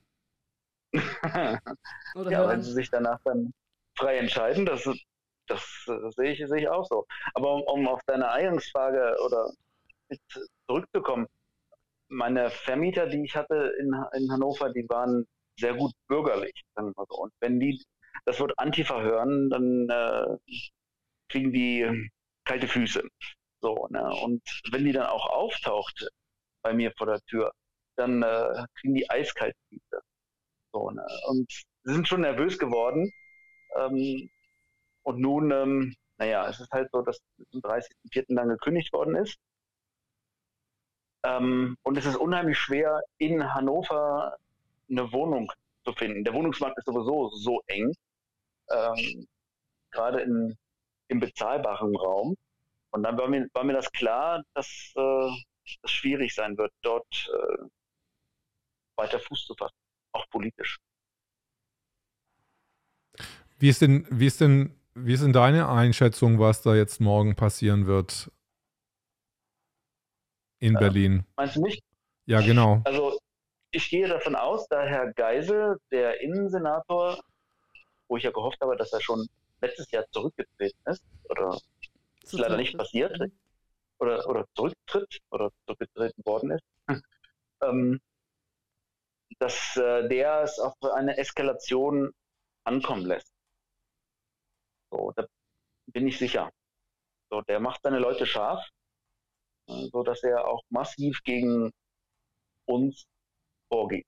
[1.25, 1.61] Ja,
[2.15, 2.51] hören.
[2.51, 3.53] wenn sie sich danach dann
[3.97, 4.85] frei entscheiden, das,
[5.47, 7.07] das, das sehe, ich, sehe ich auch so.
[7.35, 9.53] Aber um, um auf deine Eingangsfrage oder
[10.67, 11.27] zurückzukommen,
[12.09, 15.27] meine Vermieter, die ich hatte in, in Hannover, die waren
[15.59, 16.65] sehr gut bürgerlich.
[16.75, 17.83] Und wenn die
[18.25, 20.37] das Wort Antifa hören, dann äh,
[21.29, 22.11] kriegen die
[22.45, 23.03] kalte Füße.
[23.61, 24.05] So, ne?
[24.23, 26.09] Und wenn die dann auch auftaucht
[26.63, 27.53] bei mir vor der Tür,
[27.97, 30.01] dann äh, kriegen die eiskalt Füße.
[30.73, 31.07] So, ne?
[31.29, 31.51] Und
[31.85, 33.11] sie sind schon nervös geworden.
[33.77, 34.31] Ähm,
[35.03, 37.19] und nun, ähm, naja, es ist halt so, dass
[37.51, 38.35] zum 30.04.
[38.35, 39.37] dann gekündigt worden ist.
[41.25, 44.37] Ähm, und es ist unheimlich schwer, in Hannover
[44.91, 45.51] eine Wohnung
[45.85, 46.25] zu finden.
[46.25, 47.93] Der Wohnungsmarkt ist sowieso so eng,
[48.71, 49.27] ähm,
[49.91, 52.37] gerade im bezahlbaren Raum.
[52.91, 55.31] Und dann war mir, war mir das klar, dass äh,
[55.83, 57.65] es schwierig sein wird, dort äh,
[58.97, 59.77] weiter Fuß zu fassen,
[60.13, 60.79] auch politisch.
[63.59, 67.35] Wie ist denn, wie ist denn, wie ist denn deine Einschätzung, was da jetzt morgen
[67.37, 68.31] passieren wird
[70.61, 71.27] in äh, Berlin?
[71.37, 71.83] Meinst du mich?
[72.27, 72.83] Ja, genau.
[72.85, 73.19] Also
[73.71, 77.23] ich gehe davon aus, da Herr Geisel, der Innensenator,
[78.09, 79.27] wo ich ja gehofft habe, dass er schon
[79.61, 81.59] letztes Jahr zurückgetreten ist, oder
[82.33, 83.19] ist leider nicht passiert,
[83.99, 87.03] oder, oder zurücktritt, oder zurückgetreten worden ist,
[87.63, 88.01] ähm,
[89.39, 92.13] dass äh, der es auf eine Eskalation
[92.65, 93.33] ankommen lässt.
[94.91, 95.27] So, da
[95.87, 96.51] bin ich sicher.
[97.31, 98.67] So, der macht seine Leute scharf,
[99.69, 101.71] äh, so dass er auch massiv gegen
[102.67, 103.07] uns
[103.69, 104.07] vorgeht.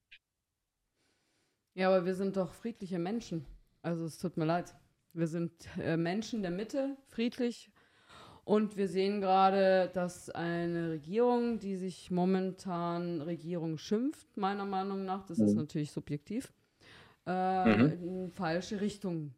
[1.75, 3.47] Ja, aber wir sind doch friedliche Menschen.
[3.83, 4.75] Also es tut mir leid.
[5.13, 7.71] Wir sind äh, Menschen der Mitte, friedlich.
[8.51, 15.25] Und wir sehen gerade, dass eine Regierung, die sich momentan Regierung schimpft, meiner Meinung nach,
[15.25, 15.45] das mhm.
[15.45, 16.53] ist natürlich subjektiv,
[17.29, 18.03] äh, mhm.
[18.03, 19.35] in falsche Richtung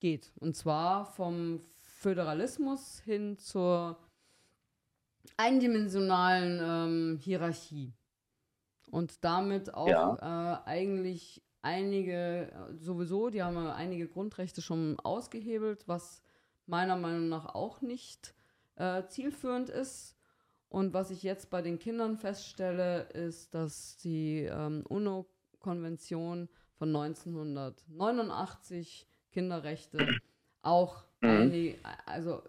[0.00, 0.32] geht.
[0.40, 3.98] Und zwar vom Föderalismus hin zur
[5.36, 7.92] eindimensionalen ähm, Hierarchie.
[8.90, 10.62] Und damit auch ja.
[10.64, 12.50] äh, eigentlich einige,
[12.80, 16.22] sowieso, die haben einige Grundrechte schon ausgehebelt, was
[16.64, 18.37] meiner Meinung nach auch nicht
[18.78, 20.16] äh, zielführend ist.
[20.68, 29.06] Und was ich jetzt bei den Kindern feststelle, ist, dass die ähm, UNO-Konvention von 1989
[29.32, 30.18] Kinderrechte
[30.62, 31.30] auch mhm.
[31.30, 31.74] eine,
[32.06, 32.42] also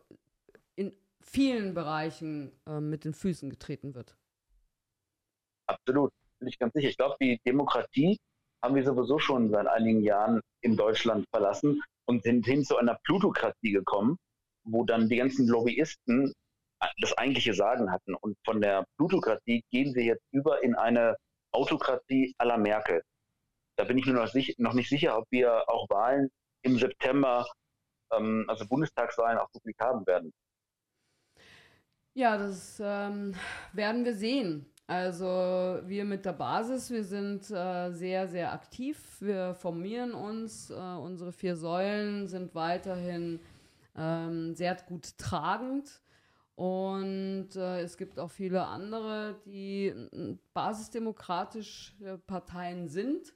[0.75, 4.15] in vielen Bereichen äh, mit den Füßen getreten wird.
[5.67, 6.89] Absolut, bin ich ganz sicher.
[6.89, 8.17] Ich glaube, die Demokratie
[8.61, 12.99] haben wir sowieso schon seit einigen Jahren in Deutschland verlassen und sind hin zu einer
[13.03, 14.17] Plutokratie gekommen,
[14.63, 16.33] wo dann die ganzen Lobbyisten
[17.01, 18.15] das eigentliche Sagen hatten.
[18.15, 21.15] Und von der Plutokratie gehen wir jetzt über in eine
[21.51, 23.01] Autokratie à la Merkel.
[23.77, 26.29] Da bin ich mir noch, noch nicht sicher, ob wir auch Wahlen
[26.63, 27.45] im September,
[28.13, 30.31] ähm, also Bundestagswahlen, auch wirklich haben werden.
[32.13, 33.33] Ja, das ähm,
[33.73, 34.65] werden wir sehen.
[34.87, 38.99] Also wir mit der Basis, wir sind äh, sehr, sehr aktiv.
[39.21, 40.71] Wir formieren uns.
[40.71, 43.39] Äh, unsere vier Säulen sind weiterhin
[43.99, 46.01] ähm, sehr gut tragend.
[46.55, 49.93] Und äh, es gibt auch viele andere, die
[50.53, 53.33] basisdemokratische Parteien sind.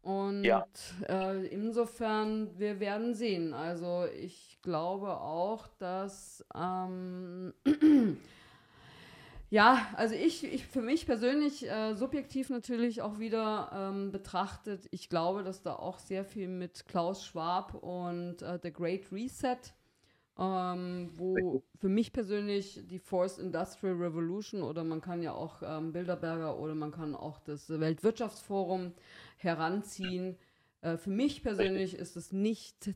[0.00, 0.66] Und ja.
[1.08, 3.54] äh, insofern, wir werden sehen.
[3.54, 7.54] Also ich glaube auch, dass ähm,
[9.52, 15.10] Ja, also ich, ich für mich persönlich, äh, subjektiv natürlich auch wieder ähm, betrachtet, ich
[15.10, 19.58] glaube, dass da auch sehr viel mit Klaus Schwab und äh, The Great Reset,
[20.38, 25.92] ähm, wo für mich persönlich die Forced Industrial Revolution oder man kann ja auch ähm,
[25.92, 28.94] Bilderberger oder man kann auch das Weltwirtschaftsforum
[29.36, 30.38] heranziehen.
[30.80, 32.94] Äh, für mich persönlich ist es nicht,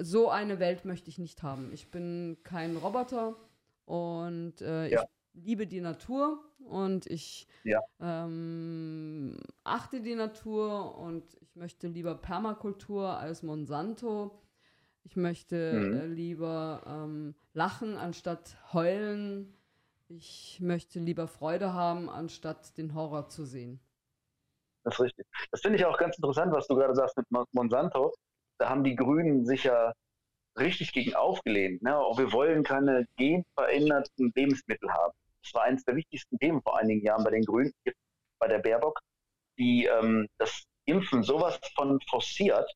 [0.00, 1.74] so eine Welt möchte ich nicht haben.
[1.74, 3.36] Ich bin kein Roboter
[3.84, 5.04] und äh, ja.
[5.34, 7.80] Liebe die Natur und ich ja.
[8.00, 14.40] ähm, achte die Natur und ich möchte lieber Permakultur als Monsanto.
[15.02, 15.96] Ich möchte mhm.
[15.96, 19.54] äh, lieber ähm, lachen anstatt heulen.
[20.08, 23.80] Ich möchte lieber Freude haben, anstatt den Horror zu sehen.
[24.84, 25.26] Das ist richtig.
[25.50, 28.14] Das finde ich auch ganz interessant, was du gerade sagst mit Monsanto.
[28.58, 29.92] Da haben die Grünen sich ja
[30.58, 31.82] richtig gegen aufgelehnt.
[31.82, 31.90] Ne?
[31.90, 35.12] Wir wollen keine genveränderten Lebensmittel haben.
[35.44, 37.72] Das war eines der wichtigsten Themen vor einigen Jahren bei den Grünen,
[38.38, 38.98] bei der Baerbock,
[39.58, 42.70] die ähm, das Impfen sowas von forciert,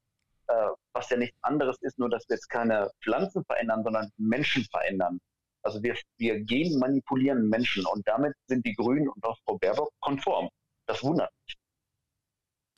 [0.49, 4.65] äh, was ja nichts anderes ist, nur dass wir jetzt keine Pflanzen verändern, sondern Menschen
[4.65, 5.19] verändern.
[5.63, 9.91] Also wir, wir gen manipulieren Menschen und damit sind die Grünen und auch Frau Baerbock
[10.01, 10.49] konform.
[10.87, 11.57] Das wundert mich.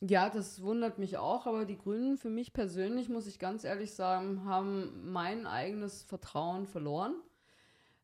[0.03, 3.93] Ja, das wundert mich auch, aber die Grünen für mich persönlich, muss ich ganz ehrlich
[3.93, 7.13] sagen, haben mein eigenes Vertrauen verloren.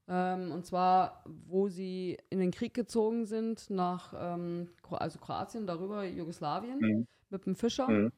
[0.07, 6.03] Ähm, und zwar, wo sie in den Krieg gezogen sind, nach ähm, also Kroatien, darüber
[6.03, 7.07] Jugoslawien, mhm.
[7.29, 7.89] mit dem Fischer.
[7.89, 8.11] Mhm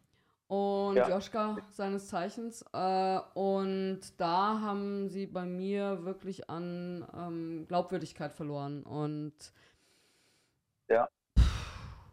[0.49, 1.07] und ja.
[1.07, 2.65] Joschka seines Zeichens.
[2.73, 8.81] Äh, und da haben sie bei mir wirklich an ähm, Glaubwürdigkeit verloren.
[8.81, 9.33] Und
[10.89, 11.07] ja.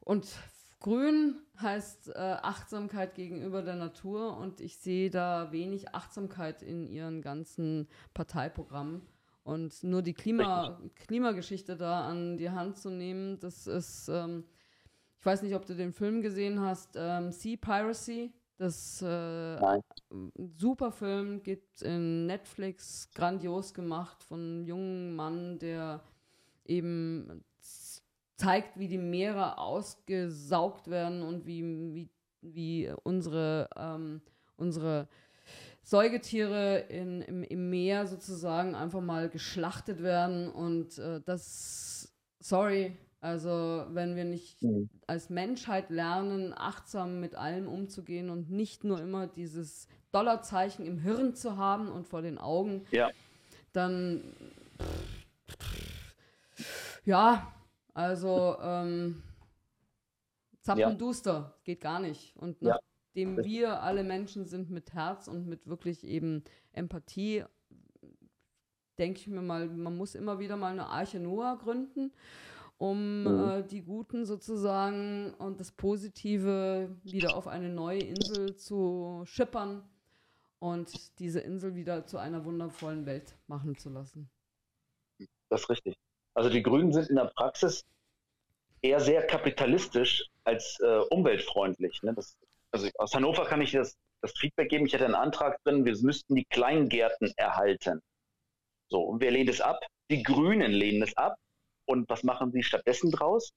[0.00, 0.36] Und
[0.80, 7.22] grün heißt äh, Achtsamkeit gegenüber der Natur und ich sehe da wenig Achtsamkeit in ihren
[7.22, 9.00] ganzen Parteiprogrammen.
[9.46, 14.44] Und nur die Klima, Klimageschichte da an die Hand zu nehmen, das ist ähm,
[15.26, 18.32] ich weiß nicht, ob du den Film gesehen hast, ähm, Sea Piracy.
[18.58, 19.58] Das äh,
[20.56, 26.00] super Film gibt in Netflix, grandios gemacht von einem jungen Mann, der
[26.64, 27.44] eben
[28.36, 31.62] zeigt, wie die Meere ausgesaugt werden und wie,
[31.92, 32.08] wie,
[32.40, 34.22] wie unsere, ähm,
[34.56, 35.08] unsere
[35.86, 40.50] Säugetiere in, im, im Meer sozusagen einfach mal geschlachtet werden.
[40.50, 44.90] Und äh, das, sorry, also wenn wir nicht mhm.
[45.06, 51.36] als Menschheit lernen, achtsam mit allem umzugehen und nicht nur immer dieses Dollarzeichen im Hirn
[51.36, 53.12] zu haben und vor den Augen, ja.
[53.72, 54.24] dann
[57.04, 57.54] ja,
[57.94, 59.22] also ähm,
[60.62, 61.54] Zappenduster, ja.
[61.62, 62.36] geht gar nicht.
[62.36, 62.95] Und nachdem ja.
[63.16, 67.44] Wir alle Menschen sind mit Herz und mit wirklich eben Empathie,
[68.98, 72.12] denke ich mir mal, man muss immer wieder mal eine Arche Noah gründen
[72.78, 73.48] um mhm.
[73.48, 79.82] äh, die Guten sozusagen und das Positive wieder auf eine neue Insel zu schippern
[80.58, 84.28] und diese Insel wieder zu einer wundervollen Welt machen zu lassen.
[85.48, 85.96] Das ist richtig.
[86.34, 87.84] Also die Grünen sind in der Praxis
[88.82, 92.02] eher sehr kapitalistisch als äh, umweltfreundlich.
[92.02, 92.12] Ne?
[92.14, 92.36] Das,
[92.76, 94.86] also aus Hannover kann ich das, das Feedback geben.
[94.86, 98.00] Ich hatte einen Antrag drin, wir müssten die Kleingärten erhalten.
[98.90, 99.80] So, und wer lehnt es ab?
[100.10, 101.36] Die Grünen lehnen es ab.
[101.88, 103.50] Und was machen sie stattdessen draus?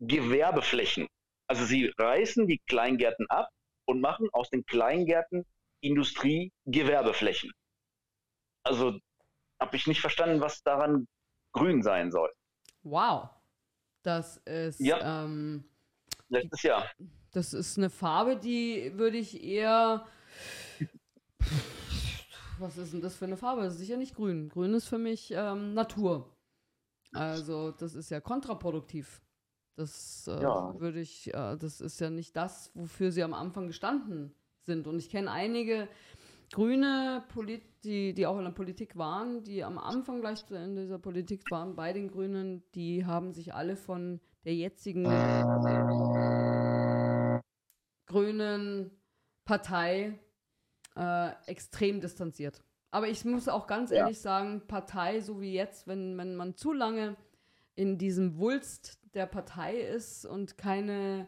[0.00, 1.06] Gewerbeflächen.
[1.48, 3.48] Also sie reißen die Kleingärten ab
[3.86, 5.44] und machen aus den Kleingärten
[5.80, 7.50] Industrie-Gewerbeflächen.
[8.64, 8.98] Also
[9.60, 11.06] habe ich nicht verstanden, was daran
[11.52, 12.32] grün sein soll.
[12.82, 13.28] Wow.
[14.02, 15.24] Das ist ja.
[15.24, 15.64] ähm,
[16.28, 16.90] letztes Jahr.
[17.32, 20.06] Das ist eine Farbe, die würde ich eher.
[22.58, 23.62] Was ist denn das für eine Farbe?
[23.62, 24.48] Das ist sicher nicht grün.
[24.50, 26.36] Grün ist für mich ähm, Natur.
[27.12, 29.22] Also das ist ja kontraproduktiv.
[29.76, 30.78] Das äh, ja.
[30.78, 34.86] würde ich, äh, das ist ja nicht das, wofür sie am Anfang gestanden sind.
[34.86, 35.88] Und ich kenne einige
[36.52, 40.98] Grüne, Polit die, die auch in der Politik waren, die am Anfang gleich in dieser
[40.98, 45.04] Politik waren, bei den Grünen, die haben sich alle von der jetzigen
[48.12, 48.90] grünen
[49.44, 50.18] Partei
[50.96, 52.62] äh, extrem distanziert.
[52.90, 53.98] Aber ich muss auch ganz ja.
[53.98, 57.16] ehrlich sagen, Partei, so wie jetzt, wenn, wenn man zu lange
[57.74, 61.26] in diesem Wulst der Partei ist und keine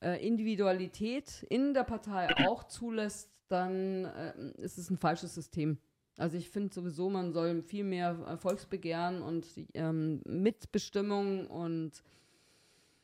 [0.00, 5.78] äh, Individualität in der Partei auch zulässt, dann äh, ist es ein falsches System.
[6.16, 12.02] Also ich finde sowieso, man soll viel mehr Volksbegehren und ähm, Mitbestimmung und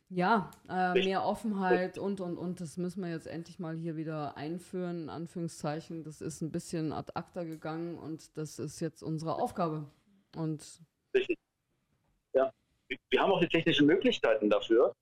[0.08, 2.60] ja, äh, mehr Offenheit und, und, und.
[2.60, 6.04] Das müssen wir jetzt endlich mal hier wieder einführen, in Anführungszeichen.
[6.04, 9.86] Das ist ein bisschen ad acta gegangen und das ist jetzt unsere Aufgabe.
[10.36, 10.80] Und
[11.14, 11.38] Richtig.
[12.34, 12.52] Ja,
[13.10, 14.94] wir haben auch die technischen Möglichkeiten dafür,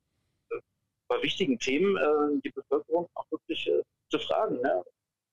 [1.09, 4.60] bei wichtigen Themen äh, die Bevölkerung auch wirklich äh, zu fragen.
[4.60, 4.82] Ne?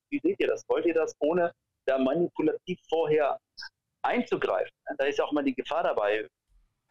[0.09, 0.67] Wie seht ihr das?
[0.67, 1.53] Wollt ihr das, ohne
[1.85, 3.39] da manipulativ vorher
[4.01, 4.73] einzugreifen?
[4.89, 4.95] Ne?
[4.97, 6.27] Da ist ja auch immer die Gefahr dabei,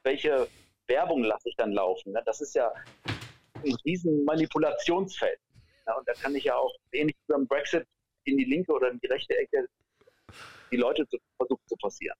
[0.03, 0.49] welche
[0.91, 2.13] Werbung lasse ich dann laufen.
[2.13, 2.23] Ne?
[2.27, 2.71] Das ist ja
[3.65, 5.41] ein riesen Manipulationsfeld.
[5.87, 7.87] Ja, und da kann ich ja auch ähnlich wie beim Brexit
[8.25, 9.67] in die linke oder in die rechte Ecke
[10.71, 12.17] die Leute zu, versuchen zu passieren.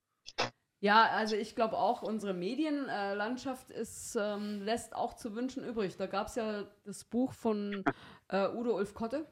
[0.79, 5.95] Ja, also ich glaube auch, unsere Medienlandschaft ist, ähm, lässt auch zu wünschen übrig.
[5.95, 7.83] Da gab es ja das Buch von
[8.29, 9.27] äh, Udo Ulf Kotte.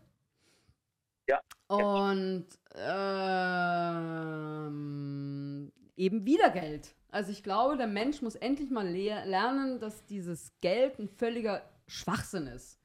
[1.28, 1.42] Ja.
[1.68, 3.32] Und ähm,
[6.00, 6.96] eben wieder Geld.
[7.10, 11.62] Also ich glaube, der Mensch muss endlich mal le lernen, dass dieses Geld ein völliger
[11.88, 12.80] Schwachsinn ist.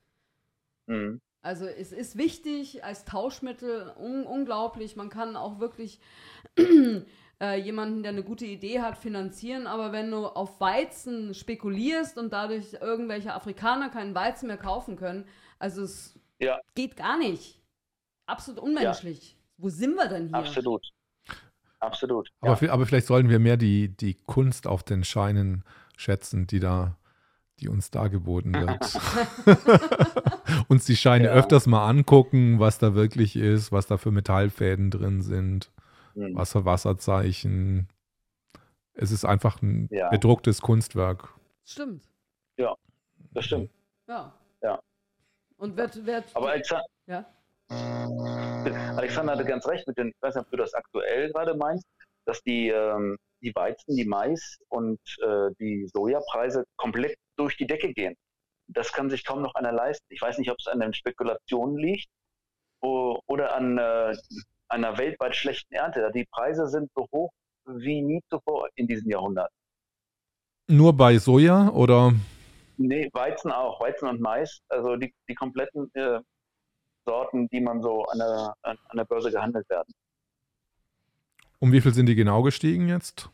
[0.86, 1.20] Mhm.
[1.42, 4.96] Also es ist wichtig als Tauschmittel, un unglaublich.
[4.96, 6.00] Man kann auch wirklich
[7.40, 9.66] äh, jemanden, der eine gute Idee hat, finanzieren.
[9.66, 15.28] Aber wenn du auf Weizen spekulierst und dadurch irgendwelche Afrikaner keinen Weizen mehr kaufen können,
[15.58, 16.60] also es ja.
[16.74, 17.60] geht gar nicht.
[18.24, 19.32] Absolut unmenschlich.
[19.32, 19.38] Ja.
[19.58, 20.36] Wo sind wir denn hier?
[20.36, 20.88] Absolut.
[21.84, 22.30] Absolut.
[22.40, 22.72] Aber, ja.
[22.72, 25.64] aber vielleicht sollen wir mehr die, die Kunst auf den Scheinen
[25.96, 26.96] schätzen, die da
[27.60, 29.00] die uns dargeboten wird.
[30.68, 31.32] uns die Scheine ja.
[31.32, 35.70] öfters mal angucken, was da wirklich ist, was da für Metallfäden drin sind,
[36.14, 36.34] mhm.
[36.34, 37.88] was für Wasserzeichen.
[38.94, 40.08] Es ist einfach ein ja.
[40.10, 41.28] bedrucktes Kunstwerk.
[41.64, 42.02] Stimmt.
[42.56, 42.74] Ja,
[43.32, 43.70] das stimmt.
[44.08, 44.34] Ja.
[44.62, 44.80] Ja.
[45.56, 47.24] Und wird, wird Aber Alexander, ja?
[48.96, 51.84] Alexander hatte ganz recht mit den, ich weiß nicht, ob du das aktuell gerade meinst,
[52.26, 57.92] dass die, ähm, die Weizen, die Mais und äh, die Sojapreise komplett durch die Decke
[57.92, 58.14] gehen.
[58.66, 60.06] Das kann sich kaum noch einer leisten.
[60.08, 62.08] Ich weiß nicht, ob es an den Spekulationen liegt
[62.80, 64.14] oder an äh,
[64.68, 66.10] einer weltweit schlechten Ernte.
[66.14, 67.30] Die Preise sind so hoch
[67.66, 69.50] wie nie zuvor in diesem Jahrhundert.
[70.68, 72.12] Nur bei Soja oder?
[72.76, 74.60] Nee, Weizen auch, Weizen und Mais.
[74.68, 76.20] Also die, die kompletten äh,
[77.04, 79.92] Sorten, die man so an der, an der Börse gehandelt werden.
[81.58, 83.30] Um wie viel sind die genau gestiegen jetzt?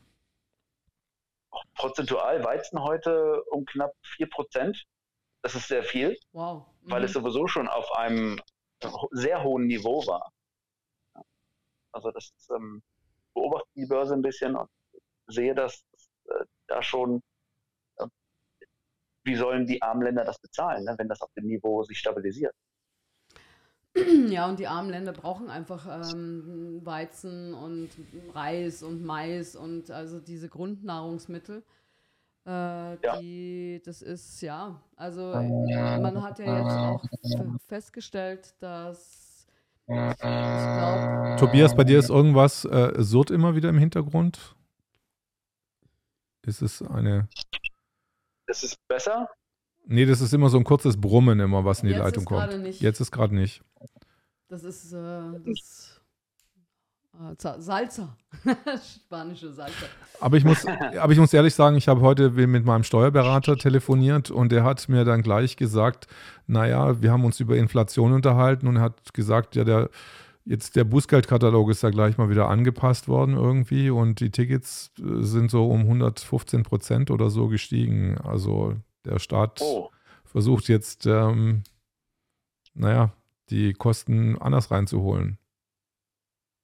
[1.81, 4.85] prozentual Weizen heute um knapp 4%.
[5.43, 6.67] Das ist sehr viel, wow.
[6.83, 6.91] mhm.
[6.91, 7.23] weil es mhm.
[7.23, 8.39] sowieso schon auf einem
[9.11, 10.31] sehr hohen Niveau war.
[11.93, 12.83] Also das ähm,
[13.35, 14.69] beobachte die Börse ein bisschen und
[15.27, 15.83] sehe, dass
[16.27, 17.23] äh, da schon,
[17.97, 18.07] äh,
[19.25, 22.55] wie sollen die armen Länder das bezahlen, ne, wenn das auf dem Niveau sich stabilisiert.
[24.31, 27.91] Ja, und die armen Länder brauchen einfach ähm, Weizen und
[28.35, 31.65] Reis und Mais und also diese Grundnahrungsmittel.
[32.45, 33.81] Äh, die, ja.
[33.85, 37.05] das ist, ja, also man hat ja jetzt auch
[37.67, 39.47] festgestellt, dass
[39.87, 44.55] glaub, Tobias, bei dir ist irgendwas äh, surrt immer wieder im Hintergrund?
[46.47, 47.29] Ist es eine.
[48.47, 49.29] Ist es besser?
[49.93, 52.63] Nee, das ist immer so ein kurzes Brummen immer, was in die Jetzt Leitung kommt.
[52.63, 52.81] Nicht.
[52.81, 53.61] Jetzt ist gerade nicht.
[54.49, 54.97] Das ist äh,
[55.45, 56.01] das
[57.19, 58.17] äh, Salsa.
[59.05, 59.87] Spanische Salsa.
[60.21, 64.31] Aber ich, muss, aber ich muss ehrlich sagen, ich habe heute mit meinem Steuerberater telefoniert
[64.31, 66.07] und der hat mir dann gleich gesagt,
[66.47, 69.91] naja, wir haben uns über Inflation unterhalten und er hat gesagt, ja, der
[70.45, 75.23] jetzt der Bußgeldkatalog ist da gleich mal wieder angepasst worden irgendwie und die Tickets äh,
[75.23, 78.19] sind so um 115 Prozent oder so gestiegen.
[78.19, 79.91] Also der Staat oh.
[80.25, 81.63] versucht jetzt, ähm,
[82.75, 83.13] naja,
[83.51, 85.39] die Kosten anders reinzuholen.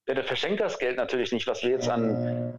[0.07, 2.57] Ja, der verschenkt das Geld natürlich nicht, was wir jetzt an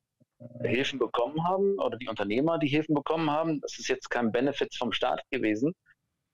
[0.63, 3.61] Hilfen bekommen haben oder die Unternehmer, die Hilfen bekommen haben.
[3.61, 5.75] Das ist jetzt kein Benefit vom Staat gewesen.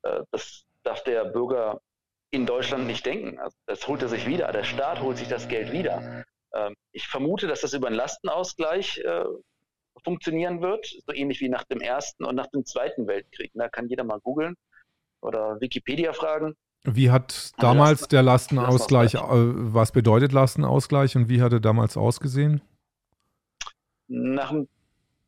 [0.03, 1.81] Äh, das darf der Bürger
[2.31, 3.39] in Deutschland nicht denken.
[3.39, 4.51] Also das holt er sich wieder.
[4.53, 6.25] Der Staat holt sich das Geld wieder.
[6.53, 9.25] Ähm, ich vermute, dass das über einen Lastenausgleich äh,
[10.03, 13.53] funktionieren wird, so ähnlich wie nach dem Ersten und nach dem Zweiten Weltkrieg.
[13.55, 14.57] Da kann jeder mal googeln
[15.21, 16.55] oder Wikipedia fragen.
[16.85, 21.61] Wie hat damals Lasten, der Lastenausgleich, Lastenausgleich, äh, was bedeutet Lastenausgleich und wie hat er
[21.61, 22.61] damals ausgesehen?
[24.09, 24.69] Nach dem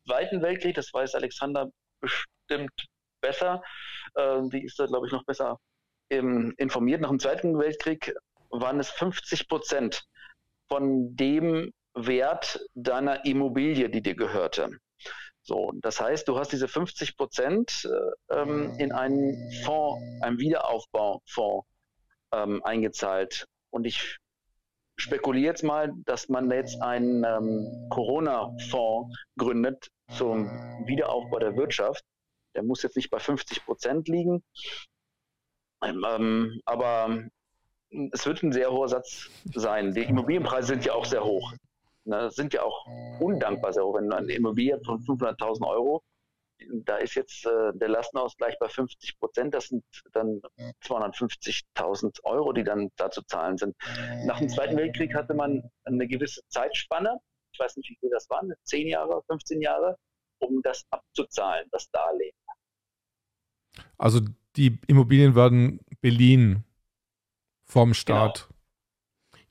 [0.05, 2.71] Zweiten Weltkrieg, das weiß Alexander bestimmt
[3.21, 3.63] besser,
[4.15, 5.57] äh, die ist da, glaube ich, noch besser
[6.11, 7.01] ähm, informiert.
[7.01, 8.13] Nach dem Zweiten Weltkrieg
[8.49, 10.03] waren es 50 Prozent
[10.67, 11.73] von dem
[12.05, 14.69] Wert deiner Immobilie, die dir gehörte.
[15.41, 17.89] So, das heißt, du hast diese 50 Prozent
[18.29, 21.65] äh, ähm, in einen Fonds, einen Wiederaufbaufonds
[22.33, 23.45] ähm, eingezahlt.
[23.69, 24.17] Und ich
[24.97, 29.87] spekuliere jetzt mal, dass man jetzt einen ähm, Corona-Fonds gründet
[30.17, 30.47] zum
[30.85, 32.03] Wiederaufbau der Wirtschaft.
[32.55, 34.43] Der muss jetzt nicht bei 50 Prozent liegen,
[35.81, 37.29] ähm, aber
[38.11, 39.93] es wird ein sehr hoher Satz sein.
[39.93, 41.53] Die Immobilienpreise sind ja auch sehr hoch.
[42.09, 42.85] Das sind ja auch
[43.19, 43.95] undankbar sehr hoch.
[43.95, 46.03] Wenn eine Immobilie von 500.000 Euro,
[46.71, 50.41] da ist jetzt äh, der Lastenausgleich bei 50 Prozent, das sind dann
[50.83, 53.75] 250.000 Euro, die dann da zu zahlen sind.
[54.25, 57.19] Nach dem Zweiten Weltkrieg hatte man eine gewisse Zeitspanne,
[57.51, 59.97] ich weiß nicht, wie viel das waren, 10 Jahre, 15 Jahre,
[60.39, 62.35] um das abzuzahlen, das Darlehen.
[63.97, 64.21] Also
[64.55, 66.63] die Immobilien werden beliehen
[67.65, 68.47] vom Staat.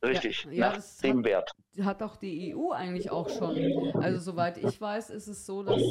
[0.00, 0.12] Genau.
[0.12, 1.52] Richtig, ja, nach dem hat, Wert.
[1.82, 3.56] Hat auch die EU eigentlich auch schon.
[3.94, 5.82] Also soweit ich weiß, ist es so, dass,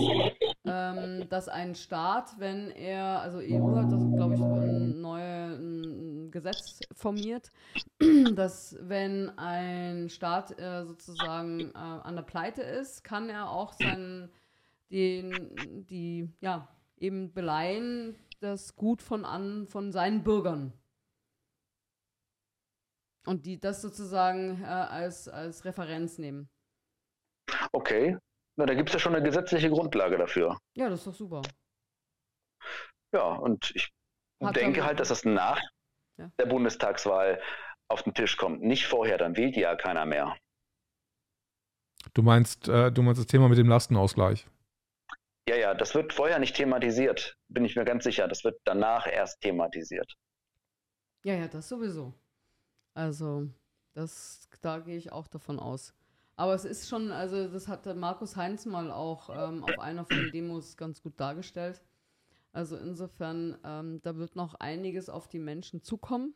[0.65, 6.31] ähm, dass ein Staat, wenn er, also EU hat das, glaube ich, ein, neue, ein
[6.31, 7.51] Gesetz formiert,
[8.35, 14.29] dass wenn ein Staat äh, sozusagen äh, an der Pleite ist, kann er auch seinen,
[14.89, 16.67] den, die, ja,
[16.97, 20.73] eben beleihen das Gut von, an, von seinen Bürgern.
[23.25, 26.49] Und die das sozusagen äh, als, als Referenz nehmen.
[27.71, 28.17] Okay.
[28.57, 30.57] Na, da gibt es ja schon eine gesetzliche Grundlage dafür.
[30.75, 31.41] Ja, das ist doch super.
[33.13, 33.91] Ja, und ich
[34.41, 35.61] Hat denke halt, dass das nach
[36.17, 36.31] ja.
[36.39, 37.41] der Bundestagswahl
[37.87, 38.61] auf den Tisch kommt.
[38.61, 40.35] Nicht vorher, dann wählt ja keiner mehr.
[42.13, 44.47] Du meinst, äh, du meinst das Thema mit dem Lastenausgleich?
[45.47, 48.27] Ja, ja, das wird vorher nicht thematisiert, bin ich mir ganz sicher.
[48.27, 50.15] Das wird danach erst thematisiert.
[51.23, 52.13] Ja, ja, das sowieso.
[52.95, 53.47] Also,
[53.93, 55.93] das, da gehe ich auch davon aus.
[56.37, 60.17] Aber es ist schon, also das hatte Markus Heinz mal auch ähm, auf einer von
[60.17, 61.81] den Demos ganz gut dargestellt.
[62.51, 66.33] Also insofern, ähm, da wird noch einiges auf die Menschen zukommen.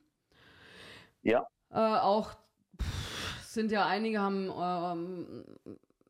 [1.22, 1.48] Ja.
[1.70, 2.38] Äh, auch
[2.82, 5.46] pff, sind ja einige haben, ähm,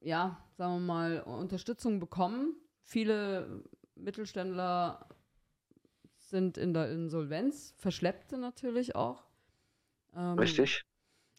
[0.01, 2.55] ja, sagen wir mal, Unterstützung bekommen.
[2.84, 3.63] Viele
[3.95, 5.07] Mittelständler
[6.17, 9.28] sind in der Insolvenz, Verschleppte natürlich auch.
[10.20, 10.84] Ähm, Richtig.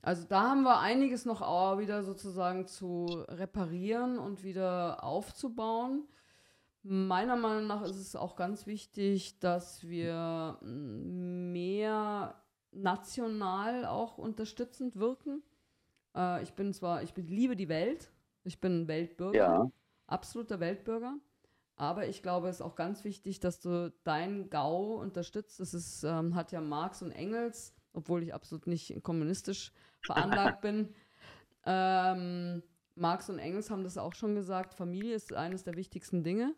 [0.02, 1.42] Also da haben wir einiges noch
[1.78, 6.08] wieder sozusagen zu reparieren und wieder aufzubauen.
[6.82, 12.42] Meiner Meinung nach ist es auch ganz wichtig, dass wir mehr
[12.72, 15.42] national auch unterstützend wirken.
[16.16, 18.10] Äh, ich bin zwar, ich liebe die Welt,
[18.44, 19.70] ich bin Weltbürger, ja.
[20.06, 21.16] absoluter Weltbürger,
[21.76, 25.60] aber ich glaube, es ist auch ganz wichtig, dass du dein GAU unterstützt.
[25.60, 29.72] Das ist, ähm, hat ja Marx und Engels obwohl ich absolut nicht kommunistisch
[30.02, 30.94] veranlagt bin.
[31.66, 32.62] Ähm,
[32.94, 36.54] Marx und Engels haben das auch schon gesagt, Familie ist eines der wichtigsten Dinge.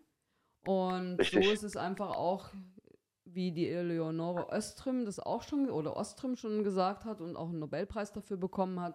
[0.64, 1.44] Und Richtig.
[1.44, 2.50] so ist es einfach auch,
[3.24, 7.58] wie die Eleonore Öström das auch schon, oder Oström schon gesagt hat und auch einen
[7.58, 8.94] Nobelpreis dafür bekommen hat,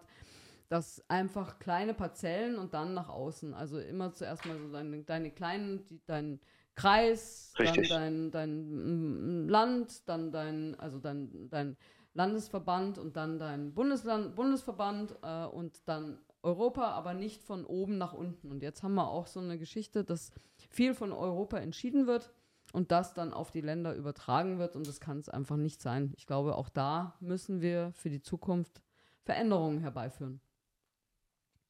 [0.68, 5.30] dass einfach kleine Parzellen und dann nach außen, also immer zuerst mal so deine, deine
[5.30, 6.40] kleinen, die, dein
[6.74, 7.88] Kreis, Richtig.
[7.88, 11.76] dann dein, dein mm, Land, dann dein, also dein, dein
[12.18, 18.12] Landesverband und dann dein Bundesland, Bundesverband äh, und dann Europa, aber nicht von oben nach
[18.12, 18.50] unten.
[18.50, 20.32] Und jetzt haben wir auch so eine Geschichte, dass
[20.68, 22.32] viel von Europa entschieden wird
[22.72, 24.74] und das dann auf die Länder übertragen wird.
[24.74, 26.12] Und das kann es einfach nicht sein.
[26.16, 28.82] Ich glaube, auch da müssen wir für die Zukunft
[29.24, 30.40] Veränderungen herbeiführen.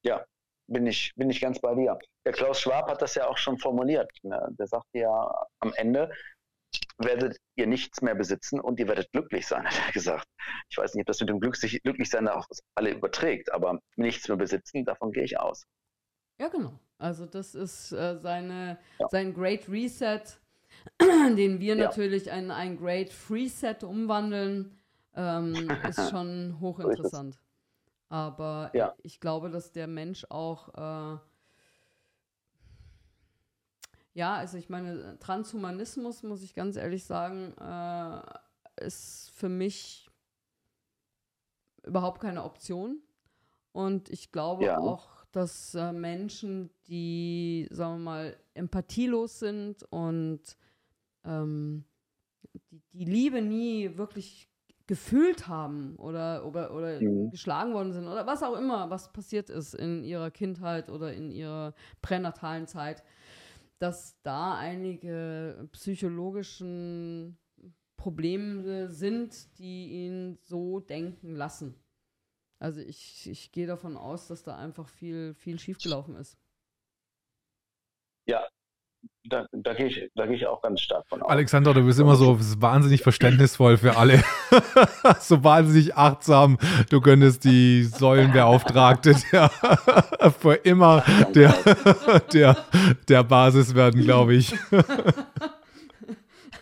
[0.03, 0.25] Ja,
[0.67, 1.99] bin ich, bin ich ganz bei dir.
[2.25, 4.11] Der Klaus Schwab hat das ja auch schon formuliert.
[4.23, 4.49] Ne?
[4.59, 6.11] Der sagte ja am Ende,
[6.99, 10.27] werdet ihr nichts mehr besitzen und ihr werdet glücklich sein, hat er gesagt.
[10.69, 14.37] Ich weiß nicht, ob das mit dem Glücklich Glücklichsein auf alle überträgt, aber nichts mehr
[14.37, 15.67] besitzen, davon gehe ich aus.
[16.39, 16.79] Ja, genau.
[16.99, 19.09] Also das ist äh, seine, ja.
[19.09, 20.23] sein Great Reset,
[21.01, 21.85] den wir ja.
[21.85, 24.77] natürlich in ein Great Freeset umwandeln,
[25.15, 25.55] ähm,
[25.89, 27.39] ist schon hochinteressant.
[28.09, 28.95] Aber ja.
[29.03, 31.19] ich glaube, dass der Mensch auch äh,
[34.19, 40.11] ja, also ich meine, Transhumanismus, muss ich ganz ehrlich sagen, äh, ist für mich
[41.85, 43.01] überhaupt keine Option.
[43.71, 44.79] Und ich glaube ja.
[44.79, 50.41] auch, dass äh, Menschen, die, sagen wir mal, empathielos sind und
[51.25, 51.85] ähm,
[52.73, 54.49] die, die Liebe nie wirklich
[54.89, 57.31] gefühlt haben oder, oder, oder mhm.
[57.31, 61.31] geschlagen worden sind oder was auch immer, was passiert ist in ihrer Kindheit oder in
[61.31, 61.73] ihrer
[62.03, 63.05] pränatalen Zeit,
[63.79, 67.39] dass da einige psychologischen
[67.97, 71.75] Probleme sind, die ihn so denken lassen.
[72.59, 76.37] Also ich, ich gehe davon aus, dass da einfach viel, viel schiefgelaufen ist.
[78.27, 78.47] Ja,
[79.25, 81.31] da, da gehe ich, geh ich auch ganz stark von aus.
[81.31, 84.23] Alexander, du bist immer so wahnsinnig verständnisvoll für alle.
[85.21, 86.59] so wahnsinnig achtsam.
[86.91, 89.51] Du könntest die Säulenbeauftragte der,
[90.39, 91.05] für immer
[91.35, 91.55] der,
[92.33, 92.57] der,
[93.09, 94.55] der Basis werden, glaube ich.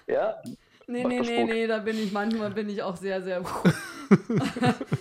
[0.06, 0.34] ja.
[0.88, 3.42] Nee, nee, nee, nee, da bin ich manchmal bin ich auch sehr, sehr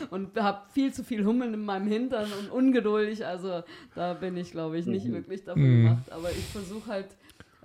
[0.10, 3.23] und habe viel zu viel Hummeln in meinem Hintern und ungeduldig.
[3.23, 3.61] Also
[3.94, 5.14] da bin ich, glaube ich, nicht mhm.
[5.14, 5.84] wirklich dafür mhm.
[5.84, 6.11] gemacht.
[6.11, 7.07] Aber ich versuche halt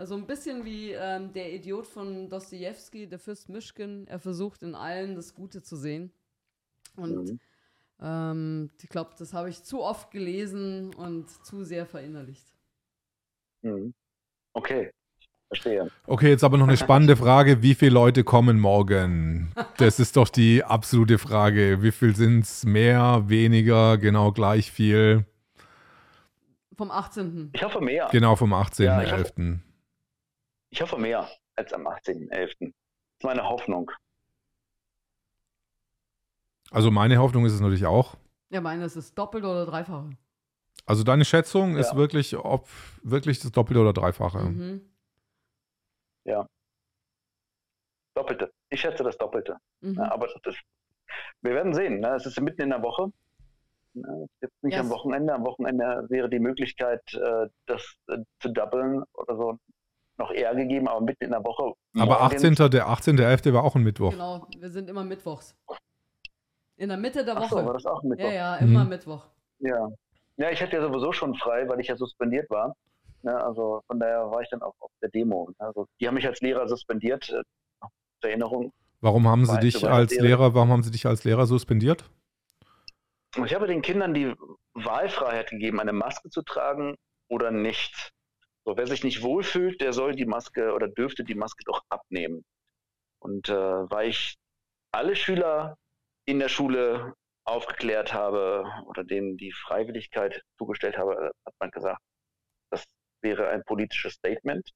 [0.00, 4.06] also ein bisschen wie ähm, der Idiot von Dostoevsky, der Fürst Mischkin.
[4.06, 6.10] Er versucht in allen das Gute zu sehen.
[6.96, 7.40] Und mhm.
[8.00, 12.46] ähm, ich glaube, das habe ich zu oft gelesen und zu sehr verinnerlicht.
[13.60, 13.92] Mhm.
[14.54, 14.90] Okay.
[15.48, 15.90] Verstehe.
[16.06, 17.62] Okay, jetzt aber noch eine spannende Frage.
[17.62, 19.52] Wie viele Leute kommen morgen?
[19.76, 21.82] Das ist doch die absolute Frage.
[21.82, 22.64] Wie viel sind es?
[22.64, 25.26] Mehr, weniger, genau gleich viel?
[26.74, 27.50] Vom 18.
[27.52, 28.08] Ich hoffe mehr.
[28.12, 28.84] Genau, vom 18.11.
[28.84, 29.60] Ja,
[30.70, 32.30] ich hoffe mehr als am 18.11.
[32.30, 33.90] Das ist meine Hoffnung.
[36.70, 38.16] Also meine Hoffnung ist es natürlich auch.
[38.50, 40.10] Ja, meine ist es doppelt oder dreifache.
[40.86, 41.80] Also deine Schätzung ja.
[41.80, 42.68] ist wirklich, ob
[43.02, 44.38] wirklich das Doppelte oder Dreifache.
[44.38, 44.80] Mhm.
[46.24, 46.46] Ja.
[48.14, 48.52] Doppelte.
[48.70, 49.56] Ich schätze das Doppelte.
[49.80, 49.94] Mhm.
[49.94, 50.56] Ja, aber das,
[51.42, 52.00] wir werden sehen.
[52.00, 52.14] Ne?
[52.14, 53.12] Es ist mitten in der Woche.
[53.94, 54.26] Ne?
[54.40, 54.82] Jetzt nicht yes.
[54.82, 55.34] am Wochenende.
[55.34, 59.58] Am Wochenende wäre die Möglichkeit, äh, das äh, zu doublen oder so
[60.20, 61.74] noch eher gegeben, aber mitten in der Woche.
[61.98, 62.54] Aber 18.
[62.54, 63.52] der 18.11.
[63.52, 64.12] war auch ein Mittwoch.
[64.12, 65.56] Genau, wir sind immer mittwochs.
[66.76, 67.44] In der Mitte der Woche.
[67.44, 68.24] Ach so, war das auch Mittwoch?
[68.24, 68.90] Ja, ja, immer mhm.
[68.90, 69.26] Mittwoch.
[69.58, 69.90] Ja.
[70.36, 72.74] Ja, ich hatte ja sowieso schon frei, weil ich ja suspendiert war.
[73.22, 75.50] Ja, also von daher war ich dann auch auf der Demo.
[75.58, 77.28] Also die haben mich als Lehrer suspendiert.
[77.28, 77.42] Äh,
[78.20, 78.72] zur Erinnerung.
[79.00, 82.04] Warum haben sie dich als Lehrer, warum haben sie dich als Lehrer suspendiert?
[83.44, 84.34] Ich habe den Kindern die
[84.74, 86.96] Wahlfreiheit gegeben, eine Maske zu tragen
[87.28, 88.12] oder nicht.
[88.64, 92.44] So, wer sich nicht wohlfühlt, der soll die Maske oder dürfte die Maske doch abnehmen.
[93.20, 94.36] Und äh, weil ich
[94.92, 95.76] alle Schüler
[96.26, 97.14] in der Schule
[97.44, 102.00] aufgeklärt habe oder denen die Freiwilligkeit zugestellt habe, hat man gesagt,
[102.70, 102.84] das
[103.22, 104.70] wäre ein politisches Statement.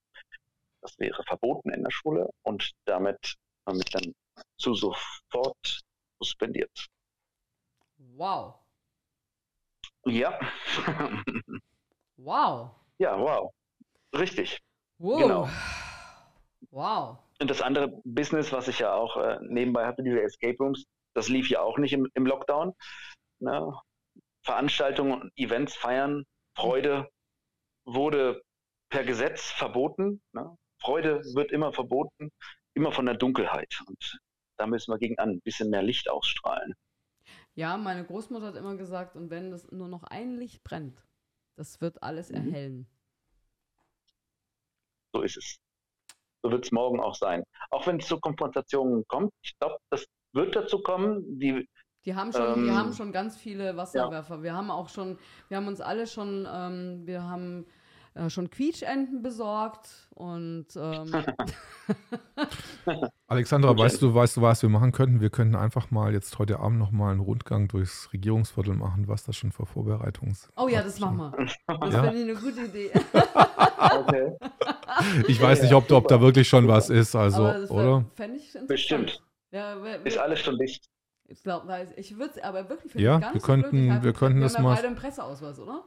[0.81, 3.37] Das wäre verboten in der Schule und damit
[3.67, 4.13] haben mich dann
[4.59, 5.81] zu sofort
[6.21, 6.87] suspendiert.
[7.97, 8.55] Wow.
[10.05, 10.39] Ja.
[12.17, 12.71] wow.
[12.99, 13.53] Ja, wow.
[14.15, 14.61] Richtig.
[14.99, 15.21] Wow.
[15.21, 15.49] Genau.
[16.71, 17.19] Wow.
[17.41, 20.85] Und das andere Business, was ich ja auch äh, nebenbei hatte, diese Escape Rooms,
[21.15, 22.73] das lief ja auch nicht im, im Lockdown.
[23.41, 23.73] Ne?
[24.43, 26.25] Veranstaltungen, Events, Feiern,
[26.57, 27.09] Freude
[27.85, 28.43] wurde
[28.91, 30.23] per Gesetz verboten.
[30.33, 30.57] Ne?
[30.81, 32.31] Freude wird immer verboten,
[32.75, 33.83] immer von der Dunkelheit.
[33.87, 34.19] Und
[34.59, 36.75] da müssen wir gegen an, ein bisschen mehr Licht ausstrahlen.
[37.55, 41.07] Ja, meine Großmutter hat immer gesagt, und wenn das nur noch ein Licht brennt,
[41.57, 42.37] das wird alles mhm.
[42.37, 42.87] erhellen.
[45.15, 45.57] So ist es.
[46.43, 47.45] So wird es morgen auch sein.
[47.71, 51.39] Auch wenn es zu Konfrontationen kommt, ich glaube, das wird dazu kommen.
[51.39, 51.67] Die,
[52.05, 54.37] die haben schon, ähm, die haben schon ganz viele Wasserwerfer.
[54.37, 54.43] Ja.
[54.43, 55.19] Wir haben auch schon,
[55.49, 57.67] wir haben uns alle schon, ähm, wir haben
[58.15, 61.13] äh, schon Quietschenten besorgt und ähm
[63.27, 65.21] Alexandra, weißt du, weißt du, was wir machen könnten?
[65.21, 69.25] Wir könnten einfach mal jetzt heute Abend noch mal einen Rundgang durchs Regierungsviertel machen, was
[69.25, 70.49] das schon für Vorbereitungs.
[70.57, 71.47] Oh ja, das machen wir.
[71.81, 72.05] Das ja?
[72.05, 72.91] finde ich eine gute Idee.
[73.91, 74.37] okay.
[75.27, 78.05] Ich weiß nicht, ob, ob da wirklich schon was ist, also, wär, oder?
[78.69, 79.23] Bestimmt.
[79.51, 80.89] Ja, wer, ist alles schon dicht.
[81.27, 83.05] Ich glaube, ich würde es aber wirklich finden.
[83.05, 84.75] Ja, wir könnten, so wir könnten das mal.
[84.75, 85.83] beide einen Presseausweis, oder?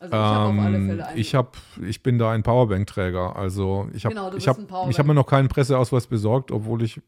[0.00, 1.18] Also ich ähm, habe auf alle Fälle einen.
[1.18, 3.36] Ich, hab, ich bin da ein Powerbank-Träger.
[3.36, 4.58] Also ich habe genau, ich hab,
[4.88, 7.02] ich hab mir noch keinen Presseausweis besorgt, obwohl ich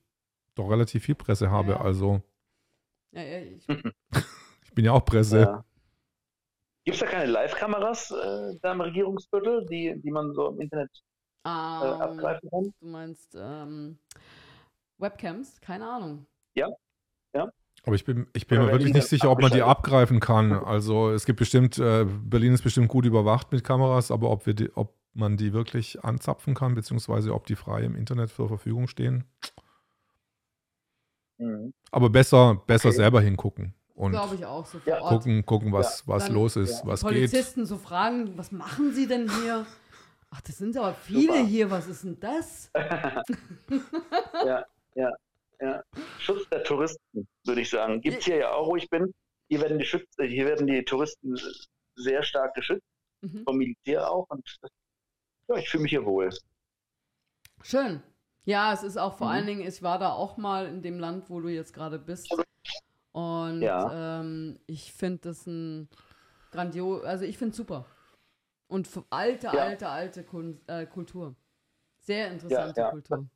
[0.55, 1.73] doch relativ viel Presse habe.
[1.73, 1.81] Ja.
[1.81, 2.21] Also
[3.13, 3.67] ja, ja, ich,
[4.65, 5.41] ich, bin ja auch Presse.
[5.41, 5.65] Ja.
[6.85, 10.91] Gibt es da keine Live-Kameras äh, da im Regierungsviertel, die, die man so im Internet
[11.45, 12.75] äh, um, ähm, abgreifen kann?
[12.79, 13.99] Du meinst ähm,
[14.99, 15.61] Webcams?
[15.63, 16.27] Keine Ahnung.
[16.55, 16.69] Ja,
[17.35, 17.51] ja.
[17.85, 20.53] Aber ich bin, ich bin mir wirklich nicht sicher, ob man die abgreifen kann.
[20.53, 24.55] Also es gibt bestimmt, äh, Berlin ist bestimmt gut überwacht mit Kameras, aber ob, wir
[24.55, 28.87] die, ob man die wirklich anzapfen kann, beziehungsweise ob die frei im Internet zur Verfügung
[28.87, 29.25] stehen.
[31.39, 31.75] Mhm.
[31.91, 32.97] Aber besser, besser okay.
[32.97, 33.75] selber hingucken.
[33.95, 35.01] Und Glaube ich auch, so ja.
[35.01, 36.15] gucken, gucken, was, ja.
[36.15, 36.87] was Dann, los ist, ja.
[36.87, 37.31] was Polizisten geht.
[37.31, 39.67] Polizisten so fragen, was machen sie denn hier?
[40.31, 41.47] Ach, das sind aber viele Super.
[41.47, 42.71] hier, was ist denn das?
[44.47, 44.65] ja,
[44.95, 45.11] ja.
[45.63, 45.85] Ja.
[46.19, 48.01] Schutz der Touristen, würde ich sagen.
[48.01, 49.15] Gibt es hier ja auch, wo ich bin.
[49.49, 51.39] Hier werden die, Schütz hier werden die Touristen
[51.95, 52.87] sehr stark geschützt,
[53.21, 53.45] mhm.
[53.45, 54.27] vom Militär auch.
[54.29, 54.45] Und
[55.49, 56.31] ja, ich fühle mich hier wohl.
[57.63, 58.03] Schön.
[58.45, 59.33] Ja, es ist auch vor mhm.
[59.35, 62.29] allen Dingen, ich war da auch mal in dem Land, wo du jetzt gerade bist.
[63.13, 64.21] Und ja.
[64.21, 65.89] ähm, ich finde das ein
[66.51, 67.87] grandios, also ich finde es super.
[68.67, 69.53] Und alte, ja.
[69.53, 71.37] alte, alte Kunst, äh, Kultur.
[71.99, 73.29] Sehr interessante ja, Kultur.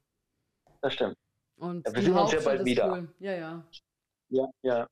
[0.80, 1.16] Das stimmt.
[1.56, 2.92] Und ja, wir sehen uns ja bald wieder.
[2.92, 3.08] Cool.
[3.18, 3.64] Ja, ja.
[4.28, 4.86] Ja, ja.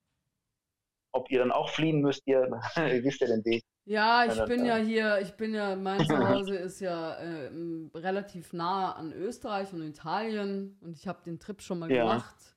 [1.13, 2.41] Ob ihr dann auch fliehen müsst, ihr
[3.05, 3.63] wisst ja den Weg.
[3.87, 7.51] Ja, ich bin ja hier, ich bin ja, mein Zuhause ist ja äh,
[7.95, 12.03] relativ nah an Österreich und Italien und ich habe den Trip schon mal ja.
[12.05, 12.57] gemacht,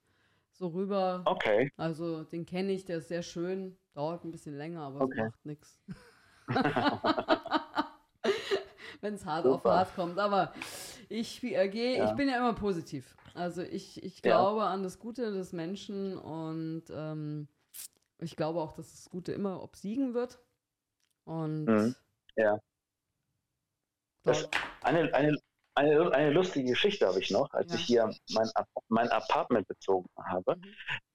[0.53, 1.23] so rüber.
[1.25, 1.69] Okay.
[1.75, 5.19] Also den kenne ich, der ist sehr schön, dauert ein bisschen länger, aber okay.
[5.19, 5.81] es macht nichts.
[9.01, 9.55] Wenn es hart Super.
[9.55, 10.53] auf hart kommt, aber
[11.09, 12.05] ich äh, gehe, ja.
[12.09, 13.17] ich bin ja immer positiv.
[13.37, 14.69] Also ich, ich glaube ja.
[14.69, 17.47] an das Gute des Menschen und ähm,
[18.19, 20.39] ich glaube auch, dass das Gute immer obsiegen wird.
[21.23, 21.95] Und mhm.
[22.35, 22.57] ja.
[24.81, 25.37] Eine, eine,
[25.75, 27.77] eine, eine lustige Geschichte habe ich noch, als ja.
[27.77, 28.49] ich hier mein,
[28.87, 30.55] mein Apartment bezogen habe.
[30.55, 30.73] Mhm.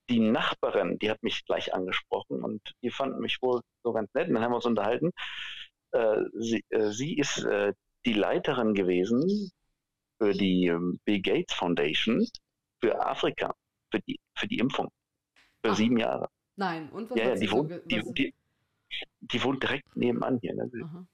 [0.09, 4.29] Die Nachbarin, die hat mich gleich angesprochen und die fanden mich wohl so ganz nett.
[4.29, 5.11] Und dann haben wir uns unterhalten.
[5.91, 7.73] Äh, sie, äh, sie ist äh,
[8.05, 9.51] die Leiterin gewesen
[10.23, 12.25] für die ähm, Bill Gates Foundation
[12.81, 13.53] für Afrika,
[13.91, 14.89] für die, für die Impfung.
[15.63, 15.75] Für Ach.
[15.75, 16.29] sieben Jahre.
[16.55, 18.33] Nein, und was ja, ja, die, wohnt, so die, die,
[19.21, 20.55] die, wohnt direkt nebenan hier.
[20.55, 21.07] Ne?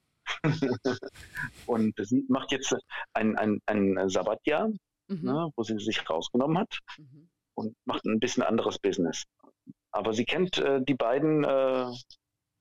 [1.66, 2.76] und sie macht jetzt
[3.14, 5.22] ein, ein, ein Sabbatjahr, mhm.
[5.22, 7.28] ne, wo sie sich rausgenommen hat mhm.
[7.54, 9.24] und macht ein bisschen anderes Business.
[9.92, 11.86] Aber sie kennt äh, die beiden äh,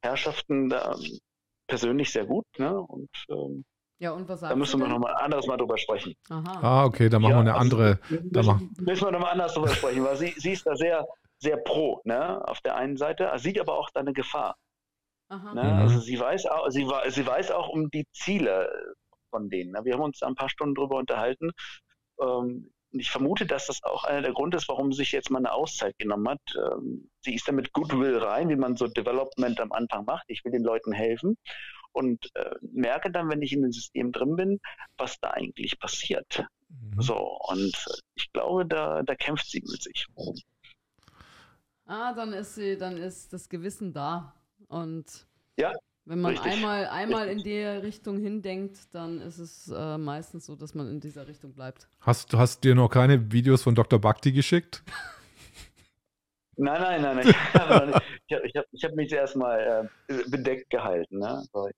[0.02, 0.96] Herrschaften da,
[1.68, 2.46] persönlich sehr gut.
[2.58, 2.80] Ne?
[2.80, 3.66] Und ähm,
[4.00, 6.16] ja, und was Da müssen wir nochmal anderes Mal drüber sprechen.
[6.30, 6.60] Aha.
[6.62, 8.00] Ah, okay, dann machen ja, wir eine also, andere.
[8.10, 8.76] Müssen, machen.
[8.80, 11.06] müssen wir nochmal anders drüber sprechen, weil sie, sie ist da sehr,
[11.38, 14.56] sehr pro, ne, auf der einen Seite, sieht aber auch da eine Gefahr.
[15.30, 15.64] Ne?
[15.64, 15.80] Mhm.
[15.80, 18.96] Also sie weiß, auch, sie, sie weiß auch um die Ziele
[19.30, 19.72] von denen.
[19.72, 19.82] Ne?
[19.84, 21.52] Wir haben uns ein paar Stunden drüber unterhalten.
[22.22, 25.38] Ähm, ich vermute, dass das auch einer der Gründe ist, warum sie sich jetzt mal
[25.38, 26.42] eine Auszeit genommen hat.
[26.56, 30.24] Ähm, sie ist da mit Goodwill rein, wie man so Development am Anfang macht.
[30.28, 31.38] Ich will den Leuten helfen
[31.92, 34.60] und äh, merke dann, wenn ich in dem System drin bin,
[34.98, 36.46] was da eigentlich passiert.
[36.70, 37.02] Mhm.
[37.02, 37.74] So, und
[38.16, 40.08] ich glaube, da, da kämpft sie mit sich.
[41.86, 44.34] Ah, dann ist sie, dann ist das Gewissen da.
[44.68, 45.74] Und ja,
[46.06, 50.56] wenn man richtig, einmal, einmal in die Richtung hindenkt, dann ist es äh, meistens so,
[50.56, 51.88] dass man in dieser Richtung bleibt.
[52.02, 54.00] Hast du hast dir noch keine Videos von Dr.
[54.00, 54.84] Bhakti geschickt?
[56.62, 57.28] Nein, nein, nein.
[57.30, 57.94] Ich habe
[58.28, 61.20] ich hab, ich hab mich erstmal äh, bedeckt gehalten.
[61.20, 61.42] Ne?
[61.54, 61.70] So,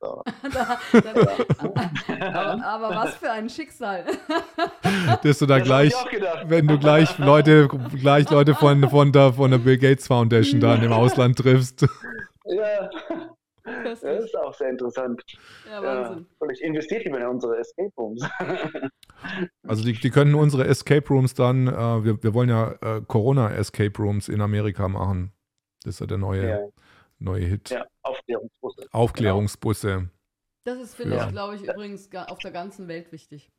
[0.00, 0.22] so.
[0.54, 4.06] da, da, aber, aber, was für ein Schicksal.
[5.22, 5.92] Dass du da das gleich,
[6.46, 10.76] wenn du gleich Leute, gleich Leute von, von, der, von der Bill Gates Foundation da
[10.76, 11.86] im Ausland triffst.
[12.46, 12.88] Ja.
[13.84, 15.22] Das ist auch sehr interessant.
[15.68, 16.18] Ja, Wahnsinn.
[16.18, 18.28] Ja, vielleicht investiert lieber in unsere Escape Rooms.
[19.68, 23.52] Also die, die können unsere Escape Rooms dann, äh, wir, wir wollen ja äh, Corona
[23.52, 25.32] Escape Rooms in Amerika machen.
[25.84, 26.58] Das ist ja der neue, ja.
[27.18, 27.68] neue Hit.
[27.68, 28.88] Ja, Aufklärungsbusse.
[28.92, 30.10] Aufklärungsbusse.
[30.64, 31.26] Das ist, finde ja.
[31.26, 33.50] ich, glaube ich, übrigens auf der ganzen Welt wichtig.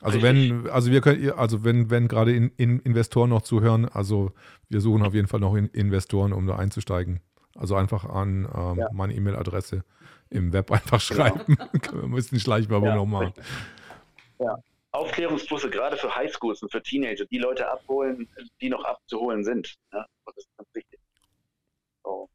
[0.00, 4.32] Also wenn, also wir können, also wenn, wenn gerade in, in Investoren noch zuhören, also
[4.68, 7.20] wir suchen auf jeden Fall noch in Investoren, um da einzusteigen.
[7.56, 8.88] Also einfach an ähm, ja.
[8.92, 9.84] meine E-Mail-Adresse
[10.30, 11.26] im Web einfach genau.
[11.28, 11.56] schreiben.
[11.72, 12.02] Genau.
[12.02, 13.32] wir müssen Schleichwerbung ja, noch machen.
[14.38, 14.58] Ja.
[14.92, 18.28] Aufklärungsbusse gerade für Highschools und für Teenager, die Leute abholen,
[18.60, 19.76] die noch abzuholen sind.
[19.92, 20.98] Ja, das ist ganz wichtig.
[22.02, 22.28] So.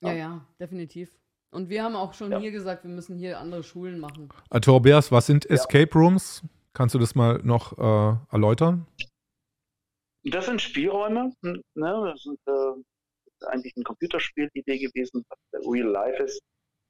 [0.00, 1.10] Ja, ja, definitiv.
[1.50, 2.38] Und wir haben auch schon ja.
[2.38, 4.28] hier gesagt, wir müssen hier andere Schulen machen.
[4.50, 6.42] Äh, Tobias, was sind Escape Rooms?
[6.74, 8.86] Kannst du das mal noch äh, erläutern?
[10.24, 11.32] Das sind Spielräume.
[11.42, 11.62] Ne?
[11.74, 12.82] Das sind äh,
[13.44, 16.40] eigentlich eine Computerspielidee gewesen, was Real Life ist.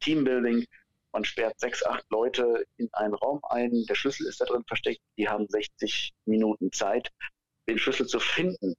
[0.00, 0.64] Teambuilding.
[1.12, 3.84] Man sperrt sechs, acht Leute in einen Raum ein.
[3.88, 5.00] Der Schlüssel ist da drin versteckt.
[5.16, 7.08] Die haben 60 Minuten Zeit,
[7.68, 8.74] den Schlüssel zu finden.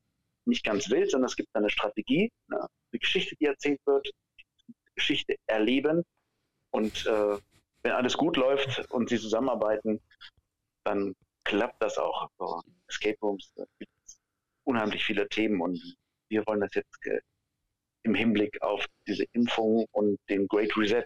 [0.46, 4.10] Nicht ganz wild, sondern es gibt eine Strategie, eine, Geschichte, die erzählt wird,
[4.96, 6.04] Geschichte erleben.
[6.72, 7.38] Und äh,
[7.84, 10.00] wenn alles gut läuft und sie zusammenarbeiten,
[10.84, 12.30] dann klappt das auch.
[12.38, 14.20] So, Escape Rooms, da gibt es
[14.64, 15.98] unheimlich viele Themen und
[16.30, 17.02] wir wollen das jetzt
[18.04, 21.04] im Hinblick auf diese Impfung und den Great Reset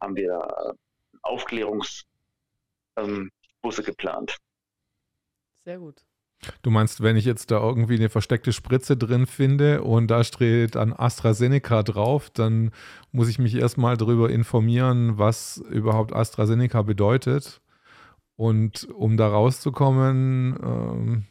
[0.00, 0.74] haben wir
[1.22, 2.06] Aufklärungsbusse
[2.96, 3.30] ähm,
[3.84, 4.36] geplant.
[5.64, 6.02] Sehr gut.
[6.62, 10.76] Du meinst, wenn ich jetzt da irgendwie eine versteckte Spritze drin finde und da steht
[10.76, 12.70] dann AstraZeneca drauf, dann
[13.10, 17.60] muss ich mich erstmal darüber informieren, was überhaupt AstraZeneca bedeutet.
[18.36, 21.24] Und um da rauszukommen, ähm,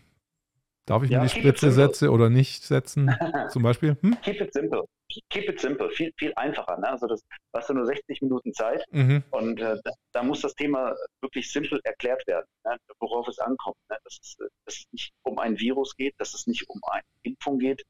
[0.88, 3.10] Darf ich ja, mir die Spritze setzen oder nicht setzen,
[3.52, 3.98] zum Beispiel?
[4.02, 4.18] Hm?
[4.22, 4.86] Keep it simple.
[5.30, 5.90] Keep it simple.
[5.90, 6.78] Viel, viel einfacher.
[6.78, 6.90] Ne?
[6.90, 7.22] Also das,
[7.54, 9.22] hast du nur 60 Minuten Zeit mhm.
[9.32, 12.78] und äh, da, da, muss das Thema wirklich simpel erklärt werden, ne?
[13.02, 13.76] worauf es ankommt.
[13.90, 13.98] Ne?
[14.06, 17.60] Dass, es, dass es nicht um ein Virus geht, dass es nicht um eine Impfung
[17.60, 17.84] geht,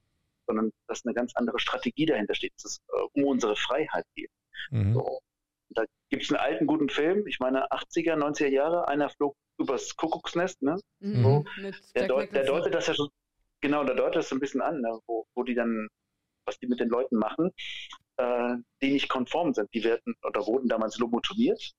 [0.48, 4.32] sondern dass eine ganz andere Strategie dahinter steht, dass es äh, um unsere Freiheit geht.
[4.72, 4.94] Mhm.
[4.96, 5.20] So.
[5.70, 9.96] Da gibt es einen alten guten Film, ich meine 80er, 90er Jahre, einer flog übers
[9.96, 10.80] Kuckucksnest, ne?
[11.00, 11.24] Mhm.
[11.24, 11.46] So,
[11.96, 13.10] der, deut, der, deutet das ja schon,
[13.62, 15.00] genau, der deutet das so ein bisschen an, ne?
[15.08, 15.88] wo, wo die dann,
[16.46, 17.52] was die mit den Leuten machen,
[18.18, 19.74] äh, die nicht konform sind.
[19.74, 21.72] Die werden oder wurden damals lobotomiert,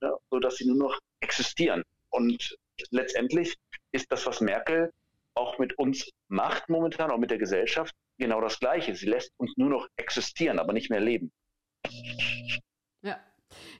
[0.00, 0.16] ne?
[0.30, 1.82] sodass sie nur noch existieren.
[2.10, 2.56] Und
[2.90, 3.56] letztendlich
[3.92, 4.92] ist das, was Merkel
[5.34, 8.94] auch mit uns macht momentan, auch mit der Gesellschaft, genau das Gleiche.
[8.94, 11.30] Sie lässt uns nur noch existieren, aber nicht mehr leben.
[13.02, 13.20] Ja,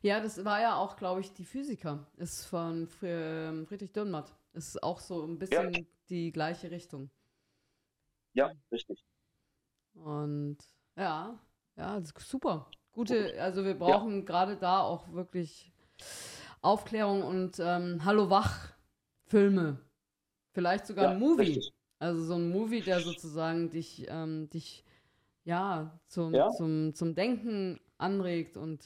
[0.03, 2.07] ja, das war ja auch, glaube ich, die Physiker.
[2.17, 4.35] Ist von ähm, Friedrich Dürrenmatt.
[4.53, 5.81] Ist auch so ein bisschen ja.
[6.09, 7.11] die gleiche Richtung.
[8.33, 9.05] Ja, richtig.
[9.95, 10.59] Und
[10.97, 11.39] ja,
[11.77, 12.71] ja, super.
[12.93, 14.25] Gute, also wir brauchen ja.
[14.25, 15.73] gerade da auch wirklich
[16.63, 18.73] Aufklärung und ähm, Hallo Wach
[19.27, 19.79] Filme.
[20.53, 21.43] Vielleicht sogar ja, ein Movie.
[21.43, 21.73] Richtig.
[21.99, 24.85] Also so ein Movie, der sozusagen dich, ähm, dich
[25.45, 26.51] ja, zum, ja.
[26.51, 28.85] Zum, zum Denken anregt und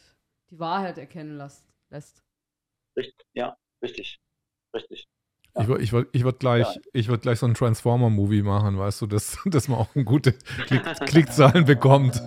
[0.50, 1.64] die Wahrheit erkennen lässt.
[1.90, 2.22] lässt.
[2.96, 4.20] Richtig, ja, richtig,
[4.74, 5.08] richtig.
[5.58, 7.06] Ich würde ich würd, ich würd gleich, ja.
[7.08, 10.32] würd gleich so ein Transformer-Movie machen, weißt du, dass, dass man auch gute
[10.66, 12.22] Klick, Klickzahlen bekommt.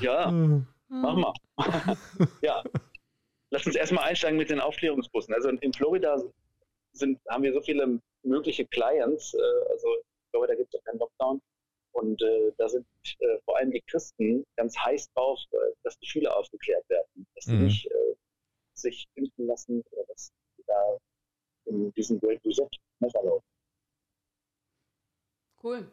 [0.00, 0.30] Ja,
[0.88, 1.32] mach mal.
[2.42, 2.62] ja.
[3.50, 5.34] Lass uns erstmal einsteigen mit den Aufklärungsbussen.
[5.34, 6.16] Also in Florida
[6.92, 11.00] sind, haben wir so viele mögliche Clients, äh, also in Florida gibt es ja keinen
[11.00, 11.42] Lockdown.
[11.92, 12.86] Und äh, da sind
[13.20, 17.44] äh, vor allem die Christen ganz heiß drauf, äh, dass die Schüler aufgeklärt werden, dass
[17.44, 17.64] sie mhm.
[17.64, 18.14] nicht äh,
[18.74, 20.98] sich impfen lassen oder dass sie da
[21.66, 22.68] in diesem Great Reset
[23.00, 23.44] Messer laufen.
[25.62, 25.90] Cool.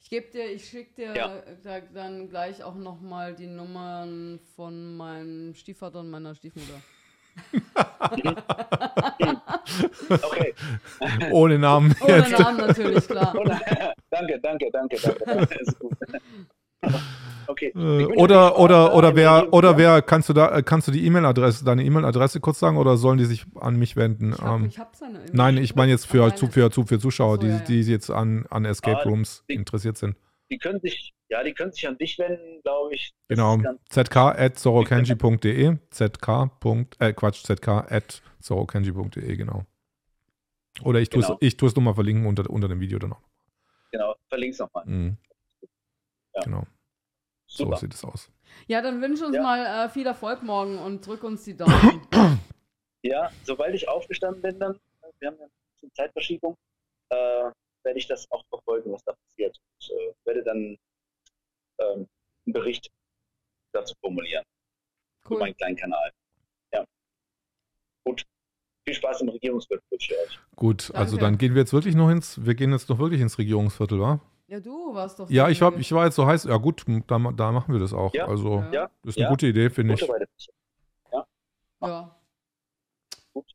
[0.00, 1.42] Ich gebe dir, ich schicke dir ja.
[1.62, 6.82] da, dann gleich auch nochmal die Nummern von meinem Stiefvater und meiner Stiefmutter.
[10.08, 10.54] Okay.
[11.30, 11.94] Ohne Namen.
[12.00, 12.38] Ohne jetzt.
[12.38, 13.34] Namen natürlich, klar.
[14.10, 15.48] danke, danke, danke, danke.
[17.46, 17.72] Okay.
[17.74, 21.84] Äh, oder oder oder wer oder wer kannst du da kannst du die E-Mail-Adresse deine
[21.84, 24.32] E-Mail-Adresse kurz sagen oder sollen die sich an mich wenden?
[24.32, 26.98] Ich hab, ähm, ich hab seine nein, ich meine jetzt für, zu, für, für, für
[26.98, 27.60] Zuschauer, so, die, ja, ja.
[27.60, 30.16] die jetzt an, an Escape ah, Rooms die, interessiert sind.
[30.50, 33.14] Die können sich ja, die können sich an dich wenden, glaube ich.
[33.28, 33.58] Das genau.
[33.88, 36.28] zk at sorokenji.de zk.
[36.98, 39.64] Äh, Quatsch, zk at sorokenji.de, genau.
[40.84, 41.72] Oder ich tue es genau.
[41.76, 43.22] nochmal verlinken unter, unter dem Video dann auch.
[43.92, 44.84] Genau, verlinke es nochmal.
[44.84, 45.16] Mhm.
[46.34, 46.42] Ja.
[46.42, 46.66] Genau.
[47.46, 47.76] Super.
[47.76, 48.30] So sieht es aus.
[48.66, 49.42] Ja, dann wünsche uns ja.
[49.42, 52.06] mal äh, viel Erfolg morgen und drück uns die Daumen.
[53.04, 54.78] Ja, sobald ich aufgestanden bin, dann,
[55.18, 55.46] wir haben ja
[55.82, 56.56] eine Zeitverschiebung,
[57.08, 57.50] äh,
[57.82, 59.58] werde ich das auch verfolgen, was da passiert.
[59.80, 60.78] Ich äh, werde dann
[61.78, 62.08] ähm,
[62.46, 62.90] einen Bericht
[63.72, 64.44] dazu formulieren.
[65.28, 65.36] Cool.
[65.36, 66.10] Für meinen kleinen Kanal.
[66.72, 66.84] Ja.
[68.04, 68.24] Gut.
[68.84, 70.40] Viel Spaß im Regierungsviertel wünsche euch.
[70.56, 70.98] Gut, Danke.
[70.98, 74.00] also dann gehen wir jetzt wirklich noch ins, wir gehen jetzt noch wirklich ins Regierungsviertel,
[74.00, 74.20] wa?
[74.48, 75.30] Ja, du warst doch.
[75.30, 76.44] Ja, ich, hab, ich war jetzt so heiß.
[76.44, 78.12] Ja, gut, da, da machen wir das auch.
[78.12, 79.30] Ja, also, ja, das ist eine ja.
[79.30, 80.00] gute Idee, finde ich.
[81.10, 81.26] Ja.
[81.80, 82.20] ja.
[83.32, 83.50] Gut.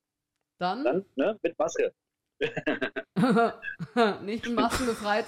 [0.57, 0.84] Dann?
[0.84, 1.94] Dann, ne, mit Maske.
[4.23, 5.26] Nicht mit Masken befreit.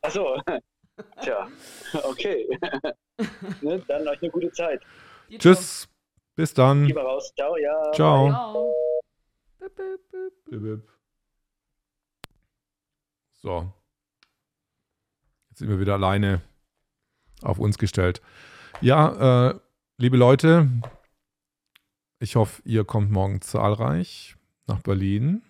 [0.00, 0.40] Achso.
[1.20, 1.48] Tja,
[2.04, 2.48] okay.
[3.60, 4.82] ne, dann euch eine gute Zeit.
[5.28, 5.88] Die Tschüss.
[6.34, 6.84] Bis dann.
[6.86, 7.32] Lieber raus.
[7.36, 7.92] Ciao, ja.
[7.92, 8.28] Ciao.
[8.28, 8.74] Ciao.
[13.34, 13.72] So.
[15.50, 16.40] Jetzt sind wir wieder alleine
[17.42, 18.22] auf uns gestellt.
[18.80, 19.60] Ja, äh,
[19.98, 20.68] liebe Leute,
[22.18, 25.42] ich hoffe, ihr kommt morgen zahlreich nach Berlin.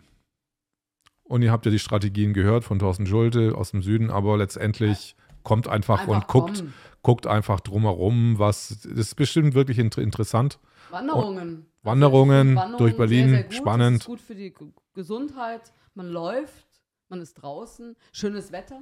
[1.22, 5.16] Und ihr habt ja die Strategien gehört von Thorsten Schulte aus dem Süden, aber letztendlich
[5.42, 6.64] kommt einfach, einfach und guckt,
[7.02, 10.58] guckt einfach drumherum, was das ist bestimmt wirklich inter interessant.
[10.90, 11.56] Wanderungen.
[11.56, 13.96] Und Wanderungen, also durch Berlin, sehr, sehr spannend.
[13.96, 14.54] Das ist gut für die
[14.94, 15.72] Gesundheit.
[15.94, 16.66] Man läuft,
[17.08, 18.80] man ist draußen, schönes Wetter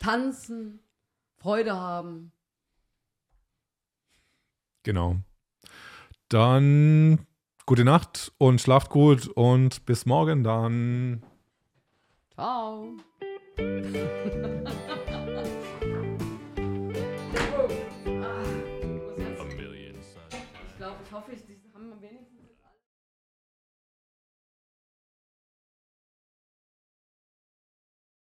[0.00, 0.80] tanzen,
[1.36, 2.32] Freude haben.
[4.82, 5.16] Genau.
[6.28, 7.26] Dann
[7.66, 11.22] gute Nacht und schlaft gut und bis morgen dann.
[12.34, 12.96] Ciao.
[21.28, 21.49] ich